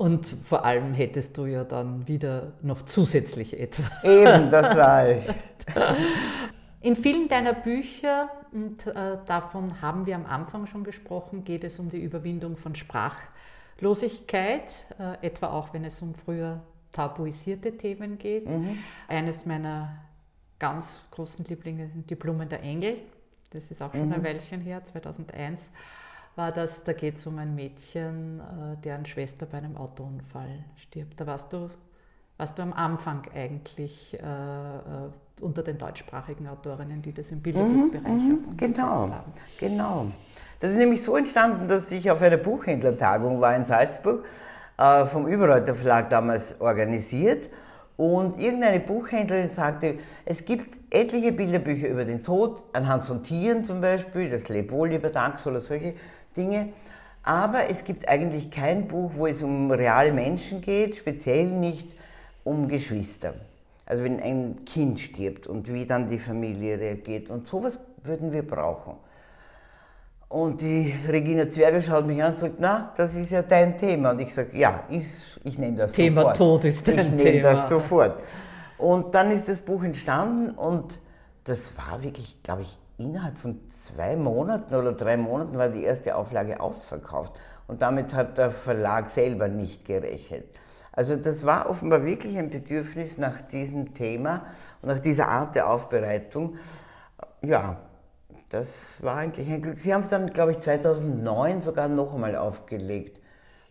Und 0.00 0.24
vor 0.24 0.64
allem 0.64 0.94
hättest 0.94 1.36
du 1.36 1.44
ja 1.44 1.62
dann 1.62 2.08
wieder 2.08 2.54
noch 2.62 2.80
zusätzlich 2.80 3.60
etwas. 3.60 3.84
Eben, 4.02 4.50
das 4.50 4.74
war 4.74 5.10
ich. 5.10 5.22
In 6.80 6.96
vielen 6.96 7.28
deiner 7.28 7.52
Bücher, 7.52 8.30
und 8.50 8.86
äh, 8.86 9.18
davon 9.26 9.82
haben 9.82 10.06
wir 10.06 10.16
am 10.16 10.24
Anfang 10.24 10.64
schon 10.64 10.84
gesprochen, 10.84 11.44
geht 11.44 11.64
es 11.64 11.78
um 11.78 11.90
die 11.90 12.02
Überwindung 12.02 12.56
von 12.56 12.74
Sprachlosigkeit, 12.74 14.86
äh, 14.98 15.26
etwa 15.26 15.48
auch 15.48 15.74
wenn 15.74 15.84
es 15.84 16.00
um 16.00 16.14
früher 16.14 16.62
tabuisierte 16.92 17.76
Themen 17.76 18.16
geht. 18.16 18.48
Mhm. 18.48 18.78
Eines 19.06 19.44
meiner 19.44 19.98
ganz 20.58 21.04
großen 21.10 21.44
Lieblinge 21.44 21.90
sind 21.90 22.08
die 22.08 22.14
Blumen 22.14 22.48
der 22.48 22.62
Engel. 22.62 22.96
Das 23.50 23.70
ist 23.70 23.82
auch 23.82 23.92
schon 23.92 24.06
mhm. 24.06 24.14
ein 24.14 24.24
Weilchen 24.24 24.62
her, 24.62 24.82
2001 24.82 25.70
war 26.36 26.52
das, 26.52 26.84
da 26.84 26.92
geht 26.92 27.16
es 27.16 27.26
um 27.26 27.38
ein 27.38 27.54
Mädchen, 27.54 28.40
äh, 28.40 28.76
deren 28.82 29.04
Schwester 29.06 29.46
bei 29.46 29.58
einem 29.58 29.76
Autounfall 29.76 30.64
stirbt. 30.76 31.20
Da 31.20 31.26
warst 31.26 31.52
du, 31.52 31.68
warst 32.36 32.58
du 32.58 32.62
am 32.62 32.72
Anfang 32.72 33.22
eigentlich 33.34 34.18
äh, 34.20 34.24
äh 34.24 35.10
unter 35.40 35.62
den 35.62 35.78
deutschsprachigen 35.78 36.46
Autorinnen, 36.48 37.00
die 37.00 37.12
das 37.12 37.32
im 37.32 37.40
Bilderbuchbereich 37.40 38.04
mhm, 38.04 38.44
mhm, 38.50 38.56
genau, 38.56 39.08
haben. 39.10 39.32
Genau. 39.58 40.06
Das 40.60 40.72
ist 40.72 40.76
nämlich 40.76 41.02
so 41.02 41.16
entstanden, 41.16 41.68
dass 41.68 41.90
ich 41.90 42.10
auf 42.10 42.20
einer 42.20 42.36
Buchhändlertagung 42.36 43.40
war 43.40 43.56
in 43.56 43.64
Salzburg, 43.64 44.24
äh, 44.76 45.06
vom 45.06 45.26
Überreuter 45.26 45.74
Verlag 45.74 46.10
damals 46.10 46.60
organisiert. 46.60 47.48
Und 47.96 48.40
irgendeine 48.40 48.80
Buchhändlerin 48.80 49.50
sagte, 49.50 49.98
es 50.24 50.46
gibt 50.46 50.78
etliche 50.90 51.32
Bilderbücher 51.32 51.88
über 51.88 52.06
den 52.06 52.22
Tod, 52.22 52.62
anhand 52.72 53.04
von 53.04 53.22
Tieren 53.22 53.62
zum 53.62 53.82
Beispiel, 53.82 54.30
das 54.30 54.48
Leb 54.48 54.72
wohl, 54.72 54.88
lieber 54.88 55.10
Dachs 55.10 55.46
oder 55.46 55.60
solche 55.60 55.94
Dinge. 56.36 56.68
Aber 57.22 57.68
es 57.68 57.84
gibt 57.84 58.08
eigentlich 58.08 58.50
kein 58.50 58.88
Buch, 58.88 59.12
wo 59.14 59.26
es 59.26 59.42
um 59.42 59.70
reale 59.70 60.12
Menschen 60.12 60.60
geht, 60.60 60.96
speziell 60.96 61.46
nicht 61.46 61.88
um 62.44 62.68
Geschwister. 62.68 63.34
Also 63.86 64.04
wenn 64.04 64.20
ein 64.20 64.64
Kind 64.64 65.00
stirbt 65.00 65.46
und 65.46 65.72
wie 65.72 65.84
dann 65.84 66.08
die 66.08 66.18
Familie 66.18 66.78
reagiert. 66.78 67.30
Und 67.30 67.46
sowas 67.46 67.78
würden 68.02 68.32
wir 68.32 68.46
brauchen. 68.46 68.94
Und 70.28 70.60
die 70.60 70.94
Regina 71.08 71.50
Zwerger 71.50 71.82
schaut 71.82 72.06
mich 72.06 72.22
an 72.22 72.32
und 72.32 72.38
sagt, 72.38 72.54
na, 72.60 72.92
das 72.96 73.14
ist 73.14 73.32
ja 73.32 73.42
dein 73.42 73.76
Thema. 73.76 74.12
Und 74.12 74.20
ich 74.20 74.32
sage, 74.32 74.56
ja, 74.56 74.84
ich, 74.88 75.06
ich 75.42 75.58
nehme 75.58 75.76
das, 75.76 75.86
das 75.86 75.96
Thema 75.96 76.20
sofort. 76.20 76.36
Tod 76.36 76.64
ist 76.66 76.86
dein 76.86 76.98
ich 76.98 77.04
Thema. 77.04 77.18
Ich 77.18 77.24
nehme 77.24 77.42
das 77.42 77.68
sofort. 77.68 78.20
Und 78.78 79.14
dann 79.14 79.32
ist 79.32 79.48
das 79.48 79.60
Buch 79.60 79.82
entstanden 79.82 80.50
und 80.50 81.00
das 81.44 81.72
war 81.76 82.02
wirklich, 82.02 82.40
glaube 82.44 82.62
ich, 82.62 82.78
innerhalb 83.00 83.38
von 83.38 83.58
zwei 83.68 84.16
Monaten 84.16 84.74
oder 84.74 84.92
drei 84.92 85.16
Monaten 85.16 85.56
war 85.58 85.68
die 85.68 85.82
erste 85.82 86.14
Auflage 86.14 86.60
ausverkauft. 86.60 87.32
Und 87.66 87.82
damit 87.82 88.14
hat 88.14 88.38
der 88.38 88.50
Verlag 88.50 89.10
selber 89.10 89.48
nicht 89.48 89.84
gerechnet. 89.84 90.44
Also 90.92 91.16
das 91.16 91.46
war 91.46 91.70
offenbar 91.70 92.04
wirklich 92.04 92.36
ein 92.36 92.50
Bedürfnis 92.50 93.16
nach 93.16 93.40
diesem 93.42 93.94
Thema 93.94 94.44
und 94.82 94.88
nach 94.88 94.98
dieser 94.98 95.28
Art 95.28 95.54
der 95.54 95.70
Aufbereitung. 95.70 96.56
Ja, 97.42 97.78
das 98.50 99.02
war 99.02 99.16
eigentlich 99.16 99.50
ein 99.50 99.62
Glück. 99.62 99.78
Sie 99.78 99.94
haben 99.94 100.02
es 100.02 100.08
dann, 100.08 100.30
glaube 100.30 100.52
ich, 100.52 100.60
2009 100.60 101.62
sogar 101.62 101.88
noch 101.88 102.14
einmal 102.14 102.36
aufgelegt. 102.36 103.20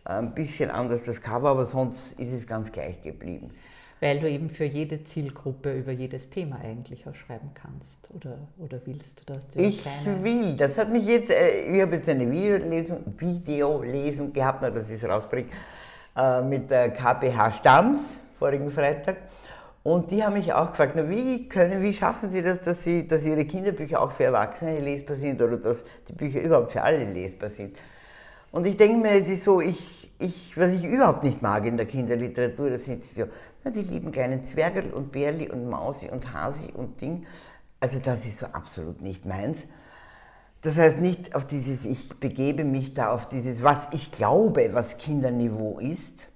Ein 0.04 0.34
bisschen 0.34 0.70
anders 0.70 1.04
das 1.04 1.20
Cover, 1.20 1.50
aber 1.50 1.66
sonst 1.66 2.18
ist 2.18 2.32
es 2.32 2.46
ganz 2.46 2.72
gleich 2.72 3.00
geblieben 3.02 3.52
weil 4.00 4.18
du 4.18 4.28
eben 4.28 4.48
für 4.48 4.64
jede 4.64 5.04
Zielgruppe 5.04 5.72
über 5.72 5.92
jedes 5.92 6.30
Thema 6.30 6.58
eigentlich 6.62 7.06
auch 7.06 7.14
schreiben 7.14 7.50
kannst 7.54 8.10
oder, 8.14 8.38
oder 8.58 8.80
willst. 8.86 9.28
Du 9.28 9.34
hast 9.34 9.54
ich 9.56 9.84
keine... 9.84 10.24
will, 10.24 10.56
das 10.56 10.78
hat 10.78 10.90
mich 10.90 11.06
jetzt, 11.06 11.30
äh, 11.30 11.72
ich 11.72 11.82
habe 11.82 11.96
jetzt 11.96 12.08
eine 12.08 12.30
Videolesung, 12.30 13.04
Videolesung 13.18 14.32
gehabt, 14.32 14.62
dass 14.62 14.90
ich 14.90 15.02
es 15.02 15.08
rausbringe, 15.08 15.48
äh, 16.16 16.40
mit 16.42 16.70
der 16.70 16.90
KPH 16.90 17.52
Stamms 17.52 18.20
vorigen 18.38 18.70
Freitag. 18.70 19.18
Und 19.82 20.10
die 20.10 20.22
haben 20.24 20.34
mich 20.34 20.52
auch 20.52 20.70
gefragt, 20.70 20.92
na, 20.96 21.08
wie 21.08 21.48
können, 21.48 21.82
wie 21.82 21.92
schaffen 21.92 22.30
Sie 22.30 22.42
das, 22.42 22.60
dass, 22.60 22.84
Sie, 22.84 23.06
dass 23.06 23.24
Ihre 23.24 23.44
Kinderbücher 23.44 24.00
auch 24.00 24.10
für 24.10 24.24
Erwachsene 24.24 24.78
lesbar 24.80 25.16
sind 25.16 25.40
oder 25.40 25.56
dass 25.56 25.84
die 26.08 26.12
Bücher 26.12 26.40
überhaupt 26.40 26.72
für 26.72 26.82
alle 26.82 27.04
lesbar 27.04 27.48
sind? 27.48 27.76
Und 28.52 28.66
ich 28.66 28.76
denke 28.76 28.98
mir, 28.98 29.12
es 29.12 29.28
ist 29.28 29.44
so, 29.44 29.60
ich, 29.60 30.12
ich, 30.18 30.56
was 30.56 30.72
ich 30.72 30.84
überhaupt 30.84 31.22
nicht 31.22 31.40
mag 31.40 31.64
in 31.66 31.76
der 31.76 31.86
Kinderliteratur, 31.86 32.70
das 32.70 32.84
sind 32.84 33.04
so, 33.04 33.24
na, 33.64 33.70
die 33.70 33.82
lieben 33.82 34.10
kleinen 34.10 34.42
Zwergerl 34.44 34.90
und 34.92 35.12
Bärli 35.12 35.48
und 35.48 35.68
Mausi 35.68 36.08
und 36.08 36.32
Hasi 36.32 36.72
und 36.72 37.00
Ding. 37.00 37.26
Also 37.78 38.00
das 38.00 38.26
ist 38.26 38.38
so 38.38 38.46
absolut 38.46 39.00
nicht 39.02 39.24
meins. 39.24 39.58
Das 40.62 40.76
heißt 40.76 40.98
nicht 40.98 41.34
auf 41.34 41.46
dieses, 41.46 41.86
ich 41.86 42.18
begebe 42.20 42.64
mich 42.64 42.92
da 42.92 43.12
auf 43.12 43.28
dieses, 43.28 43.62
was 43.62 43.92
ich 43.92 44.12
glaube, 44.12 44.70
was 44.72 44.98
Kinderniveau 44.98 45.78
ist, 45.78 46.28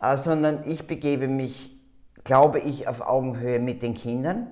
äh, 0.00 0.16
sondern 0.16 0.62
ich 0.66 0.86
begebe 0.86 1.28
mich, 1.28 1.78
glaube 2.24 2.60
ich, 2.60 2.88
auf 2.88 3.00
Augenhöhe 3.00 3.58
mit 3.58 3.82
den 3.82 3.94
Kindern. 3.94 4.46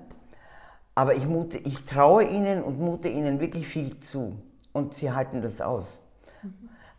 Aber 0.93 1.15
ich, 1.15 1.25
mute, 1.25 1.57
ich 1.57 1.85
traue 1.85 2.25
ihnen 2.25 2.61
und 2.61 2.79
mute 2.79 3.07
ihnen 3.07 3.39
wirklich 3.39 3.65
viel 3.65 3.97
zu. 4.01 4.37
Und 4.73 4.93
sie 4.93 5.11
halten 5.11 5.41
das 5.41 5.61
aus. 5.61 6.00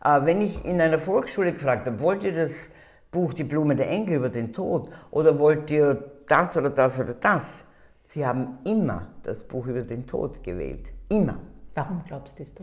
Äh, 0.03 0.25
wenn 0.25 0.41
ich 0.41 0.65
in 0.65 0.81
einer 0.81 0.99
Volksschule 0.99 1.53
gefragt 1.53 1.87
habe, 1.87 1.99
wollt 1.99 2.23
ihr 2.23 2.33
das 2.33 2.69
Buch 3.11 3.33
Die 3.33 3.43
Blume 3.43 3.75
der 3.75 3.89
Engel 3.89 4.17
über 4.17 4.29
den 4.29 4.53
Tod 4.53 4.89
oder 5.11 5.37
wollt 5.39 5.69
ihr 5.71 6.11
das 6.27 6.57
oder 6.57 6.69
das 6.69 6.99
oder 6.99 7.13
das? 7.13 7.63
Sie 8.07 8.25
haben 8.25 8.59
immer 8.63 9.07
das 9.23 9.43
Buch 9.43 9.67
über 9.67 9.81
den 9.81 10.05
Tod 10.05 10.43
gewählt. 10.43 10.87
Immer. 11.09 11.37
Warum 11.75 12.03
glaubst 12.05 12.39
du 12.39 12.43
das? 12.43 12.53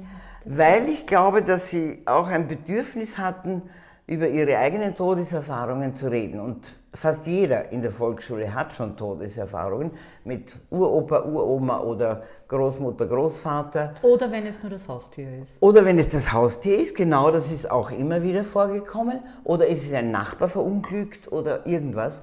Weil 0.45 0.89
ich 0.89 1.07
glaube, 1.07 1.43
dass 1.43 1.71
sie 1.71 2.03
auch 2.07 2.29
ein 2.29 2.47
Bedürfnis 2.47 3.19
hatten, 3.19 3.63
über 4.11 4.27
ihre 4.27 4.59
eigenen 4.59 4.97
Todeserfahrungen 4.97 5.95
zu 5.95 6.11
reden. 6.11 6.41
Und 6.41 6.73
fast 6.93 7.29
jeder 7.29 7.71
in 7.71 7.81
der 7.81 7.93
Volksschule 7.93 8.53
hat 8.53 8.73
schon 8.73 8.97
Todeserfahrungen 8.97 9.93
mit 10.25 10.53
Uropa, 10.69 11.23
Uroma 11.23 11.79
oder 11.79 12.25
Großmutter, 12.49 13.07
Großvater. 13.07 13.95
Oder 14.03 14.33
wenn 14.33 14.47
es 14.47 14.61
nur 14.65 14.71
das 14.71 14.89
Haustier 14.89 15.43
ist. 15.43 15.53
Oder 15.61 15.85
wenn 15.85 15.97
es 16.01 16.11
das 16.11 16.33
Haustier 16.33 16.81
ist, 16.81 16.97
genau, 16.97 17.31
das 17.31 17.53
ist 17.53 17.71
auch 17.71 17.93
immer 17.93 18.25
wieder 18.25 18.43
vorgekommen. 18.43 19.21
Oder 19.45 19.69
ist 19.69 19.87
es 19.87 19.93
ein 19.93 20.11
Nachbar 20.11 20.49
verunglückt 20.49 21.31
oder 21.31 21.65
irgendwas. 21.65 22.21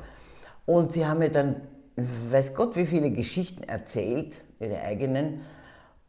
Und 0.66 0.92
sie 0.92 1.06
haben 1.06 1.20
mir 1.20 1.32
dann, 1.32 1.62
weiß 1.96 2.54
Gott, 2.54 2.76
wie 2.76 2.86
viele 2.86 3.12
Geschichten 3.12 3.64
erzählt, 3.64 4.34
ihre 4.60 4.82
eigenen. 4.82 5.40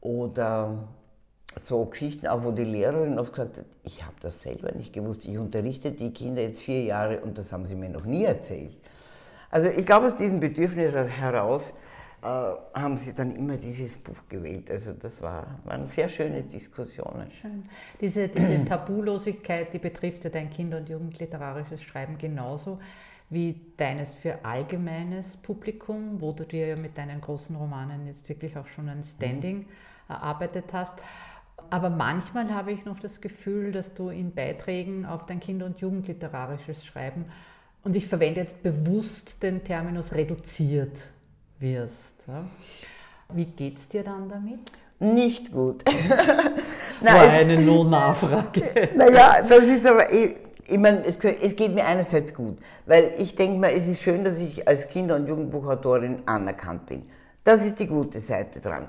Oder 0.01 0.89
so 1.65 1.85
Geschichten, 1.87 2.27
auch 2.27 2.45
wo 2.45 2.51
die 2.51 2.65
Lehrerin 2.65 3.19
oft 3.19 3.33
gesagt 3.33 3.59
hat, 3.59 3.65
ich 3.83 4.05
habe 4.05 4.17
das 4.21 4.43
selber 4.43 4.73
nicht 4.73 4.93
gewusst, 4.93 5.25
ich 5.25 5.39
unterrichte 5.39 5.93
die 5.93 6.13
Kinder 6.13 6.43
jetzt 6.43 6.61
vier 6.61 6.83
Jahre 6.83 7.21
und 7.21 7.39
das 7.39 7.53
haben 7.53 7.65
sie 7.67 7.75
mir 7.75 7.89
noch 7.89 8.05
nie 8.05 8.25
erzählt. 8.25 8.77
Also 9.51 9.69
ich 9.69 9.87
glaube, 9.87 10.07
aus 10.07 10.17
diesem 10.17 10.41
Bedürfnis 10.41 10.93
heraus 10.93 11.75
äh, 12.23 12.27
haben 12.27 12.97
sie 12.97 13.15
dann 13.15 13.35
immer 13.35 13.57
dieses 13.57 13.97
Buch 13.99 14.17
gewählt. 14.29 14.71
Also 14.71 14.93
das 14.93 15.23
war, 15.23 15.47
waren 15.65 15.87
sehr 15.87 16.09
schöne 16.09 16.43
Diskussionen. 16.43 17.31
Schön. 17.41 17.65
Diese, 18.01 18.29
diese 18.29 18.65
Tabulosigkeit, 18.65 19.73
die 19.73 19.79
betrifft 19.79 20.25
ja 20.25 20.31
dein 20.31 20.51
Kinder- 20.51 20.79
und 20.79 20.89
Jugendliterarisches 20.89 21.83
Schreiben 21.83 22.19
genauso 22.19 22.79
wie 23.31 23.61
deines 23.77 24.15
für 24.15 24.45
allgemeines 24.45 25.37
Publikum, 25.37 26.21
wo 26.21 26.33
du 26.33 26.45
dir 26.45 26.69
ja 26.69 26.77
mit 26.77 26.97
deinen 26.97 27.21
großen 27.21 27.55
Romanen 27.57 28.07
jetzt 28.07 28.29
wirklich 28.29 28.57
auch 28.57 28.67
schon 28.67 28.89
ein 28.89 29.03
Standing 29.03 29.67
erarbeitet 30.09 30.73
hast. 30.73 30.95
Aber 31.71 31.91
manchmal 31.91 32.55
habe 32.55 32.73
ich 32.73 32.85
noch 32.85 32.99
das 32.99 33.21
Gefühl, 33.21 33.73
dass 33.73 33.95
du 33.95 34.09
in 34.09 34.35
Beiträgen 34.35 35.07
auf 35.07 35.27
dein 35.27 35.41
Kinder- 35.41 35.67
und 35.67 35.81
Jugendliterarisches 35.81 36.85
Schreiben, 36.85 37.27
und 37.85 37.97
ich 37.97 38.07
verwende 38.07 38.41
jetzt 38.41 38.63
bewusst 38.63 39.43
den 39.43 39.65
Terminus 39.65 40.15
reduziert 40.15 41.09
wirst. 41.59 42.27
Wie 43.33 43.47
geht 43.47 43.79
es 43.79 43.89
dir 43.89 44.03
dann 44.03 44.29
damit? 44.29 44.61
Nicht 45.01 45.53
gut. 45.53 45.85
Nein, 47.01 47.15
War 47.15 47.31
eine 47.31 47.61
No-Nachfrage. 47.61 48.91
naja, 48.97 49.43
das 49.43 49.65
ist 49.65 49.87
aber, 49.87 50.13
ich, 50.13 50.35
ich 50.67 50.79
meine, 50.79 51.05
es, 51.05 51.17
es, 51.17 51.55
geht 51.55 51.73
mir 51.73 51.87
einerseits 51.87 52.35
gut, 52.35 52.59
weil 52.85 53.13
ich 53.17 53.37
denke 53.37 53.59
mal, 53.59 53.71
es 53.71 53.87
ist 53.87 54.03
schön, 54.03 54.25
dass 54.25 54.39
ich 54.41 54.67
als 54.67 54.89
Kinder- 54.89 55.15
und 55.15 55.29
Jugendbuchautorin 55.29 56.23
anerkannt 56.27 56.87
bin. 56.87 57.05
Das 57.45 57.65
ist 57.65 57.79
die 57.79 57.87
gute 57.87 58.19
Seite 58.21 58.61
dran. 58.61 58.89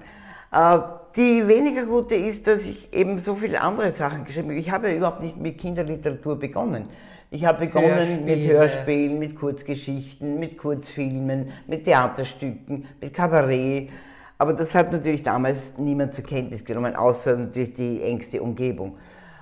Äh, 0.51 0.79
die 1.15 1.47
weniger 1.47 1.85
gute 1.85 2.15
ist, 2.15 2.47
dass 2.47 2.65
ich 2.65 2.93
eben 2.93 3.17
so 3.17 3.35
viele 3.35 3.61
andere 3.61 3.91
Sachen 3.91 4.25
geschrieben 4.25 4.49
habe. 4.49 4.59
Ich 4.59 4.71
habe 4.71 4.89
ja 4.89 4.95
überhaupt 4.95 5.21
nicht 5.21 5.37
mit 5.37 5.57
Kinderliteratur 5.57 6.37
begonnen. 6.37 6.85
Ich 7.31 7.45
habe 7.45 7.65
begonnen 7.65 7.89
Hörspiele. 7.89 8.35
mit 8.37 8.47
Hörspielen, 8.47 9.19
mit 9.19 9.35
Kurzgeschichten, 9.35 10.39
mit 10.39 10.57
Kurzfilmen, 10.57 11.51
mit 11.67 11.83
Theaterstücken, 11.85 12.85
mit 12.99 13.13
Kabarett. 13.13 13.89
Aber 14.37 14.53
das 14.53 14.73
hat 14.73 14.91
natürlich 14.91 15.21
damals 15.21 15.73
niemand 15.77 16.13
zur 16.13 16.23
Kenntnis 16.23 16.63
genommen, 16.63 16.95
außer 16.95 17.35
natürlich 17.35 17.73
die 17.73 18.01
engste 18.01 18.41
Umgebung. 18.41 18.97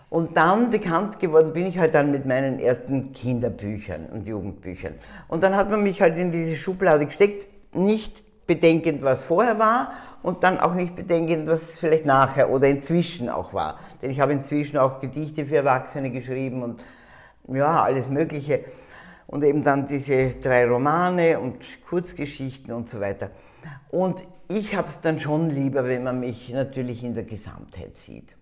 Und 0.09 0.35
dann 0.35 0.69
bekannt 0.69 1.19
geworden 1.19 1.53
bin 1.53 1.67
ich 1.67 1.77
halt 1.79 1.93
dann 1.93 2.11
mit 2.11 2.25
meinen 2.25 2.59
ersten 2.59 3.13
Kinderbüchern 3.13 4.07
und 4.07 4.25
Jugendbüchern. 4.25 4.93
Und 5.27 5.43
dann 5.43 5.55
hat 5.55 5.69
man 5.69 5.83
mich 5.83 6.01
halt 6.01 6.17
in 6.17 6.31
diese 6.31 6.55
Schublade 6.55 7.05
gesteckt, 7.05 7.47
nicht 7.73 8.23
bedenkend, 8.47 9.03
was 9.03 9.23
vorher 9.23 9.59
war 9.59 9.91
und 10.23 10.43
dann 10.43 10.59
auch 10.59 10.73
nicht 10.73 10.95
bedenkend, 10.95 11.47
was 11.47 11.77
vielleicht 11.77 12.05
nachher 12.05 12.49
oder 12.49 12.67
inzwischen 12.67 13.29
auch 13.29 13.53
war. 13.53 13.77
Denn 14.01 14.09
ich 14.09 14.19
habe 14.19 14.33
inzwischen 14.33 14.77
auch 14.77 14.99
Gedichte 15.01 15.45
für 15.45 15.57
Erwachsene 15.57 16.09
geschrieben 16.09 16.63
und 16.63 16.81
ja, 17.49 17.83
alles 17.83 18.07
Mögliche. 18.07 18.61
Und 19.27 19.43
eben 19.43 19.61
dann 19.61 19.85
diese 19.85 20.35
drei 20.35 20.65
Romane 20.65 21.39
und 21.39 21.57
Kurzgeschichten 21.87 22.73
und 22.73 22.89
so 22.89 23.01
weiter. 23.01 23.31
Und 23.89 24.23
ich 24.47 24.75
habe 24.75 24.87
es 24.87 25.01
dann 25.01 25.19
schon 25.19 25.49
lieber, 25.49 25.85
wenn 25.85 26.03
man 26.03 26.21
mich 26.21 26.49
natürlich 26.49 27.03
in 27.03 27.13
der 27.13 27.25
Gesamtheit 27.25 27.97
sieht. 27.97 28.36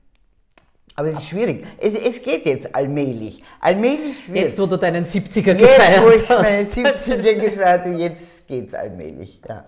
Aber 0.95 1.09
es 1.09 1.15
ist 1.15 1.27
schwierig. 1.27 1.65
Es, 1.77 1.93
es 1.93 2.23
geht 2.23 2.45
jetzt 2.45 2.73
allmählich. 2.73 3.43
Allmählich 3.59 4.27
wird 4.27 4.39
Jetzt, 4.39 4.59
wo 4.59 4.65
du 4.65 4.77
deinen 4.77 5.03
70er 5.03 5.53
gefeiert 5.53 6.11
jetzt, 6.11 6.29
wo 6.29 6.35
ich 6.35 6.41
meine 6.41 6.63
70er 6.63 7.33
gefeiert 7.33 7.85
habe, 7.85 7.97
jetzt 7.97 8.47
geht 8.47 8.69
es 8.69 8.73
allmählich. 8.73 9.41
Ja. 9.47 9.65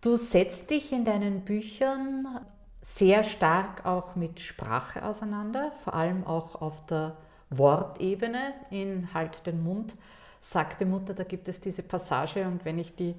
Du 0.00 0.16
setzt 0.16 0.68
dich 0.70 0.92
in 0.92 1.04
deinen 1.04 1.42
Büchern 1.42 2.26
sehr 2.82 3.24
stark 3.24 3.84
auch 3.86 4.16
mit 4.16 4.40
Sprache 4.40 5.04
auseinander, 5.04 5.72
vor 5.84 5.94
allem 5.94 6.26
auch 6.26 6.60
auf 6.60 6.84
der 6.86 7.16
Wortebene 7.50 8.52
in 8.70 9.12
Halt 9.14 9.46
den 9.46 9.62
Mund, 9.62 9.96
sagte 10.40 10.86
Mutter, 10.86 11.14
da 11.14 11.24
gibt 11.24 11.48
es 11.48 11.60
diese 11.60 11.82
Passage 11.82 12.44
und 12.46 12.64
wenn 12.64 12.78
ich 12.78 12.94
die 12.94 13.14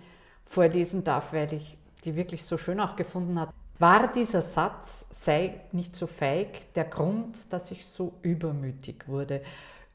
vorlesen 0.45 1.03
darf, 1.03 1.33
weil 1.33 1.53
ich 1.53 1.77
die 2.05 2.15
wirklich 2.15 2.43
so 2.43 2.57
schön 2.57 2.79
auch 2.79 2.95
gefunden 2.95 3.39
habe, 3.39 3.51
war 3.79 4.11
dieser 4.11 4.41
Satz, 4.41 5.07
sei 5.11 5.61
nicht 5.71 5.95
so 5.95 6.07
feig, 6.07 6.73
der 6.73 6.85
Grund, 6.85 7.51
dass 7.53 7.71
ich 7.71 7.85
so 7.85 8.13
übermütig 8.21 9.07
wurde. 9.07 9.41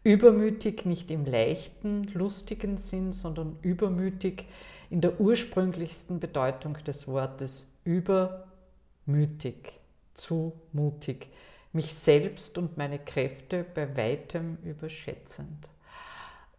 Übermütig 0.05 0.85
nicht 0.85 1.11
im 1.11 1.24
leichten, 1.24 2.05
lustigen 2.14 2.76
Sinn, 2.76 3.12
sondern 3.12 3.57
übermütig 3.62 4.47
in 4.91 5.01
der 5.01 5.20
ursprünglichsten 5.20 6.20
Bedeutung 6.20 6.74
des 6.85 7.09
Wortes 7.09 7.66
übermütig, 7.85 9.80
zu 10.14 10.53
mutig, 10.72 11.28
mich 11.72 11.95
selbst 11.95 12.59
und 12.59 12.76
meine 12.76 12.99
Kräfte 12.99 13.64
bei 13.64 13.97
weitem 13.97 14.59
überschätzend. 14.62 15.68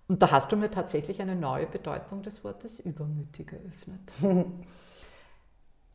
Und 0.07 0.21
da 0.21 0.31
hast 0.31 0.51
du 0.51 0.57
mir 0.57 0.71
tatsächlich 0.71 1.21
eine 1.21 1.35
neue 1.35 1.67
Bedeutung 1.67 2.23
des 2.23 2.43
Wortes 2.43 2.79
übermütig 2.79 3.51
eröffnet. 3.51 4.45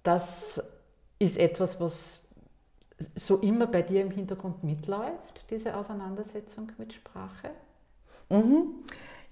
Das 0.04 0.62
ist 1.18 1.38
etwas, 1.38 1.80
was 1.80 2.20
so 3.14 3.38
immer 3.38 3.66
bei 3.66 3.82
dir 3.82 4.02
im 4.02 4.10
Hintergrund 4.10 4.64
mitläuft, 4.64 5.50
diese 5.50 5.76
Auseinandersetzung 5.76 6.72
mit 6.78 6.92
Sprache? 6.92 7.50
Mhm. 8.28 8.74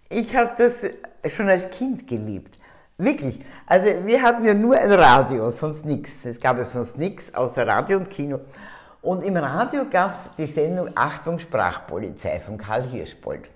Ich 0.09 0.37
habe 0.37 0.53
das 0.57 1.33
schon 1.33 1.49
als 1.49 1.71
Kind 1.71 2.07
geliebt. 2.07 2.57
Wirklich. 2.99 3.41
Also 3.67 3.87
wir 4.07 4.23
hatten 4.23 4.45
ja 4.45 4.55
nur 4.55 4.77
ein 4.77 4.91
Radio, 4.91 5.51
sonst 5.51 5.85
nichts. 5.85 6.25
Es 6.25 6.41
gab 6.41 6.57
ja 6.57 6.65
sonst 6.65 6.97
nichts 6.97 7.35
außer 7.35 7.67
Radio 7.67 7.99
und 7.99 8.11
Kino. 8.11 8.41
Und 9.03 9.23
im 9.23 9.37
Radio 9.37 9.85
gab 9.89 10.15
es 10.15 10.31
die 10.39 10.47
Sendung 10.47 10.91
Achtung 10.95 11.39
Sprachpolizei 11.39 12.41
von 12.41 12.57
Karl 12.57 12.85
Hirschbold. 12.89 13.51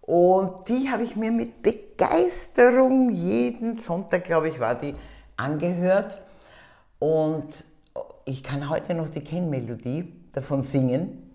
Und 0.00 0.68
die 0.68 0.90
habe 0.90 1.02
ich 1.02 1.16
mir 1.16 1.30
mit 1.30 1.62
Begeisterung 1.62 3.10
jeden 3.10 3.78
Sonntag, 3.78 4.24
glaube 4.24 4.48
ich, 4.48 4.58
war 4.58 4.74
die 4.74 4.94
angehört. 5.36 6.18
Und 7.00 7.64
ich 8.26 8.44
kann 8.44 8.68
heute 8.70 8.94
noch 8.94 9.08
die 9.08 9.24
Kennmelodie 9.24 10.12
davon 10.32 10.62
singen. 10.62 11.30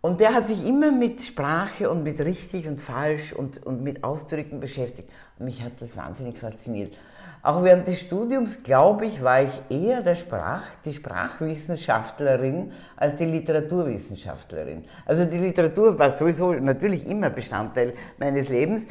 Und 0.00 0.20
der 0.20 0.34
hat 0.34 0.46
sich 0.46 0.64
immer 0.64 0.92
mit 0.92 1.20
Sprache 1.22 1.90
und 1.90 2.04
mit 2.04 2.20
richtig 2.20 2.68
und 2.68 2.80
falsch 2.80 3.32
und, 3.32 3.66
und 3.66 3.82
mit 3.82 4.04
Ausdrücken 4.04 4.60
beschäftigt. 4.60 5.08
Und 5.38 5.46
mich 5.46 5.64
hat 5.64 5.72
das 5.80 5.96
wahnsinnig 5.96 6.38
fasziniert. 6.38 6.94
Auch 7.42 7.64
während 7.64 7.88
des 7.88 8.00
Studiums, 8.00 8.62
glaube 8.62 9.06
ich, 9.06 9.22
war 9.22 9.42
ich 9.42 9.60
eher 9.68 10.02
der 10.02 10.14
Sprach, 10.14 10.62
die 10.84 10.92
Sprachwissenschaftlerin 10.92 12.72
als 12.96 13.16
die 13.16 13.24
Literaturwissenschaftlerin. 13.24 14.84
Also 15.06 15.24
die 15.24 15.38
Literatur 15.38 15.98
war 15.98 16.12
sowieso 16.12 16.52
natürlich 16.52 17.06
immer 17.06 17.30
Bestandteil 17.30 17.94
meines 18.18 18.48
Lebens, 18.48 18.82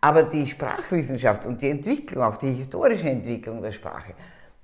aber 0.00 0.24
die 0.24 0.46
Sprachwissenschaft 0.46 1.46
und 1.46 1.62
die 1.62 1.70
Entwicklung, 1.70 2.24
auch 2.24 2.36
die 2.36 2.52
historische 2.52 3.10
Entwicklung 3.10 3.62
der 3.62 3.72
Sprache, 3.72 4.14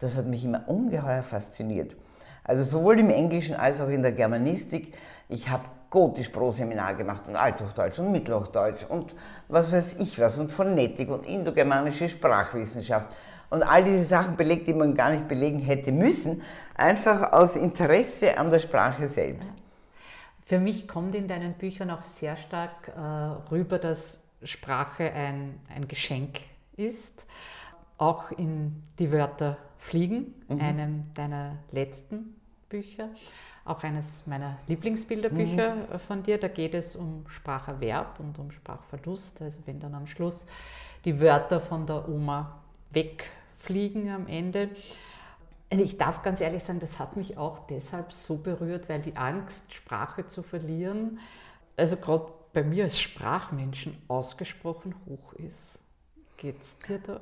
das 0.00 0.16
hat 0.16 0.26
mich 0.26 0.44
immer 0.44 0.68
ungeheuer 0.68 1.22
fasziniert. 1.22 1.94
Also 2.42 2.64
sowohl 2.64 2.98
im 2.98 3.10
Englischen 3.10 3.54
als 3.54 3.80
auch 3.80 3.88
in 3.88 4.02
der 4.02 4.12
Germanistik. 4.12 4.96
Ich 5.28 5.48
habe 5.48 5.64
Gotisch-Pro-Seminar 5.90 6.94
gemacht 6.94 7.24
und 7.28 7.36
Althochdeutsch 7.36 7.98
und 7.98 8.12
Mittelhochdeutsch 8.12 8.84
und 8.88 9.14
was 9.48 9.72
weiß 9.72 9.96
ich 9.98 10.18
was 10.18 10.38
und 10.38 10.52
Phonetik 10.52 11.10
und 11.10 11.26
indogermanische 11.26 12.08
Sprachwissenschaft 12.08 13.08
und 13.50 13.64
all 13.64 13.82
diese 13.84 14.04
Sachen 14.04 14.36
belegt, 14.36 14.68
die 14.68 14.74
man 14.74 14.94
gar 14.94 15.10
nicht 15.10 15.26
belegen 15.28 15.58
hätte 15.58 15.90
müssen, 15.90 16.42
einfach 16.76 17.32
aus 17.32 17.56
Interesse 17.56 18.38
an 18.38 18.50
der 18.50 18.60
Sprache 18.60 19.08
selbst. 19.08 19.52
Für 20.40 20.58
mich 20.58 20.88
kommt 20.88 21.14
in 21.14 21.28
deinen 21.28 21.54
Büchern 21.54 21.90
auch 21.90 22.02
sehr 22.02 22.36
stark 22.36 22.88
äh, 22.88 23.00
rüber, 23.52 23.78
dass 23.78 24.20
Sprache 24.42 25.12
ein, 25.12 25.60
ein 25.74 25.86
Geschenk 25.88 26.40
ist, 26.76 27.26
auch 27.98 28.30
in 28.30 28.82
die 28.98 29.12
Wörter 29.12 29.58
Fliegen, 29.80 30.34
mhm. 30.48 30.60
einem 30.60 31.04
deiner 31.14 31.56
letzten 31.72 32.36
Bücher. 32.68 33.08
Auch 33.64 33.82
eines 33.82 34.22
meiner 34.26 34.58
Lieblingsbilderbücher 34.68 35.74
mhm. 35.74 35.98
von 35.98 36.22
dir. 36.22 36.38
Da 36.38 36.48
geht 36.48 36.74
es 36.74 36.94
um 36.94 37.24
Spracherwerb 37.28 38.20
und 38.20 38.38
um 38.38 38.50
Sprachverlust. 38.50 39.42
Also 39.42 39.60
wenn 39.66 39.80
dann 39.80 39.94
am 39.94 40.06
Schluss 40.06 40.46
die 41.04 41.18
Wörter 41.20 41.60
von 41.60 41.86
der 41.86 42.08
Oma 42.08 42.60
wegfliegen 42.92 44.10
am 44.10 44.26
Ende. 44.26 44.68
Ich 45.70 45.96
darf 45.98 46.22
ganz 46.22 46.40
ehrlich 46.40 46.62
sagen, 46.62 46.80
das 46.80 46.98
hat 46.98 47.16
mich 47.16 47.38
auch 47.38 47.60
deshalb 47.66 48.12
so 48.12 48.36
berührt, 48.36 48.88
weil 48.88 49.00
die 49.00 49.16
Angst, 49.16 49.72
Sprache 49.72 50.26
zu 50.26 50.42
verlieren, 50.42 51.20
also 51.76 51.96
gerade 51.96 52.26
bei 52.52 52.64
mir 52.64 52.84
als 52.84 53.00
Sprachmenschen 53.00 53.96
ausgesprochen 54.08 54.94
hoch 55.06 55.32
ist. 55.34 55.78
Geht 56.36 56.60
es 56.60 56.76
dir 56.78 56.98
da? 56.98 57.20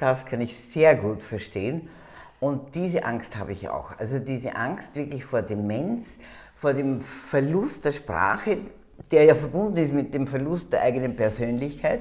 Das 0.00 0.24
kann 0.24 0.40
ich 0.40 0.56
sehr 0.56 0.96
gut 0.96 1.20
verstehen. 1.20 1.90
Und 2.40 2.74
diese 2.74 3.04
Angst 3.04 3.36
habe 3.36 3.52
ich 3.52 3.68
auch. 3.68 3.92
Also 3.98 4.18
diese 4.18 4.56
Angst 4.56 4.96
wirklich 4.96 5.26
vor 5.26 5.42
Demenz, 5.42 6.16
vor 6.56 6.72
dem 6.72 7.02
Verlust 7.02 7.84
der 7.84 7.92
Sprache, 7.92 8.56
der 9.12 9.24
ja 9.24 9.34
verbunden 9.34 9.76
ist 9.76 9.92
mit 9.92 10.14
dem 10.14 10.26
Verlust 10.26 10.72
der 10.72 10.80
eigenen 10.80 11.16
Persönlichkeit. 11.16 12.00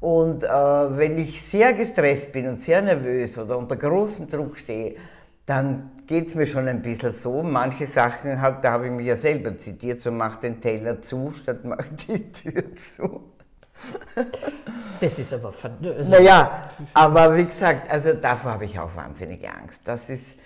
Und 0.00 0.42
äh, 0.44 0.48
wenn 0.48 1.18
ich 1.18 1.42
sehr 1.42 1.74
gestresst 1.74 2.32
bin 2.32 2.48
und 2.48 2.60
sehr 2.60 2.80
nervös 2.80 3.36
oder 3.36 3.58
unter 3.58 3.76
großem 3.76 4.28
Druck 4.28 4.56
stehe, 4.56 4.96
dann 5.44 5.90
geht 6.06 6.28
es 6.28 6.34
mir 6.34 6.46
schon 6.46 6.66
ein 6.66 6.80
bisschen 6.80 7.12
so. 7.12 7.42
Manche 7.42 7.86
Sachen, 7.86 8.40
hab, 8.40 8.62
da 8.62 8.72
habe 8.72 8.86
ich 8.86 8.92
mich 8.92 9.06
ja 9.06 9.16
selber 9.16 9.58
zitiert, 9.58 10.00
so 10.00 10.10
mach 10.10 10.36
den 10.36 10.62
Teller 10.62 11.02
zu, 11.02 11.34
statt 11.42 11.62
mach 11.62 11.84
die 12.08 12.32
Tür 12.32 12.74
zu. 12.74 13.35
Das 15.00 15.18
ist 15.18 15.32
aber... 15.32 15.52
Also 15.96 16.10
naja, 16.10 16.70
aber 16.94 17.36
wie 17.36 17.44
gesagt, 17.44 17.90
also 17.90 18.14
davor 18.14 18.52
habe 18.52 18.64
ich 18.64 18.78
auch 18.78 18.94
wahnsinnige 18.96 19.52
Angst. 19.52 19.82
Das 19.84 20.08
ist, 20.08 20.36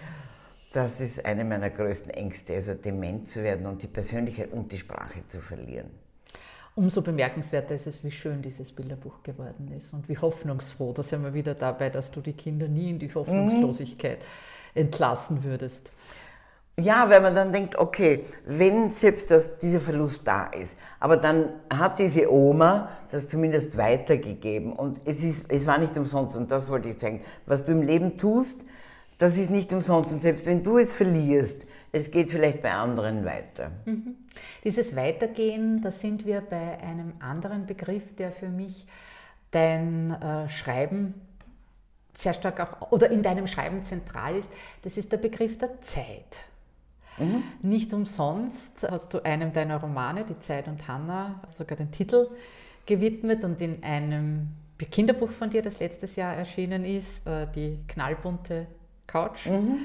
das 0.72 1.00
ist 1.00 1.24
eine 1.24 1.44
meiner 1.44 1.70
größten 1.70 2.10
Ängste, 2.10 2.54
also 2.54 2.74
dement 2.74 3.28
zu 3.30 3.42
werden 3.42 3.66
und 3.66 3.82
die 3.82 3.86
Persönlichkeit 3.86 4.52
und 4.52 4.72
die 4.72 4.78
Sprache 4.78 5.20
zu 5.28 5.40
verlieren. 5.40 5.90
Umso 6.74 7.02
bemerkenswerter 7.02 7.74
ist 7.74 7.86
es, 7.86 8.04
wie 8.04 8.10
schön 8.10 8.42
dieses 8.42 8.72
Bilderbuch 8.72 9.22
geworden 9.22 9.72
ist 9.76 9.92
und 9.92 10.08
wie 10.08 10.16
hoffnungsfroh. 10.16 10.92
Da 10.92 11.02
sind 11.02 11.22
wir 11.22 11.34
wieder 11.34 11.54
dabei, 11.54 11.90
dass 11.90 12.10
du 12.10 12.20
die 12.20 12.32
Kinder 12.32 12.68
nie 12.68 12.90
in 12.90 12.98
die 12.98 13.12
Hoffnungslosigkeit 13.12 14.20
mhm. 14.20 14.82
entlassen 14.82 15.44
würdest. 15.44 15.92
Ja, 16.82 17.08
weil 17.08 17.20
man 17.20 17.34
dann 17.34 17.52
denkt, 17.52 17.76
okay, 17.76 18.24
wenn 18.46 18.90
selbst 18.90 19.30
das, 19.30 19.58
dieser 19.58 19.80
Verlust 19.80 20.26
da 20.26 20.46
ist, 20.46 20.76
aber 20.98 21.16
dann 21.16 21.50
hat 21.72 21.98
diese 21.98 22.32
Oma 22.32 22.88
das 23.10 23.28
zumindest 23.28 23.76
weitergegeben 23.76 24.72
und 24.72 25.00
es, 25.04 25.22
ist, 25.22 25.44
es 25.48 25.66
war 25.66 25.78
nicht 25.78 25.96
umsonst 25.96 26.36
und 26.36 26.50
das 26.50 26.68
wollte 26.70 26.90
ich 26.90 26.98
sagen. 26.98 27.20
Was 27.46 27.64
du 27.64 27.72
im 27.72 27.82
Leben 27.82 28.16
tust, 28.16 28.60
das 29.18 29.36
ist 29.36 29.50
nicht 29.50 29.72
umsonst 29.72 30.12
und 30.12 30.22
selbst 30.22 30.46
wenn 30.46 30.62
du 30.62 30.78
es 30.78 30.94
verlierst, 30.94 31.66
es 31.92 32.10
geht 32.10 32.30
vielleicht 32.30 32.62
bei 32.62 32.72
anderen 32.72 33.24
weiter. 33.24 33.72
Mhm. 33.84 34.16
Dieses 34.64 34.94
Weitergehen, 34.94 35.82
da 35.82 35.90
sind 35.90 36.24
wir 36.24 36.40
bei 36.40 36.78
einem 36.80 37.14
anderen 37.18 37.66
Begriff, 37.66 38.14
der 38.14 38.30
für 38.30 38.48
mich 38.48 38.86
dein 39.50 40.12
äh, 40.12 40.48
Schreiben 40.48 41.14
sehr 42.14 42.34
stark 42.34 42.60
auch, 42.60 42.92
oder 42.92 43.10
in 43.10 43.22
deinem 43.22 43.46
Schreiben 43.46 43.82
zentral 43.82 44.36
ist, 44.36 44.50
das 44.82 44.96
ist 44.96 45.10
der 45.12 45.18
Begriff 45.18 45.58
der 45.58 45.80
Zeit. 45.80 46.44
Mhm. 47.20 47.42
Nicht 47.62 47.92
umsonst 47.94 48.86
hast 48.90 49.14
du 49.14 49.24
einem 49.24 49.52
deiner 49.52 49.80
Romane, 49.80 50.24
Die 50.24 50.38
Zeit 50.40 50.68
und 50.68 50.88
Hannah, 50.88 51.40
sogar 51.56 51.76
den 51.76 51.90
Titel 51.90 52.28
gewidmet 52.86 53.44
und 53.44 53.60
in 53.60 53.82
einem 53.82 54.48
Kinderbuch 54.78 55.30
von 55.30 55.50
dir, 55.50 55.62
das 55.62 55.80
letztes 55.80 56.16
Jahr 56.16 56.34
erschienen 56.34 56.84
ist, 56.84 57.26
äh, 57.26 57.46
die 57.54 57.78
knallbunte 57.86 58.66
Couch. 59.06 59.46
Mhm. 59.46 59.78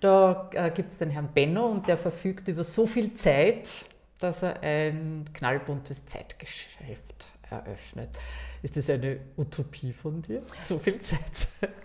Da 0.00 0.50
äh, 0.52 0.70
gibt 0.70 0.90
es 0.90 0.98
den 0.98 1.10
Herrn 1.10 1.28
Benno 1.32 1.66
und 1.66 1.88
der 1.88 1.96
verfügt 1.96 2.48
über 2.48 2.62
so 2.62 2.86
viel 2.86 3.14
Zeit, 3.14 3.86
dass 4.20 4.42
er 4.42 4.62
ein 4.62 5.24
knallbuntes 5.32 6.06
Zeitgeschäft 6.06 7.28
eröffnet. 7.50 8.10
Ist 8.62 8.76
das 8.76 8.90
eine 8.90 9.18
Utopie 9.36 9.92
von 9.92 10.22
dir? 10.22 10.42
So 10.58 10.78
viel 10.78 10.98
Zeit? 10.98 11.20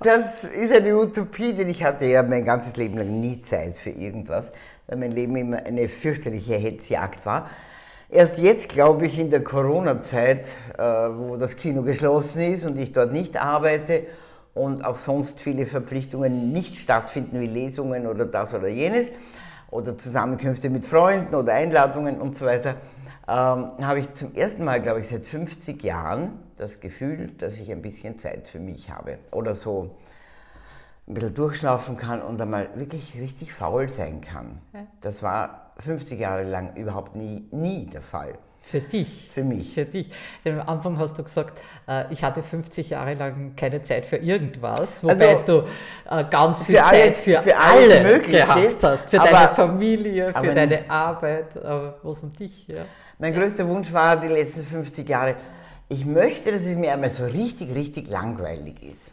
Das 0.02 0.44
ist 0.44 0.74
eine 0.74 0.96
Utopie, 0.96 1.54
denn 1.54 1.70
ich 1.70 1.84
hatte 1.84 2.06
ja 2.06 2.24
mein 2.24 2.44
ganzes 2.44 2.76
Leben 2.76 2.98
lang 2.98 3.20
nie 3.20 3.42
Zeit 3.42 3.78
für 3.78 3.92
irgendwas 3.92 4.52
weil 4.92 5.00
mein 5.00 5.12
Leben 5.12 5.36
immer 5.38 5.66
eine 5.66 5.88
fürchterliche 5.88 6.56
Hetzjagd 6.56 7.26
war. 7.26 7.50
Erst 8.10 8.38
jetzt, 8.38 8.68
glaube 8.68 9.06
ich, 9.06 9.18
in 9.18 9.30
der 9.30 9.42
Corona-Zeit, 9.42 10.50
äh, 10.78 10.82
wo 10.82 11.38
das 11.38 11.56
Kino 11.56 11.82
geschlossen 11.82 12.42
ist 12.42 12.66
und 12.66 12.78
ich 12.78 12.92
dort 12.92 13.14
nicht 13.14 13.42
arbeite 13.42 14.04
und 14.54 14.84
auch 14.84 14.98
sonst 14.98 15.40
viele 15.40 15.66
Verpflichtungen 15.66 16.52
nicht 16.52 16.76
stattfinden, 16.76 17.40
wie 17.40 17.48
Lesungen 17.48 18.06
oder 18.06 18.26
das 18.26 18.54
oder 18.54 18.68
jenes, 18.68 19.14
oder 19.70 19.98
Zusammenkünfte 19.98 20.70
mit 20.70 20.86
Freunden 20.86 21.36
oder 21.36 21.54
Einladungen 21.54 22.20
und 22.20 22.36
so 22.36 22.46
weiter, 22.46 22.76
ähm, 23.30 23.72
habe 23.82 24.00
ich 24.00 24.14
zum 24.16 24.36
ersten 24.36 24.66
Mal, 24.66 24.82
glaube 24.82 25.00
ich, 25.00 25.08
seit 25.08 25.26
50 25.26 25.82
Jahren 25.82 26.34
das 26.58 26.82
Gefühl, 26.82 27.32
dass 27.38 27.58
ich 27.58 27.72
ein 27.72 27.82
bisschen 27.82 28.20
Zeit 28.20 28.50
für 28.50 28.60
mich 28.60 28.90
habe. 28.90 29.20
Oder 29.32 29.56
so 29.56 29.96
ein 31.12 31.14
bisschen 31.14 31.34
durchschlafen 31.34 31.98
kann 31.98 32.22
und 32.22 32.42
einmal 32.42 32.70
wirklich 32.76 33.16
richtig 33.20 33.54
faul 33.54 33.90
sein 33.90 34.22
kann. 34.22 34.62
Ja. 34.74 34.88
Das 35.02 35.22
war 35.22 35.74
50 35.80 36.20
Jahre 36.20 36.44
lang 36.44 36.76
überhaupt 36.76 37.16
nie, 37.16 37.48
nie 37.52 37.86
der 37.86 38.02
Fall. 38.02 38.38
Für 38.64 38.80
dich? 38.80 39.30
Für 39.34 39.44
mich. 39.44 39.74
Für 39.74 39.86
dich. 39.86 40.10
Denn 40.46 40.60
am 40.60 40.70
Anfang 40.70 41.00
hast 41.00 41.18
du 41.18 41.24
gesagt, 41.24 41.60
äh, 41.88 42.14
ich 42.14 42.24
hatte 42.24 42.44
50 42.44 42.92
Jahre 42.92 43.16
lang 43.16 43.56
keine 43.56 43.82
Zeit 43.82 44.06
für 44.06 44.18
irgendwas, 44.18 45.04
wobei 45.04 45.36
also, 45.36 45.64
du 45.64 45.68
äh, 46.10 46.24
ganz 46.30 46.62
viel 46.62 46.76
Zeit 46.76 46.94
alles, 46.94 47.18
für, 47.18 47.42
für 47.42 47.58
alle 47.58 48.04
Mögliche. 48.04 48.46
gehabt 48.46 48.84
hast. 48.84 49.10
Für 49.10 49.20
aber, 49.20 49.32
deine 49.32 49.48
Familie, 49.50 50.34
für 50.34 50.54
deine 50.54 50.90
Arbeit, 50.90 51.58
aber 51.58 51.98
was 52.04 52.22
um 52.22 52.32
dich? 52.32 52.68
Ja. 52.68 52.86
Mein 53.18 53.34
größter 53.34 53.68
Wunsch 53.68 53.92
war 53.92 54.16
die 54.18 54.28
letzten 54.28 54.62
50 54.62 55.10
Jahre, 55.10 55.36
ich 55.90 56.06
möchte, 56.06 56.52
dass 56.52 56.62
es 56.62 56.76
mir 56.76 56.94
einmal 56.94 57.10
so 57.10 57.26
richtig, 57.26 57.74
richtig 57.76 58.10
langweilig 58.10 58.82
ist 58.84 59.12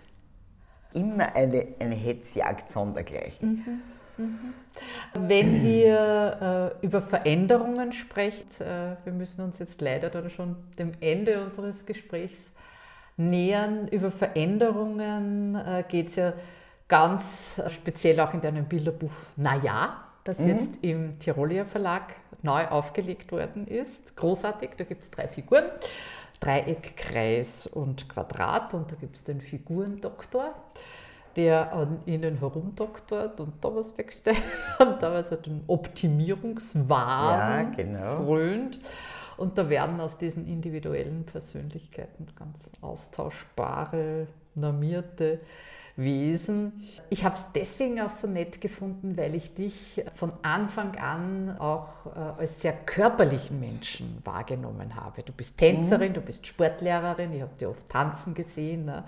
immer 0.92 1.34
eine, 1.34 1.66
eine 1.78 1.94
Hetzjagd 1.94 2.70
sondergleichen. 2.70 3.82
Mhm. 4.16 4.24
Mhm. 4.24 4.54
Wenn 5.28 5.62
wir 5.62 6.74
äh, 6.80 6.86
über 6.86 7.00
Veränderungen 7.00 7.92
sprechen, 7.92 8.46
äh, 8.60 8.96
wir 9.04 9.12
müssen 9.12 9.42
uns 9.42 9.58
jetzt 9.58 9.80
leider 9.80 10.10
dann 10.10 10.28
schon 10.30 10.56
dem 10.78 10.92
Ende 11.00 11.42
unseres 11.42 11.86
Gesprächs 11.86 12.38
nähern. 13.16 13.88
Über 13.88 14.10
Veränderungen 14.10 15.54
äh, 15.54 15.84
geht 15.88 16.08
es 16.08 16.16
ja 16.16 16.32
ganz 16.88 17.60
speziell 17.70 18.18
auch 18.20 18.34
in 18.34 18.40
deinem 18.40 18.64
Bilderbuch 18.64 19.12
Naja, 19.36 20.04
das 20.24 20.38
mhm. 20.38 20.48
jetzt 20.48 20.82
im 20.82 21.18
Tirolier 21.18 21.64
Verlag 21.64 22.14
neu 22.42 22.66
aufgelegt 22.66 23.32
worden 23.32 23.66
ist. 23.66 24.16
Großartig, 24.16 24.70
da 24.76 24.84
gibt 24.84 25.02
es 25.02 25.10
drei 25.10 25.28
Figuren. 25.28 25.64
Dreieck, 26.40 26.96
Kreis 26.96 27.66
und 27.66 28.08
Quadrat 28.08 28.74
und 28.74 28.92
da 28.92 28.96
gibt 28.96 29.16
es 29.16 29.24
den 29.24 29.40
Figurendoktor, 29.40 30.54
der 31.36 31.72
an 31.72 32.00
ihnen 32.06 32.38
herumdoktort 32.38 33.40
und 33.40 33.64
da 33.64 33.74
was 33.74 33.96
wegstellt 33.98 34.42
und 34.78 35.02
da 35.02 35.12
was 35.12 35.30
den 35.30 35.62
Optimierungswahn 35.66 36.88
ja, 37.38 37.62
genau. 37.70 38.24
frönt. 38.24 38.78
Und 39.36 39.56
da 39.56 39.68
werden 39.70 40.00
aus 40.00 40.18
diesen 40.18 40.48
individuellen 40.48 41.24
Persönlichkeiten 41.24 42.26
ganz 42.36 42.58
austauschbare, 42.80 44.26
normierte 44.56 45.40
Wesen. 45.98 46.88
Ich 47.10 47.24
habe 47.24 47.34
es 47.34 47.44
deswegen 47.54 48.00
auch 48.00 48.12
so 48.12 48.28
nett 48.28 48.60
gefunden, 48.60 49.16
weil 49.16 49.34
ich 49.34 49.54
dich 49.54 50.04
von 50.14 50.32
Anfang 50.42 50.96
an 50.96 51.56
auch 51.58 52.06
äh, 52.06 52.40
als 52.40 52.60
sehr 52.60 52.72
körperlichen 52.72 53.58
Menschen 53.58 54.22
wahrgenommen 54.24 54.94
habe. 54.94 55.24
Du 55.24 55.32
bist 55.32 55.58
Tänzerin, 55.58 56.10
mhm. 56.10 56.14
du 56.14 56.20
bist 56.20 56.46
Sportlehrerin, 56.46 57.32
ich 57.32 57.42
habe 57.42 57.54
dich 57.58 57.66
oft 57.66 57.88
tanzen 57.88 58.32
gesehen. 58.32 58.84
Ne? 58.84 59.02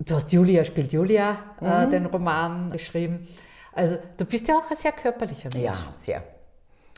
Du 0.00 0.16
hast 0.16 0.32
Julia 0.32 0.64
spielt 0.64 0.92
Julia, 0.92 1.38
äh, 1.60 1.86
mhm. 1.86 1.90
den 1.90 2.06
Roman 2.06 2.70
geschrieben. 2.70 3.28
Also 3.72 3.96
du 4.16 4.24
bist 4.24 4.48
ja 4.48 4.56
auch 4.58 4.68
ein 4.68 4.76
sehr 4.76 4.92
körperlicher 4.92 5.50
Mensch. 5.52 5.64
Ja, 5.64 5.74
sehr. 6.02 6.24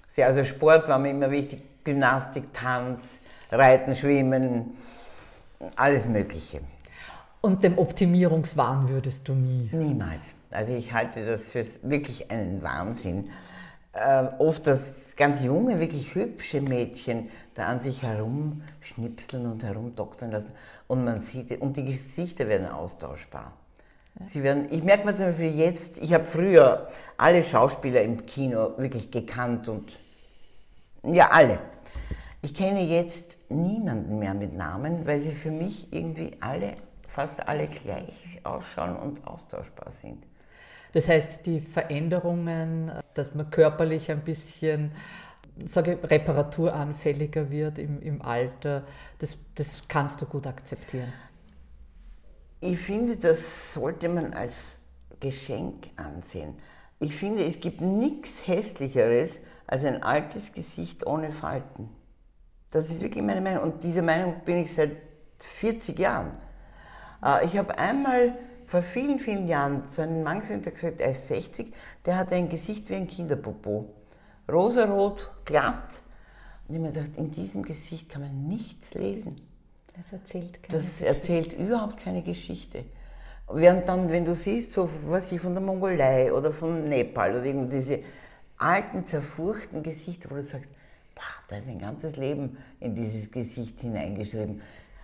sehr 0.08 0.26
also 0.26 0.44
Sport 0.44 0.88
war 0.88 0.98
mir 0.98 1.10
immer 1.10 1.30
wichtig, 1.30 1.84
Gymnastik, 1.84 2.54
Tanz, 2.54 3.18
Reiten, 3.50 3.94
Schwimmen, 3.94 4.78
alles 5.76 6.06
Mögliche. 6.06 6.60
Und 7.40 7.62
dem 7.62 7.78
Optimierungswahn 7.78 8.88
würdest 8.88 9.28
du 9.28 9.34
nie? 9.34 9.68
Niemals. 9.72 10.34
Also 10.50 10.74
ich 10.74 10.92
halte 10.92 11.24
das 11.24 11.50
für 11.52 11.64
wirklich 11.82 12.30
einen 12.30 12.62
Wahnsinn. 12.62 13.30
Äh, 13.92 14.24
oft 14.38 14.66
das 14.66 15.14
ganz 15.16 15.42
junge, 15.44 15.78
wirklich 15.80 16.14
hübsche 16.14 16.60
Mädchen 16.60 17.28
da 17.54 17.66
an 17.66 17.80
sich 17.80 18.02
herumschnipseln 18.02 19.46
und 19.46 19.62
herumdoktern 19.62 20.32
lassen. 20.32 20.52
Und 20.88 21.04
man 21.04 21.20
sieht, 21.20 21.60
und 21.60 21.76
die 21.76 21.84
Gesichter 21.84 22.48
werden 22.48 22.68
austauschbar. 22.68 23.52
Sie 24.26 24.42
werden, 24.42 24.66
ich 24.70 24.82
merke 24.82 25.06
mir 25.06 25.14
zum 25.14 25.26
Beispiel 25.26 25.56
jetzt, 25.56 25.98
ich 25.98 26.12
habe 26.12 26.24
früher 26.24 26.88
alle 27.16 27.44
Schauspieler 27.44 28.02
im 28.02 28.26
Kino 28.26 28.76
wirklich 28.76 29.12
gekannt 29.12 29.68
und 29.68 29.98
ja, 31.04 31.30
alle. 31.30 31.60
Ich 32.42 32.52
kenne 32.52 32.82
jetzt 32.82 33.36
niemanden 33.48 34.18
mehr 34.18 34.34
mit 34.34 34.54
Namen, 34.54 35.06
weil 35.06 35.20
sie 35.20 35.32
für 35.32 35.52
mich 35.52 35.92
irgendwie 35.92 36.32
alle 36.40 36.76
fast 37.08 37.48
alle 37.48 37.66
gleich 37.66 38.40
ausschauen 38.44 38.96
und 38.96 39.26
austauschbar 39.26 39.90
sind. 39.90 40.24
Das 40.92 41.08
heißt, 41.08 41.44
die 41.46 41.60
Veränderungen, 41.60 42.92
dass 43.14 43.34
man 43.34 43.50
körperlich 43.50 44.10
ein 44.10 44.22
bisschen 44.22 44.92
sage, 45.64 45.98
reparaturanfälliger 46.02 47.50
wird 47.50 47.78
im, 47.78 48.00
im 48.00 48.22
Alter, 48.22 48.84
das, 49.18 49.38
das 49.54 49.82
kannst 49.88 50.22
du 50.22 50.26
gut 50.26 50.46
akzeptieren. 50.46 51.12
Ich 52.60 52.78
finde, 52.78 53.16
das 53.16 53.74
sollte 53.74 54.08
man 54.08 54.32
als 54.32 54.78
Geschenk 55.20 55.90
ansehen. 55.96 56.54
Ich 57.00 57.14
finde, 57.14 57.44
es 57.44 57.60
gibt 57.60 57.80
nichts 57.80 58.46
Hässlicheres 58.46 59.38
als 59.66 59.84
ein 59.84 60.02
altes 60.02 60.52
Gesicht 60.52 61.06
ohne 61.06 61.30
Falten. 61.30 61.88
Das 62.70 62.90
ist 62.90 63.00
wirklich 63.00 63.22
meine 63.22 63.40
Meinung. 63.40 63.62
Und 63.62 63.84
diese 63.84 64.02
Meinung 64.02 64.40
bin 64.44 64.58
ich 64.58 64.74
seit 64.74 64.96
40 65.38 65.98
Jahren. 65.98 66.32
Äh, 67.24 67.44
ich 67.44 67.56
habe 67.56 67.78
einmal 67.78 68.34
vor 68.66 68.82
vielen, 68.82 69.18
vielen 69.18 69.48
Jahren 69.48 69.88
zu 69.88 70.02
einem 70.02 70.22
Mann 70.22 70.40
gesagt, 70.40 70.66
der 70.66 70.72
gesagt, 70.72 71.00
er 71.00 71.10
ist 71.10 71.26
60, 71.28 71.72
der 72.04 72.16
hat 72.18 72.32
ein 72.32 72.48
Gesicht 72.48 72.88
wie 72.90 72.96
ein 72.96 73.06
Kinderpopo. 73.06 73.88
Rosarot, 74.50 75.30
glatt. 75.44 76.02
Und 76.66 76.74
ich 76.74 76.80
habe 76.80 76.88
mir 76.88 76.92
gedacht, 76.92 77.10
in 77.16 77.30
diesem 77.30 77.62
Gesicht 77.62 78.08
kann 78.10 78.22
man 78.22 78.46
nichts 78.48 78.94
lesen. 78.94 79.34
Das 79.96 80.12
erzählt 80.12 80.62
keine 80.62 80.78
Das 80.78 80.86
Geschichte. 80.86 81.06
erzählt 81.06 81.52
überhaupt 81.58 81.98
keine 81.98 82.22
Geschichte. 82.22 82.84
Während 83.50 83.88
dann, 83.88 84.10
wenn 84.10 84.24
du 84.26 84.34
siehst, 84.34 84.74
so 84.74 84.88
was 85.06 85.32
ich 85.32 85.40
von 85.40 85.54
der 85.54 85.62
Mongolei 85.62 86.32
oder 86.32 86.52
von 86.52 86.88
Nepal 86.88 87.30
oder 87.32 87.44
irgendwie 87.44 87.76
diese 87.76 88.00
alten, 88.58 89.06
zerfurchten 89.06 89.82
Gesichter, 89.82 90.30
wo 90.30 90.34
du 90.34 90.42
sagst, 90.42 90.68
boah, 91.14 91.22
da 91.48 91.56
ist 91.56 91.68
ein 91.68 91.78
ganzes 91.78 92.16
Leben 92.16 92.58
in 92.80 92.94
dieses 92.94 93.30
Gesicht 93.30 93.80
hineingeschrieben. 93.80 94.60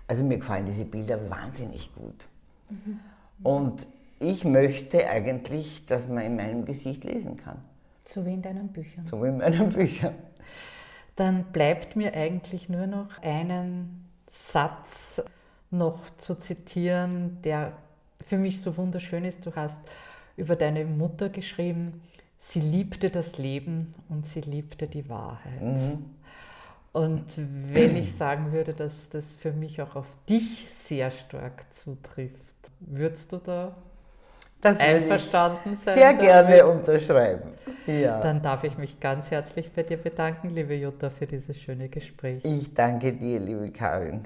Also 0.07 0.25
mir 0.25 0.39
gefallen 0.39 0.67
diese 0.67 0.85
Bilder 0.85 1.31
wahnsinnig 1.31 1.95
gut. 1.95 2.27
Mhm. 2.69 3.01
Und 3.43 3.87
ich 4.21 4.45
möchte 4.45 5.09
eigentlich, 5.09 5.87
dass 5.87 6.09
man 6.09 6.25
in 6.25 6.37
meinem 6.37 6.65
Gesicht 6.65 7.05
lesen 7.05 7.37
kann. 7.37 7.59
So 8.05 8.25
wie 8.27 8.35
in 8.35 8.43
deinen 8.43 8.69
Büchern. 8.69 9.07
So 9.07 9.23
wie 9.23 9.29
in 9.29 9.39
meinen 9.39 9.71
Büchern. 9.71 10.15
Dann 11.17 11.45
bleibt 11.45 11.97
mir 11.97 12.15
eigentlich 12.15 12.69
nur 12.69 12.87
noch 12.87 13.23
einen 13.23 14.05
Satz 14.31 15.23
noch 15.71 16.11
zu 16.17 16.37
zitieren, 16.37 17.39
der 17.43 17.73
für 18.21 18.39
mich 18.39 18.61
so 18.61 18.77
wunderschön 18.77 19.25
ist. 19.25 19.47
Du 19.47 19.55
hast 19.55 19.81
über 20.37 20.57
deine 20.57 20.85
Mutter 20.85 21.29
geschrieben, 21.29 22.01
sie 22.39 22.61
liebte 22.61 23.11
das 23.11 23.39
Leben 23.39 23.95
und 24.09 24.27
sie 24.27 24.41
liebte 24.41 24.87
die 24.87 25.09
Wahrheit. 25.09 25.63
Mhm. 25.63 26.05
Und 26.95 27.25
wenn 27.37 27.97
ich 27.97 28.15
sagen 28.15 28.53
würde, 28.53 28.73
dass 28.73 29.09
das 29.11 29.33
für 29.33 29.51
mich 29.51 29.83
auch 29.83 29.97
auf 29.97 30.07
dich 30.29 30.71
sehr 30.71 31.11
stark 31.11 31.73
zutrifft, 31.75 32.55
würdest 32.79 33.33
du 33.33 33.39
da 33.39 33.75
das 34.61 34.79
einverstanden 34.79 35.75
sein? 35.75 35.99
Sehr 35.99 36.15
gerne 36.15 36.59
damit? 36.59 36.77
unterschreiben. 36.77 37.51
Ja. 37.89 38.21
Dann 38.21 38.41
darf 38.43 38.63
ich 38.63 38.79
mich 38.79 39.01
ganz 39.01 39.33
herzlich 39.33 39.73
bei 39.73 39.83
dir 39.83 39.97
bedanken, 39.97 40.51
liebe 40.51 40.75
Jutta, 40.75 41.11
für 41.11 41.27
dieses 41.27 41.61
schöne 41.61 41.89
Gespräch. 41.89 42.45
Ich 42.45 42.73
danke 42.75 43.13
dir, 43.13 43.41
liebe 43.41 43.71
Karin. 43.73 44.25